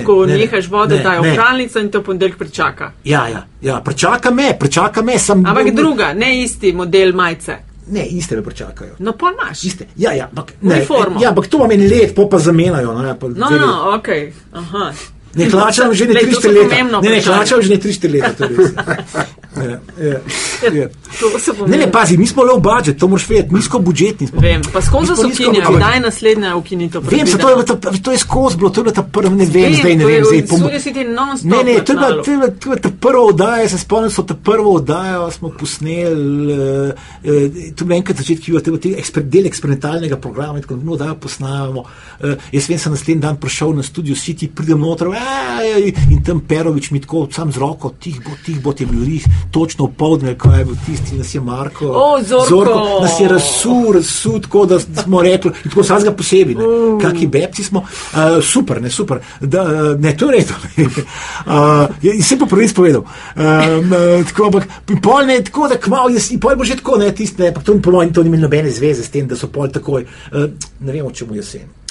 [0.04, 2.92] ko nehaš vode, dajo v hranilnico in to ponedeljek pričaka.
[3.04, 5.18] Ja, ja, ja, pričaka me, pričaka me.
[5.18, 7.56] Sem, Ampak druga, ne isti model majice.
[7.86, 8.94] Ne, iste me pričakajo.
[8.98, 9.64] No, pa imaš.
[9.64, 9.86] Iste.
[9.96, 10.86] Ja, ja, ampak, ne,
[11.20, 12.94] ja, ampak to vam je let, pa pa zamenjajo.
[12.94, 14.08] No, ja, pa no, no, ok.
[14.52, 14.92] Aha.
[15.34, 16.70] Ne, hlačam že ne 300 let.
[17.02, 18.36] Ne, ne, hlačam že ne 300 let.
[19.56, 20.18] Ja, ja,
[20.74, 20.88] ja.
[21.66, 24.40] Ne, ne, pazi, mi smo le v budžet, to moraš vedeti, nizko budžetni smo.
[24.42, 27.04] Vem, pa skozi so ukinjali, kdaj je naslednja ukinitev?
[27.10, 29.46] Vem, se to je, to, to je skozi bilo, to je bila ta prva, ne
[29.46, 30.24] vem, vem zdaj ne vem.
[30.24, 30.64] Zdaj, pom...
[31.44, 33.78] Ne, ne, to je bila, to je bila, to je bila ta prva oddaja, se
[33.78, 37.46] spomnim, so ta prva oddaja, smo posneli, uh, uh,
[37.78, 41.18] to je bila enkrat začetki, to je bil eksper, del eksperimentalnega programa, tako da oddajo
[41.22, 41.86] posnavamo.
[41.86, 45.14] Uh, jaz vem, sem naslednji dan prišel na studio City, pridem noter,
[46.10, 49.20] in tam Perovič mi tako sam z roko, tih bo, tih bo, ti bili
[49.50, 51.86] točno poldne, ko je bil tisti, nas je Marko.
[51.86, 52.48] Oh, zorko.
[52.48, 57.02] Zorko, nas je razsul, razsul, tako da smo rekli, in tako sam ga posebej, uh.
[57.02, 57.80] kakšni bebci smo.
[57.80, 59.20] Uh, super, ne super.
[59.40, 59.64] Da,
[59.98, 60.54] ne, to je redo.
[61.46, 63.02] uh, sem pa prvi spovedal.
[63.02, 64.68] Uh, tako, ampak
[65.02, 67.60] pol ne, tako da kmalo, jaz, in pol bo že tako, ne, tisti, ne, pa
[67.60, 70.50] to, po mojem, to ni imelo nobene zveze s tem, da so pol takoj, uh,
[70.80, 71.83] ne vem, o čemu jesen.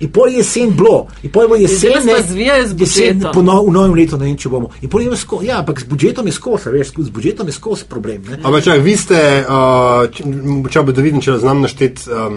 [0.00, 3.32] In pol je jesen bilo, in pol je jesen, z jesen budžetom.
[3.32, 4.68] po no, v novem letu, ne vem, če bomo.
[4.84, 7.88] In pol je skozi, ja, ampak z budžetom je skozi, veš, z budžetom je skozi
[7.88, 8.20] problem.
[8.28, 8.38] Ne?
[8.44, 10.28] Ampak, čak, vi ste, uh, če,
[10.68, 12.36] če da vidim, če znam našteti um,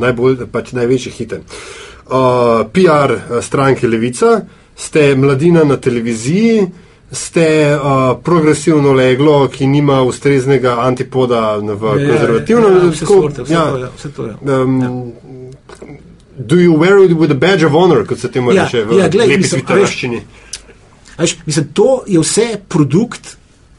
[0.00, 1.42] najbolj, pač največje hite.
[2.06, 4.40] Uh, PR stranke Levica,
[4.72, 6.66] ste mladina na televiziji,
[7.12, 7.46] ste
[7.76, 13.90] uh, progresivno leglo, ki nima ustreznega antipoda v konzervativnem ja, vse sorte, vse to je,
[13.94, 14.36] vse to je.
[14.42, 15.45] Um,
[16.38, 18.98] Do you wear it with a badge of honor, kot se temu Ja, reče v
[18.98, 20.20] ja, glej, lepi
[21.18, 23.36] Veš, mislim, to je vse produkt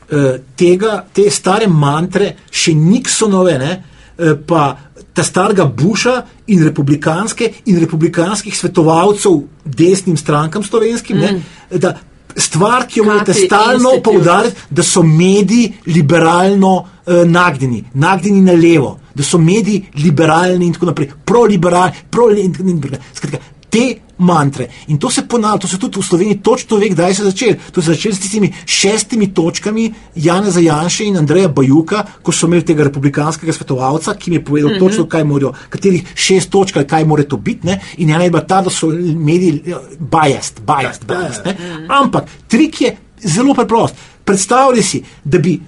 [0.10, 4.64] uh, tega, te stare mantre, še Nixonove, ne, uh, pa
[5.14, 6.16] ta starega Busha
[6.54, 11.22] in republikanske in republikanskih svetovalcev desnim strankam slovenskim, mm.
[11.22, 11.94] ne, da
[12.38, 18.98] stvar, ki jo morate stalno poudariti, da so mediji liberalno uh, nagnjeni, nagnjeni na levo,
[19.18, 23.00] da so mediji liberalni in tako naprej, proliberalni, proliberalni.
[23.14, 24.70] Skratka, te mantre.
[24.88, 27.56] In to se ponavlja, to se tudi v Sloveniji točno ve, kdaj se je začelo.
[27.72, 32.48] To se je začelo s tistimi šestimi točkami Jana Zajanša in Andreja Bajuka, ko so
[32.48, 34.80] imeli tega republikanskega svetovalca, ki mi je povedal mm -hmm.
[34.80, 37.68] točno, kaj morajo, katerih šest točk kaj mora to biti.
[37.68, 37.80] Ne?
[37.98, 41.46] In ena je bila ta, da so mediji eh, biased, biased, biased.
[41.46, 41.58] Ne?
[41.90, 43.96] Ampak trik je zelo preprost.
[44.26, 45.60] Predstavljaj si, da bi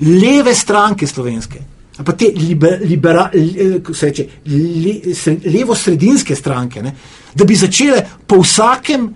[0.00, 1.58] leve stranke slovenske,
[2.02, 6.94] pa te liber, libera, se reče, le, sre, levo-sredinske stranke, ne,
[7.34, 9.06] da bi začele po vsakem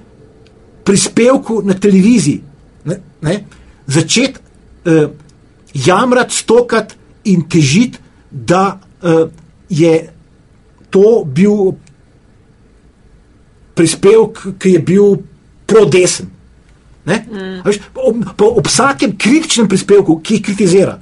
[0.86, 2.42] prispevku na televiziji
[2.88, 3.44] ne, ne,
[3.86, 4.38] začeti
[4.84, 5.10] uh,
[5.74, 7.98] jamrati, stokati in težiti,
[8.30, 9.28] da uh,
[9.68, 9.92] je
[10.90, 11.72] to bil
[13.74, 15.18] prispevek, ki je bil
[15.68, 16.30] prodesen.
[17.08, 17.18] Ne?
[17.30, 17.60] Mm.
[17.64, 20.98] Veš, ob, po, ob vsakem kritičnem prispevku, ki jih kritizira.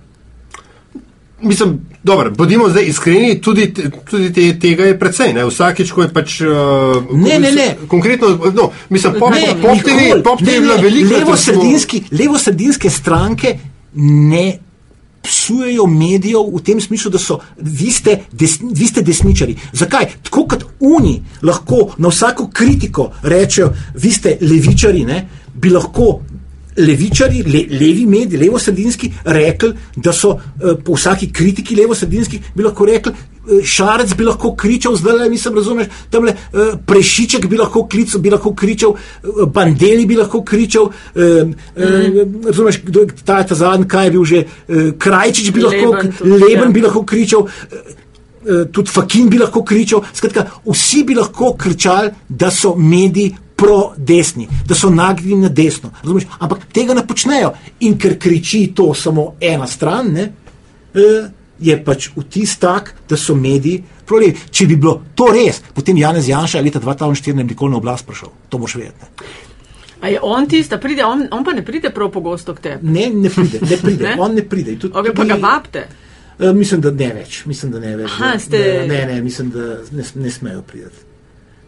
[1.41, 3.75] Mislim, dobro, bodimo zdaj iskreni, tudi,
[4.11, 5.33] tudi te, tega je precej.
[5.33, 5.45] Ne?
[5.45, 6.41] Vsakič, ko je pač.
[6.41, 6.47] Uh,
[7.13, 7.77] Ne, ne, ne.
[7.89, 10.23] Konkretno, no, mislim, pop, Ne, pop TV, nikoli.
[10.23, 11.17] pop TV je bila velika.
[11.17, 13.59] Levosredinski, levosredinske stranke
[13.95, 14.59] ne
[15.23, 19.57] psujejo medijev v tem smislu, da so vi ste, des, vi ste desničari.
[19.73, 20.07] Zakaj?
[20.23, 26.21] Tako kot oni lahko na vsako kritiko rečejo, vi ste levičari, ne, bi lahko.
[26.77, 32.87] Levičari, le, levi mediji, levosredinski, rekli, da so uh, po vsaki kritiki levosredinski, bi lahko
[32.87, 37.61] rekli, uh, Šarec bi lahko kričal, zdaj le nisem razumel, tam le uh, Prešiček bi
[37.61, 38.97] lahko, klical, bi lahko kričal,
[39.55, 41.23] Bandeli bi lahko kričal, uh,
[41.77, 44.45] uh, razumeš, kdo ta, ta zadnji, kaj je bil že,
[44.99, 46.75] Krajčič bi lahko, Leben tudi, Leben ja.
[46.75, 47.49] bi lahko kričal.
[48.47, 54.49] Eh, tudi Fakin bi lahko kričal, skratka, vsi bi lahko kričali, da so mediji pro-desni,
[54.67, 55.91] da so nagnjeni na desno.
[56.03, 56.25] Razumeš?
[56.39, 57.53] Ampak tega ne počnejo.
[57.81, 60.33] In ker kriči to samo ena stran, ne,
[60.95, 61.29] eh,
[61.59, 64.37] je pač vtis tak, da so mediji pro-levi.
[64.51, 68.07] Če bi bilo to res, potem Janez Janša leta 2004 ne bi nikoli na oblast
[68.07, 68.29] prišel.
[68.49, 69.09] To boš vedeti.
[70.01, 72.91] A je on tista, pride, on, on pa ne pride prav pogosto k tebi.
[72.91, 74.17] Ne, ne pride, ne pride, Ne?
[74.19, 74.77] on ne pride.
[74.79, 75.87] Tudi, Okay, pa ga vabite.
[76.39, 77.47] Uh, mislim, da ne več.
[77.47, 78.11] Mislim, da ne več.
[78.11, 81.06] Aha, da, ste- da, ne, ne, mislim, da ne, ne smejo priti.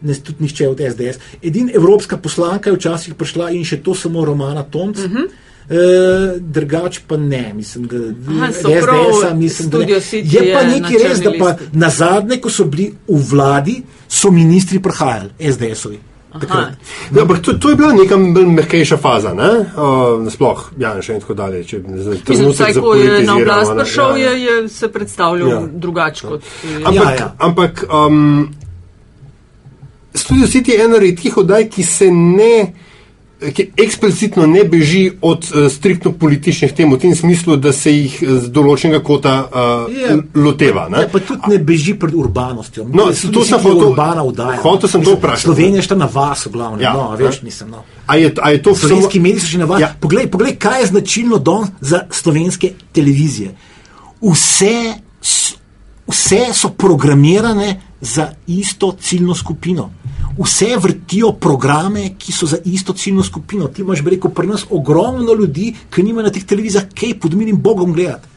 [0.01, 1.18] Ne, tudi nihče od SDS.
[1.42, 4.99] Edina evropska poslanka je včasih prišla in še to samo Romana Tomc.
[4.99, 5.28] Uh -huh.
[5.68, 8.42] Uh, drugač pa ne, mislim, da Mhm.
[8.42, 9.84] Aha, SDS-a mislim, da ne.
[9.84, 12.94] Studio City je pa je nekaj na res, da pa na zadnje, ko so bili
[13.09, 15.99] v vladi, so ministri prihajali, SDS-ovi.
[16.49, 19.49] Ja, ampak to, to je bila neka bolj mehkejša faza, ne?
[19.76, 21.62] Uh, nasploh, ja, še in tako dalje.
[21.64, 24.32] Če za Mislim, vsaj ko je na oblast prišel, ja, ja.
[24.36, 25.61] je, je se predstavljal Ja.
[25.72, 26.42] drugače kot.
[26.84, 27.16] Ampak, Ja, ja, ja.
[27.16, 27.34] ja.
[27.38, 28.49] ampak um,
[30.14, 32.72] Studio City je ena redkih oddaj, ki se ne.
[33.38, 38.16] Ki eksplicitno ne beži od uh, striktno političnih tem, v tem smislu, da se jih
[38.18, 40.16] eh, z določenega kota uh, Je.
[40.34, 40.88] loteva.
[40.88, 41.04] Ne?
[41.04, 42.88] Ja, pa tudi ne beži pred urbanostjo.
[42.88, 44.59] No, Tudi to sem hotel- urbana vdaja.
[44.59, 45.42] hotel sem to Mislim, vprašati.
[45.42, 46.80] Slovenija je šta na vas, v glavnem.
[46.80, 47.70] Ja, no, a veš, mislim.
[47.70, 47.84] No.
[48.06, 49.82] A je, a je to Slovenski mediji so že navadni.
[49.82, 49.88] Ja.
[49.88, 49.96] Ja.
[50.00, 53.54] Poglej, poglej, kaj je značilno danes za slovenske televizije.
[54.20, 54.74] Vse,
[56.09, 59.90] vse so programirane za isto ciljno skupino.
[60.38, 63.68] Vse vrtijo programe, ki so za isto ciljno skupino.
[63.68, 67.35] Ti imaš, bi rekel, pri nas ogromno ljudi, ki nima na teh televizijah kaj pod
[67.35, 68.28] milim Bogom gledati.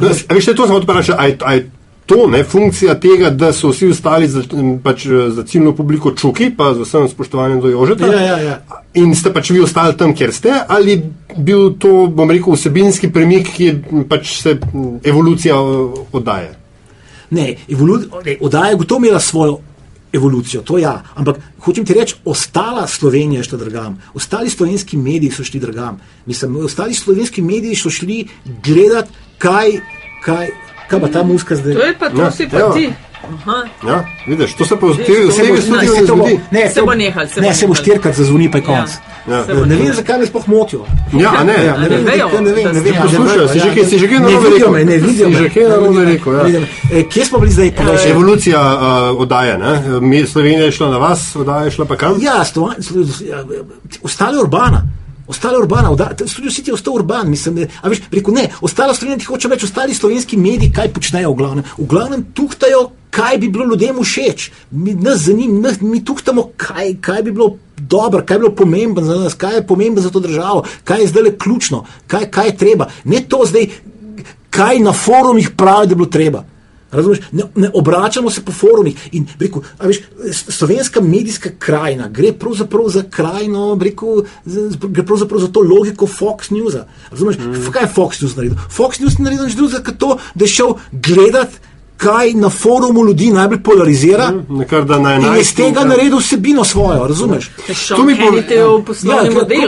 [0.00, 1.70] No, a veš, to sem hotel vprašati, a je, a je
[2.10, 4.42] to ne, funkcija tega, da so vsi ostali za,
[4.82, 8.06] pač, eh, za ciljno publiko čuki, pa z vsem spoštovanjem do Jožeta.
[8.06, 8.56] Ja, ja, ja.
[8.94, 10.98] In ste pač vi ostali tam, kjer ste, ali
[11.36, 14.56] bil to, bom rekel, vsebinski premik, ki je pač se
[15.04, 16.59] evolucija eh, oddaje?
[17.30, 19.58] Ne, evolu- ne, oddaja je gotovo imela svojo
[20.12, 21.02] evolucijo, to ja.
[21.14, 26.00] Ampak hočem ti reči, ostala Slovenija je šla drugam, ostali slovenski mediji so šli drugam.
[26.26, 28.26] Mislim, ostali slovenski mediji so šli
[28.64, 29.08] gledati,
[29.38, 29.70] kaj,
[30.24, 30.48] kaj,
[30.88, 31.74] kaj pa ta muska zdaj.
[31.74, 32.72] To je pa to, Ja, si pa evo.
[32.72, 32.90] ti.
[33.82, 36.00] Ja, vidiš, to se pa v Vidiš, te- to v se tega bo- studia ne,
[36.00, 36.40] ne to bo- zgodi.
[36.50, 38.90] ne, Se bo nehalo, se Ne, se bo štirikrat zazvoni, pa je konc.
[39.26, 39.44] Ja.
[39.44, 39.94] Se bo Ne vem, nehalo.
[39.94, 40.80] zakaj me sploh motijo.
[41.14, 41.52] Ja, a ne.
[41.60, 42.94] Ja, ne ne vem, vejo, ne vem, ne vem.
[42.94, 44.72] ja, poslušajo, ne si vem, že ja, kaj- si že kaj ne narobe rekel?
[44.72, 45.38] ne vidijo me.
[45.38, 46.60] že kaj narobe Ne vidijo me, rekel, ja.
[46.60, 46.66] ne.
[46.92, 47.70] E, Kje smo bili zdaj?
[47.72, 48.10] Povej.
[48.10, 49.72] Evolucija uh, oddaje, ne?
[50.00, 52.16] Mi, Slovenija je šla na vas, oddaja je šla pa kam?
[52.20, 53.44] Ja, ja,
[54.02, 54.82] ostale urbana.
[55.26, 55.88] Ostale urbana,
[56.26, 59.48] studio City je ostal urban, mislim, ne, a veš, rekel ne, ostalo Slovenija ti hoče
[59.48, 61.64] reči, ostali slovenski mediji, kaj počnejo v glavnem.
[61.78, 64.50] V glavnem tuhtajo, kaj bi bilo ljudem všeč.
[64.70, 69.04] Mi, nas zanim, nas, mi tuhtamo, kaj, kaj bi bilo dobro, kaj bi bilo pomembno
[69.04, 72.46] za nas, kaj je pomembno za to državo, kaj je zdaj le ključno, kaj, kaj
[72.46, 72.86] je treba.
[73.04, 73.66] Ne to zdaj,
[74.50, 76.44] kaj na forumih pravi, da bi bilo treba.
[76.90, 79.08] Razumeš, ne, ne obračamo se po forumih.
[79.12, 80.00] In, rekel, veš,
[80.32, 84.24] slovenska medijska krajina gre pravzaprav za krajino, rekel,
[84.88, 86.84] gre pravzaprav za to logiko Fox Newsa.
[87.10, 87.70] Razumeš, mm.
[87.72, 88.58] kaj je Fox News naredil?
[88.76, 91.69] Fox News ni naredil nič drugega, kot to, da je šel gledati,
[92.00, 94.30] kaj na forumu ljudi najbolj polarizira.
[94.30, 94.58] Mm.
[94.58, 95.56] Nekar da na In iz 11.
[95.56, 97.50] tega naredil vsebino svojo, razumeš?
[97.88, 99.14] To mi pomeni v ja.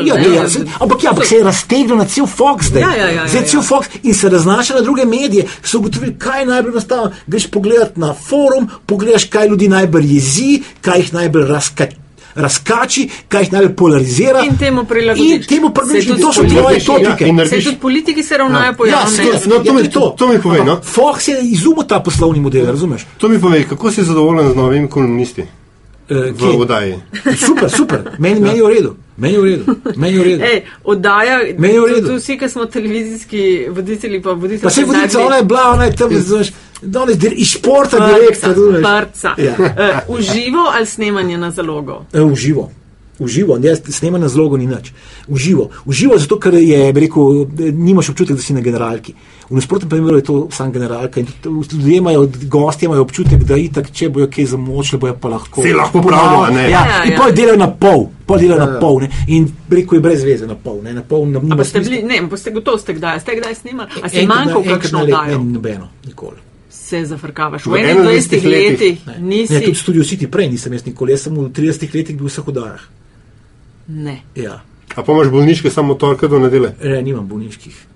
[0.06, 0.22] Ja, ne.
[0.22, 2.82] ja, ja, se, ampak, ja, ampak se je raztegnil na cel Fox zdaj.
[2.82, 3.66] Ja, ja, ja, zdaj ja, cel ja.
[3.68, 5.46] Fox in se raznaša na druge medije.
[5.62, 7.12] So ugotovili, kaj je najbolj enostavno.
[7.26, 11.86] Greš pogledat na forum, pogledaš, kaj ljudi najbolj jezi, kaj jih najbolj razka,
[12.36, 14.40] razkači, kaj jih najbolj polarizira.
[14.42, 15.32] In temu prilagodiš.
[15.32, 17.24] In temu tudi to so tvoje Ja, topike.
[17.26, 19.16] in Se tudi politiki se ravnajo po Ja, javnem.
[19.16, 20.14] seveda, No, to ja, mi- je to.
[20.18, 20.80] to mi povej, no.
[20.86, 23.06] Fox je izumil ta poslovni model, razumeš?
[23.18, 25.44] To mi povej, kako si zadovoljen z novimi kolumnisti
[26.12, 26.94] Eh, v oddaji?
[27.39, 28.93] Super, super, meni, meni je v redu.
[29.16, 29.64] Meni je v redu.
[29.97, 30.43] Meni je v redu.
[30.44, 32.09] Ej, oddaja, Meni je v tu- redu.
[32.09, 34.62] tu vsi, ki smo televizijski voditelji, pa voditelji.
[34.62, 36.48] Pa se vodica, ona je bila, ona je tam, znaš,
[36.82, 38.82] danes dir, iz športa direktno, razumeš?
[38.82, 39.30] Prca.
[39.39, 39.55] Ja.
[39.78, 42.05] Eh, Uživo ali snemanje na zalogo?
[42.12, 42.70] E, Uživo.
[43.18, 44.93] Uživo, jaz snemam na zlogo ni nič.
[45.28, 45.70] Uživo.
[45.84, 49.12] Uživo zato, ker je, bi rekel, nimaš občutek, da si na generalki.
[49.44, 53.56] V nasprotnem primeru je to sam generalka in tudi ljudje imajo, gosti imajo občutek, da
[53.56, 55.62] itak, če bojo kaj zamočili, bojo pa lahko.
[55.62, 56.62] Se lahko pravijo, ne?
[56.64, 57.18] Ja, Ja, in ja.
[57.18, 59.01] pol delajo na pol, pol delajo na pol.
[59.01, 59.09] Ne?
[59.28, 60.93] In rekel, je brez veze na pol, ne?
[60.93, 63.36] na pol ne, A nima pa ste bili, ne, pa ste gotovo ste kdaj, ste
[63.36, 63.90] kdaj snimali?
[63.94, 65.39] A ste Enkrat manjkal na- enkrat kakšno na oddajo?
[65.39, 66.40] Ne, nobeno, nikoli.
[66.70, 67.62] Se zafrkavaš.
[67.62, 68.09] V V 21 21
[68.43, 68.44] letih.
[68.47, 69.52] letih Ne, nisi.
[69.52, 72.30] ne, tudi studio City prej nisem jaz nikoli, jaz sem v 30 letih bil v
[72.30, 72.80] vseh oddajah.
[73.88, 74.22] Ne.
[74.36, 74.62] Ja.
[74.96, 76.74] A pa imaš bolniške samo torke do nedele?
[76.82, 77.86] Ne, nimam bolniških.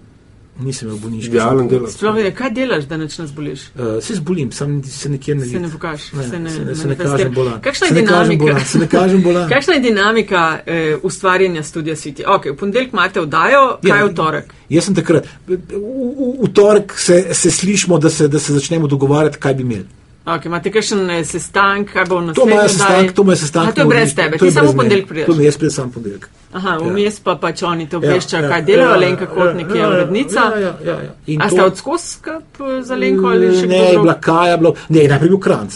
[0.61, 1.35] Nisem imel bolniških.
[1.35, 1.93] Idealen delavec.
[1.99, 3.67] Sploh je, kaj delaš, da neč nas boliš?
[3.75, 6.75] Uh, se zbolim, sam se nikjer ne Se ne pokažeš, Ne, se ne, se ne,
[6.75, 7.61] se ne kažem bolan.
[7.61, 8.45] Kakšna Se je ne kažem dinamika?
[8.45, 9.49] bolan, se ne kažem bolan.
[9.53, 12.25] Kakšna je dinamika eh, ustvarjanja Studia City?
[12.37, 14.55] Ok, v ponedeljek imate oddajo, kaj je v torek?
[14.69, 15.29] Jaz sem takrat.
[15.47, 19.63] V, v, v torek se, se slišimo, da se, da se začnemo dogovarjati, kaj bi
[19.63, 19.87] imeli.
[20.27, 23.69] Ok, imate kakšen eh, sestank, kaj bo na To je sestanek, to je sestanek.
[23.69, 25.27] A to je brez tebe, ti samo ponedeljek prideš.
[25.27, 26.29] To mi jaz pridem sam ponedeljek.
[26.53, 26.79] Aha, Ja.
[26.81, 29.83] vmes pa pač oni te obveščajo, Ja, kaj ja, delajo, ja, Lenka Kotnik je ja,
[29.83, 30.41] ja, urednica.
[30.41, 31.13] Ja, ja, ja, ja.
[31.27, 32.43] In A to- ste od skozi skrb
[32.83, 34.03] za Lenko ali še Ne, kdo je drug?
[34.03, 35.73] bila Kaja, bilo, ne, najprej bil Kranc.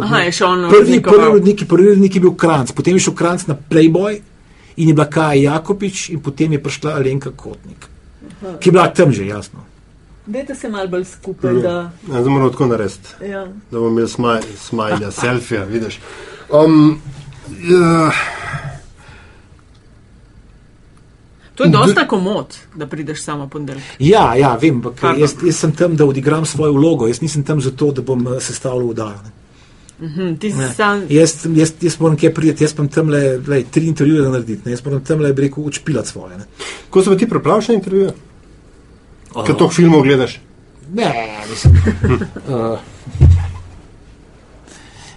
[0.00, 3.14] Aha, je še on prvi, prvi urednik, prvi urednik je bil Kranc, potem je šel
[3.14, 4.16] Kranc na Playboy
[4.76, 7.84] in je bila Kaja Jakopič in potem je prišla Alenka Kotnik,
[8.58, 9.60] ki je bila tam že jasno.
[10.26, 11.72] Dajte se mal bolj skupaj, da.
[12.08, 13.44] Ja, zdaj moramo tako narediti, Ja.
[13.70, 16.00] da bomo imeli smaj, smajlja, selfija, vidiš.
[16.50, 17.00] Um,
[17.62, 18.10] ja,
[21.54, 23.82] To je dosta komod, da prideš samo ponedeljek.
[23.98, 27.60] Ja, ja, vem, ampak jaz, jaz sem tam, da odigram svojo vlogo, jaz nisem tam
[27.60, 29.18] zato, da bom eh, sestavljal vdajo.
[29.98, 30.72] Hm, si Ne.
[30.74, 31.06] sam.
[31.08, 34.70] Jaz, jaz, jaz moram kje priti, jaz pa tam le, tri intervjuje narediti, ne.
[34.72, 36.38] jaz moram tam le, bi rekel, učpilat svoje.
[36.38, 36.44] Ne.
[36.90, 38.12] ko pa ti pripravljaš na intervjuje?
[39.34, 39.42] Oh.
[39.42, 40.38] Kaj toliko filmov gledaš?
[40.94, 41.10] Ne,
[41.50, 41.74] mislim.
[42.48, 42.78] uh,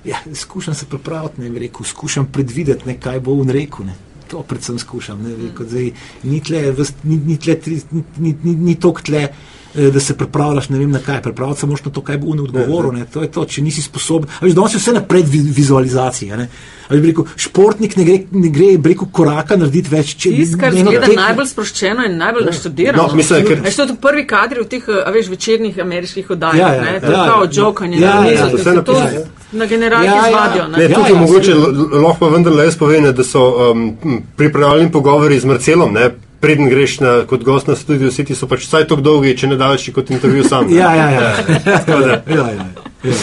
[0.05, 3.85] ja, skušam se pripraviti, ne rekel, skušam predvideti, ne, kaj bo on rekel.
[3.85, 3.95] Ne.
[4.31, 5.21] To predvsem skušam.
[5.23, 5.91] Ne, rekel, zdaj,
[6.23, 6.63] ni tle,
[7.03, 7.59] ni, ni, tle
[7.91, 9.29] ni, ni, ni, ni toliko tle, eh,
[9.77, 11.21] da se pripravljaš ne vem na kaj.
[11.21, 12.91] Pripravljati se moraš na to, kaj bo on odgovoril.
[12.91, 13.05] Ne.
[13.07, 14.29] To je to, če nisi sposoben.
[14.41, 16.31] Veš, danes je vse na predvizualizaciji.
[16.31, 16.49] a ne.
[16.87, 20.15] A bi rekel, športnik ne gre, ne gre bi rekel, koraka narediti več.
[20.15, 23.03] Če, Tisto, kar eno zgleda tekmo- najbolj sproščeno in najbolj naštudirano.
[23.03, 26.57] No, mislim, ker- Veš, to je prvi kadri v teh, a veš, večernih ameriških oddajah,
[26.57, 26.93] Ja, ja, ne?
[26.93, 27.49] ja, To je ja, kao ja.
[27.53, 29.25] jokanje Ja, na ja, mizo, to se ja.
[29.53, 30.31] na generalki Ja, ja.
[30.31, 30.93] zvadijo, Ne, ne?
[30.93, 31.67] tukaj ja, mogoče seveda.
[31.67, 33.91] l- lahko pa vendarle jaz povem, da so um,
[34.35, 36.09] pripravljeni pogovori z Marcelom, ne,
[36.39, 39.57] preden greš na, kot gost na studio City, so pač vsaj tako dolgi, če ne
[39.59, 40.69] daljši kot intervju sam.
[40.73, 41.21] Ja, ja, ja.
[41.65, 43.19] ja, ja, ja, ja.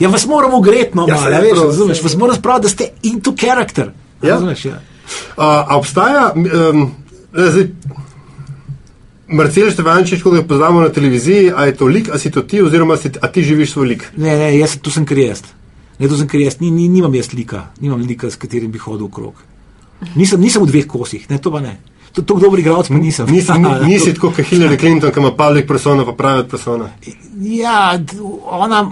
[0.00, 2.68] Ja, vas moramo ogreti, no, Ja, malo, ja, veš, prav, razumeš, vas moramo spraviti, da
[2.68, 3.92] ste into character.
[4.22, 4.34] Ja.
[4.34, 4.80] Razumeš, ja.
[5.36, 6.90] A, a obstaja, um,
[7.32, 7.68] zdaj,
[9.32, 12.60] Marcel Števančič, ko ga poznamo na televiziji, a je to lik, a si to ti,
[12.62, 14.04] oziroma si, a ti živiš svoj lik?
[14.16, 15.44] Ne, ne, jaz, to sem kar jaz.
[15.98, 18.82] Ne, to sem kar jaz, ni, ni, nimam jaz lika, nimam lika, s katerim bi
[18.82, 19.38] hodil okrog.
[20.18, 21.78] Nisem, nisem v dveh kosih, ne, to pa ne.
[22.12, 23.26] To dober igralec pa nisem.
[23.26, 26.90] Nisi, ni, nisi tako kot Hillary Clinton, ki ima public persona, pa private persona.
[27.40, 27.98] Ja,
[28.44, 28.90] ona,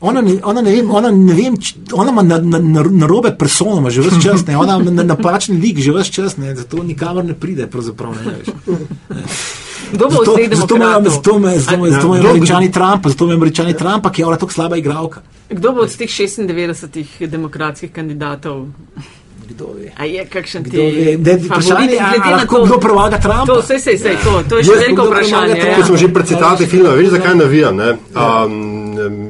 [0.00, 1.54] ona, ne, ona, ne vem, ona, ne vem,
[1.92, 5.02] ona ima narobe na, na narobe persono, ima že vse čas, ne, ona ima na,
[5.04, 7.66] napačen lik že vse čas, ne, zato nikamor ne pride.
[7.66, 8.48] pravzaprav, Ne, veš.
[9.92, 11.60] Kdo bo zato, zato imajo zato imajo
[12.22, 15.20] kdo- američani Trumpa, zato imajo američani Trumpa, ki je ona tako slaba igralka.
[15.50, 18.66] Kdo bo od teh 96 demokratskih kandidatov?
[19.50, 19.90] Kdo ve?
[19.96, 21.16] A je kakšen ti Kdo ve?
[21.18, 22.64] Ne, vprašanje, a, glede a na lahko to?
[22.64, 23.46] kdo premaga Trumpa?
[23.46, 25.54] To, sej, sej, sej, to, to je še veliko vprašanje.
[25.54, 25.70] Trumpa?
[25.70, 25.76] Ja.
[25.76, 27.74] Ko smo že pred citati filma, veš, zakaj navijam?
[27.76, 27.90] Ne?
[28.14, 29.29] Um,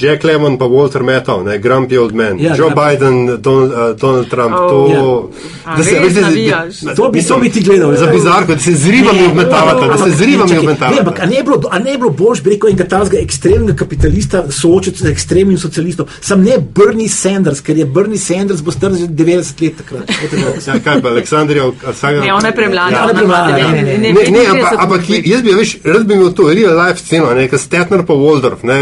[0.00, 1.58] Jack Lemmon pa Walter Matthau, ne?
[1.58, 2.80] Grumpy Old Man, Ja, Joe Grumpy.
[2.82, 4.54] Biden, Donald, uh, Donald Trump.
[4.54, 4.68] Oh.
[4.68, 5.30] to,
[5.66, 5.76] Ja.
[5.76, 8.12] Da se, veste, da- To bi- to bi ti gledal, Za ja.
[8.12, 11.00] bizarko, da se z ribami obmetavate, da se z ribami Čakaj, ne, obmetavate.
[11.00, 13.74] ampak a ne je bilo, a ne je bilo boljš, bi rekel, enega tazga ekstremnega
[13.74, 16.06] kapitalista soočiti z ekstremnim socialistom.
[16.20, 19.26] Sam ne Bernie Sanders, ker je Bernie Sanders bo star že 90
[19.60, 20.10] let takrat.
[20.66, 22.20] Ja, kaj pa, Aleksandrija, Alsaga?
[22.20, 22.90] Ne, ona je premlada.
[22.90, 24.12] Ja, ona je premlada, devet- ne, ne, ne.
[24.12, 27.34] Ne, ne, ampak, 35 ampak jaz bi, veš, rad bi imel to real life sceno,
[27.34, 28.78] ne, kot Stetner pa Waldorf, ne,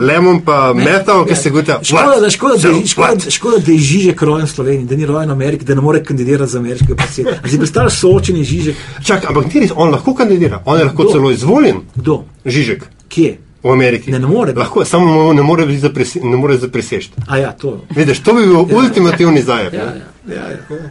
[0.00, 1.78] Lemon pa Metal, ki se gota.
[1.82, 5.06] Škoda, da, škoda, da, je- škoda, škoda, da je Žižek rojen v Sloveniji, da ni
[5.06, 7.38] rojen v Ameriki, da ne more kandidirati za ameriškega predsednika.
[7.44, 8.76] Zdaj predstavljaš soočenje Žižek.
[9.04, 11.12] Čak, ampak res, on lahko kandidira, on je lahko Kdo?
[11.12, 12.24] celo izvoljen, Kdo?
[12.44, 13.38] Žižek Kje?
[13.62, 14.10] v Ameriki.
[14.10, 14.52] Ne, ne more.
[14.54, 17.14] Lahko, samo ne more biti zaprese- ne more zapresežiti.
[17.28, 17.84] A ja, to.
[17.90, 19.74] Vidiš, to bi bil ultimativni zajeb.
[19.74, 19.92] Ja,
[20.28, 20.44] ja, ja,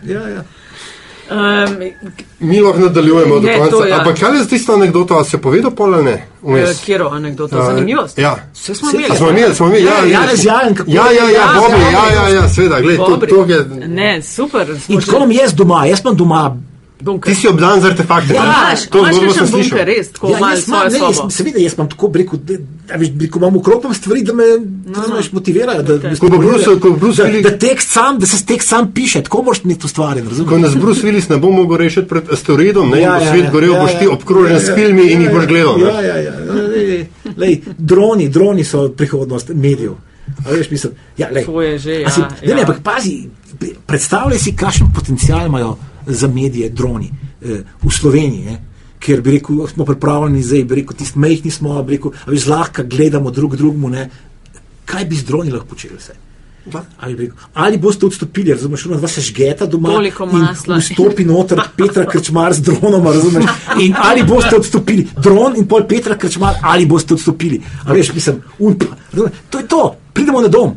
[0.05, 0.43] ja, ja.
[1.31, 1.75] Um,
[2.39, 3.87] Mi lahko nadaljujemo do Ne, to konca.
[3.87, 3.97] ja.
[3.97, 6.25] Ampak kaj je z tisto anegdoto, a se je povedal pol ali ne?
[6.41, 6.81] Vmes?
[6.81, 8.17] Kjero anekdota, Ja, zanimivost.
[8.17, 8.35] ja.
[8.53, 9.17] Vse smo imeli.
[9.17, 11.81] Smo imeli, smo imeli, ja, Ja, ja, Janez Jajen, kako ja, ja, ja, Ja, Bobri,
[11.81, 13.29] Janez ja, ja, ja, seveda, gled, to, Dobri.
[13.29, 14.65] to je, Ne, super.
[14.67, 16.57] smo In že- tako imam jaz doma, jaz imam doma.
[17.01, 17.25] Bunker.
[17.25, 18.33] ti si obdan z artefakti.
[18.33, 18.47] Ja, ne?
[18.49, 19.69] Imaš, to imaš zgodbo sem slišal.
[19.69, 21.29] bunker, res, tako Ja, malo jaz imam, ne, jaz, sobo.
[21.29, 22.53] seveda, jaz imam tako, rekel, da,
[22.95, 24.43] veš, rekel, imam ukropam stvari, da me,
[24.87, 25.83] da me veš, motivirajo.
[25.83, 28.91] Da, da, Ko Bruce- ko Bruce da, Willis- da, tekst sam, da se tekst sam
[28.93, 30.61] piše, tako moraš imeti ustvarjen, Ko razumeš?
[30.61, 33.71] nas Bruce Willis ne bo mogel rešiti pred asteroidom, ne, ja, in bo svet gorel,
[33.71, 34.11] ja, boš ti ja.
[34.11, 35.77] obkrožen Ja, s ja, filmi in ja, jih boš ja, gledal.
[35.77, 35.85] ne.
[35.85, 36.33] Ja, ja, ja.
[37.37, 39.93] Lej, droni, droni so prihodnost medijev.
[40.39, 41.45] A veš, mislim, ja, lej.
[41.45, 42.59] To je že, A si, ja, ne, ne, ja.
[42.59, 43.27] ampak pazi,
[43.85, 45.77] predstavljaj si, kakšen potencial imajo
[46.13, 47.11] za medije droni
[47.41, 48.45] eh, v Sloveniji.
[48.45, 48.57] Ne?
[48.99, 52.47] Ker bi rekel, smo pripravljeni zdaj, bi rekel, tisti mehki smo, bi rekel, a veš,
[52.49, 54.09] zlahka gledamo drug drugemu, ne?
[54.85, 56.17] kaj bi z droni lahko počeli vse.
[56.65, 56.83] Da.
[56.99, 60.77] Ali, bi rekel, ali boste odstopili, razumeš, ona dva se žgeta doma Toliko in masla.
[60.77, 63.45] vstopi noter Petra Krčmar z dronom, razumeš,
[63.79, 67.61] in ali boste odstopili, dron in pol Petra Krčmar, ali boste odstopili.
[67.85, 68.85] A veš, mislim, unpa,
[69.49, 70.75] to je to, pridemo na dom.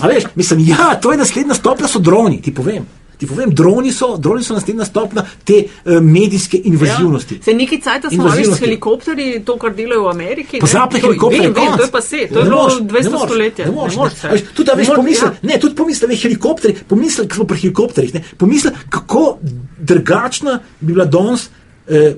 [0.00, 2.86] A veš, mislim, ja, to je naslednja stopnja, so droni, ti povem.
[3.20, 7.34] Ti povem, droni so, droni so naslednja stopnja te uh, medijske invazivnosti.
[7.34, 7.42] Ja.
[7.44, 10.60] Se neki cajt smo veš s helikopterji, to, kar delajo v Ameriki.
[10.60, 11.76] Pozabite To- helikopterje, konec.
[11.76, 13.66] To je pa se, to je bilo moreš, 200 ne moreš, stoletja.
[13.66, 15.34] Ne moreš, Ne moreš Tudi, veš, pomisli, ja.
[15.42, 19.38] ne, tudi pomisli, ne, helikopteri, pomisli, ko smo pri helikopterjih, ne, pomisli, kako
[19.78, 21.50] drugačna bi bila danes,
[21.88, 22.14] eh,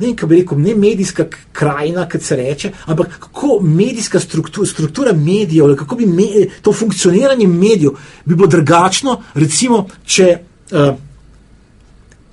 [0.00, 4.66] ne vem, kaj bi rekel, ne medijska krajina, kot se reče, ampak kako medijska struktura,
[4.66, 7.92] struktura medijev, kako bi me, to funkcioniranje medijev
[8.24, 10.38] bi bilo drugačno, recimo, če,
[10.72, 10.92] eh,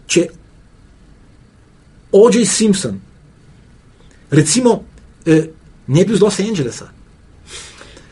[0.07, 0.27] če
[2.11, 2.45] O.J.
[2.45, 2.99] Simpson,
[4.31, 4.83] recimo,
[5.25, 5.49] eh,
[5.87, 6.87] ne bi bil iz Los Angelesa.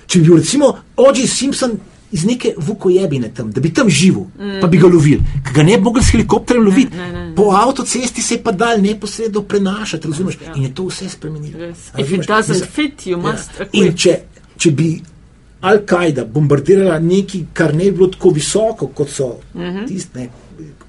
[0.07, 1.27] Če bi bil recimo O.J.
[1.27, 1.79] Simpson
[2.15, 4.59] iz neke vukojebine tam, da bi tam živel, mm.
[4.61, 6.97] pa bi ga lovili, ki ga ne bi mogli s helikopterjem loviti.
[6.97, 7.35] ne, ne, ne.
[7.35, 10.37] Po avtocesti se je pa dal neposredno prenašati, razumeš?
[10.45, 10.53] Ja.
[10.55, 11.59] In je to vse spremenilo.
[11.59, 11.89] Yes.
[11.99, 13.65] If it doesn't fit, you must Ja.
[13.65, 13.83] acquit.
[13.83, 14.15] In če,
[14.57, 14.89] če bi
[15.61, 19.63] Al-Kaida bombardirala nekaj, kar ne bi bilo tako visoko, kot so Mhm.
[19.63, 19.87] -huh.
[19.87, 20.29] tiste,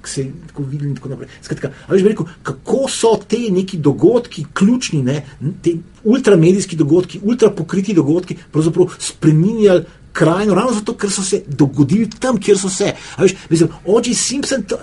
[0.07, 1.27] se tako vidim in tako naprej.
[1.41, 5.25] Skratka, a veš, bi rekel, kako so te neki dogodki ključni, ne,
[5.63, 5.73] te
[6.03, 9.83] ultramedijski dogodki, ultrapokriti dogodki, pravzaprav spreminjali
[10.17, 12.93] krajino, ravno zato, ker so se dogodili tam, kjer so se.
[13.15, 14.63] A veš, mislim, oči Simpson.
[14.69, 14.79] To,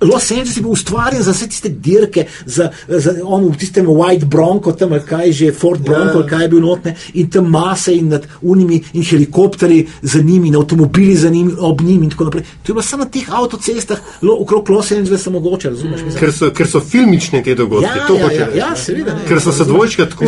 [0.00, 4.24] Los Angeles je bil ustvarjen za vse tiste dirke, za, za on v tistem White
[4.24, 6.14] Bronco, tam kaj že, Ford Bronco, Ja.
[6.14, 10.48] ali kaj je bil notne, in tam mase in nad unimi in helikopteri za njimi,
[10.48, 12.42] in avtomobili za njimi, ob njimi in tako naprej.
[12.42, 16.00] To je bilo samo na teh avtocestah, lo, okrog Los Angelesa mogoče, razumeš?
[16.02, 16.20] mislim.
[16.20, 18.58] Ker so, ker so filmični te dogodki, Ja, to ja, hoče ja, reči.
[18.58, 18.76] ja, ne.
[18.76, 19.24] seveda, ne.
[19.28, 20.24] Ker so se dvojčka tako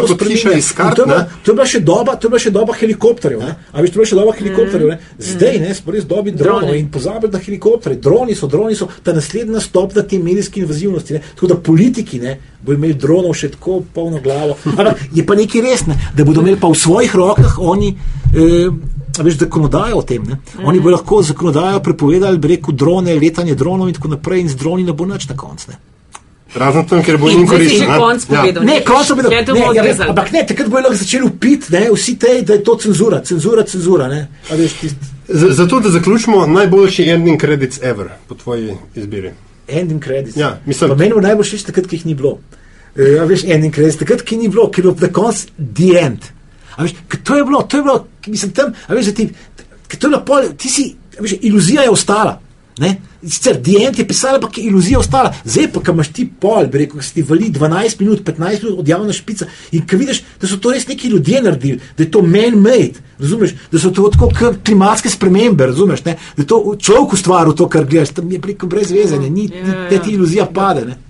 [0.00, 0.96] to kot hiša iz In kart.
[0.96, 3.40] To je, bila, to je bila še doba, to je bila še doba helikopterjev.
[3.40, 3.54] Ne?
[3.72, 4.88] A veš, to je bila še doba helikopterjev.
[4.88, 4.98] Ne?
[5.20, 6.78] Zdaj ne, smo res dobi dronov Droni.
[6.78, 7.98] in pozabili na helikopterje.
[7.98, 11.14] Droni so, droni so ta naslednja stopnja te medijske invazivnosti.
[11.14, 11.22] Ne?
[11.34, 14.56] Tako da politiki ne, bodo imeli dronov še tako polno glavo.
[14.64, 15.98] Ampak je pa nekaj res, ne?
[16.16, 17.96] da bodo imeli pa v svojih rokah oni.
[18.34, 18.70] Eh,
[19.16, 20.26] Veš, zakonodajo o tem.
[20.28, 20.36] Ne?
[20.60, 24.60] Oni bodo lahko zakonodajo prepovedali, bi rekel, drone, letanje dronov in tako naprej, in z
[24.60, 25.72] droni ne bo nič na koncu.
[26.56, 26.60] Ne.
[26.60, 27.90] Razen tam, ker bo In jim koristilo.
[27.90, 27.98] ne.
[27.98, 28.40] konc Ja.
[28.40, 28.64] povedal.
[28.64, 30.10] Ne, končno bi Ja, to bomo ja, odrezali.
[30.10, 33.62] Ampak ne, takrat bojo lahko začeli upiti, ne, vsi te, da je to cenzura, cenzura,
[33.64, 34.08] cenzura.
[34.08, 34.20] Ne,
[34.50, 34.96] a veš, tist,
[35.28, 39.32] Z- Zato, da zaključimo, najboljši ending credits ever, po tvoji izbiri.
[39.68, 40.36] ending credits.
[40.36, 42.38] Ja, mislim- Pa meni bo najbolj všeč takrat, ki jih ni bilo.
[42.96, 45.98] E, a veš, ending credits, takrat, ki ni bilo, ker je bilo na koncu the
[45.98, 46.18] end.
[46.76, 46.92] A Veš,
[47.24, 47.96] to je bilo, to je bilo,
[48.26, 49.28] mislim, tam, a veš, da ti,
[49.90, 50.84] to je bilo pol, ti si,
[51.18, 52.40] a veš, iluzija je ostala.
[52.78, 52.96] Ne?
[53.24, 55.32] Sicer DNT je pisala, ampak je iluzija ostala.
[55.44, 58.82] Zdaj pa, ko imaš ti pol, bi rekel, si ti vali 12 minut, 15 minut
[58.82, 62.10] od javne špice in ko vidiš, da so to res neki ljudje naredili, da je
[62.10, 66.18] to man-made, razumeš, da so to tako kot klimatske spremembe, razumeš, ne?
[66.36, 69.48] da je to človek ustvaril to, kar gledaš, tam je preko brez veze, ne, ni,
[69.48, 70.02] Ja, ni, ja, te ja.
[70.02, 70.84] ti iluzija pade.
[70.84, 71.05] Ne?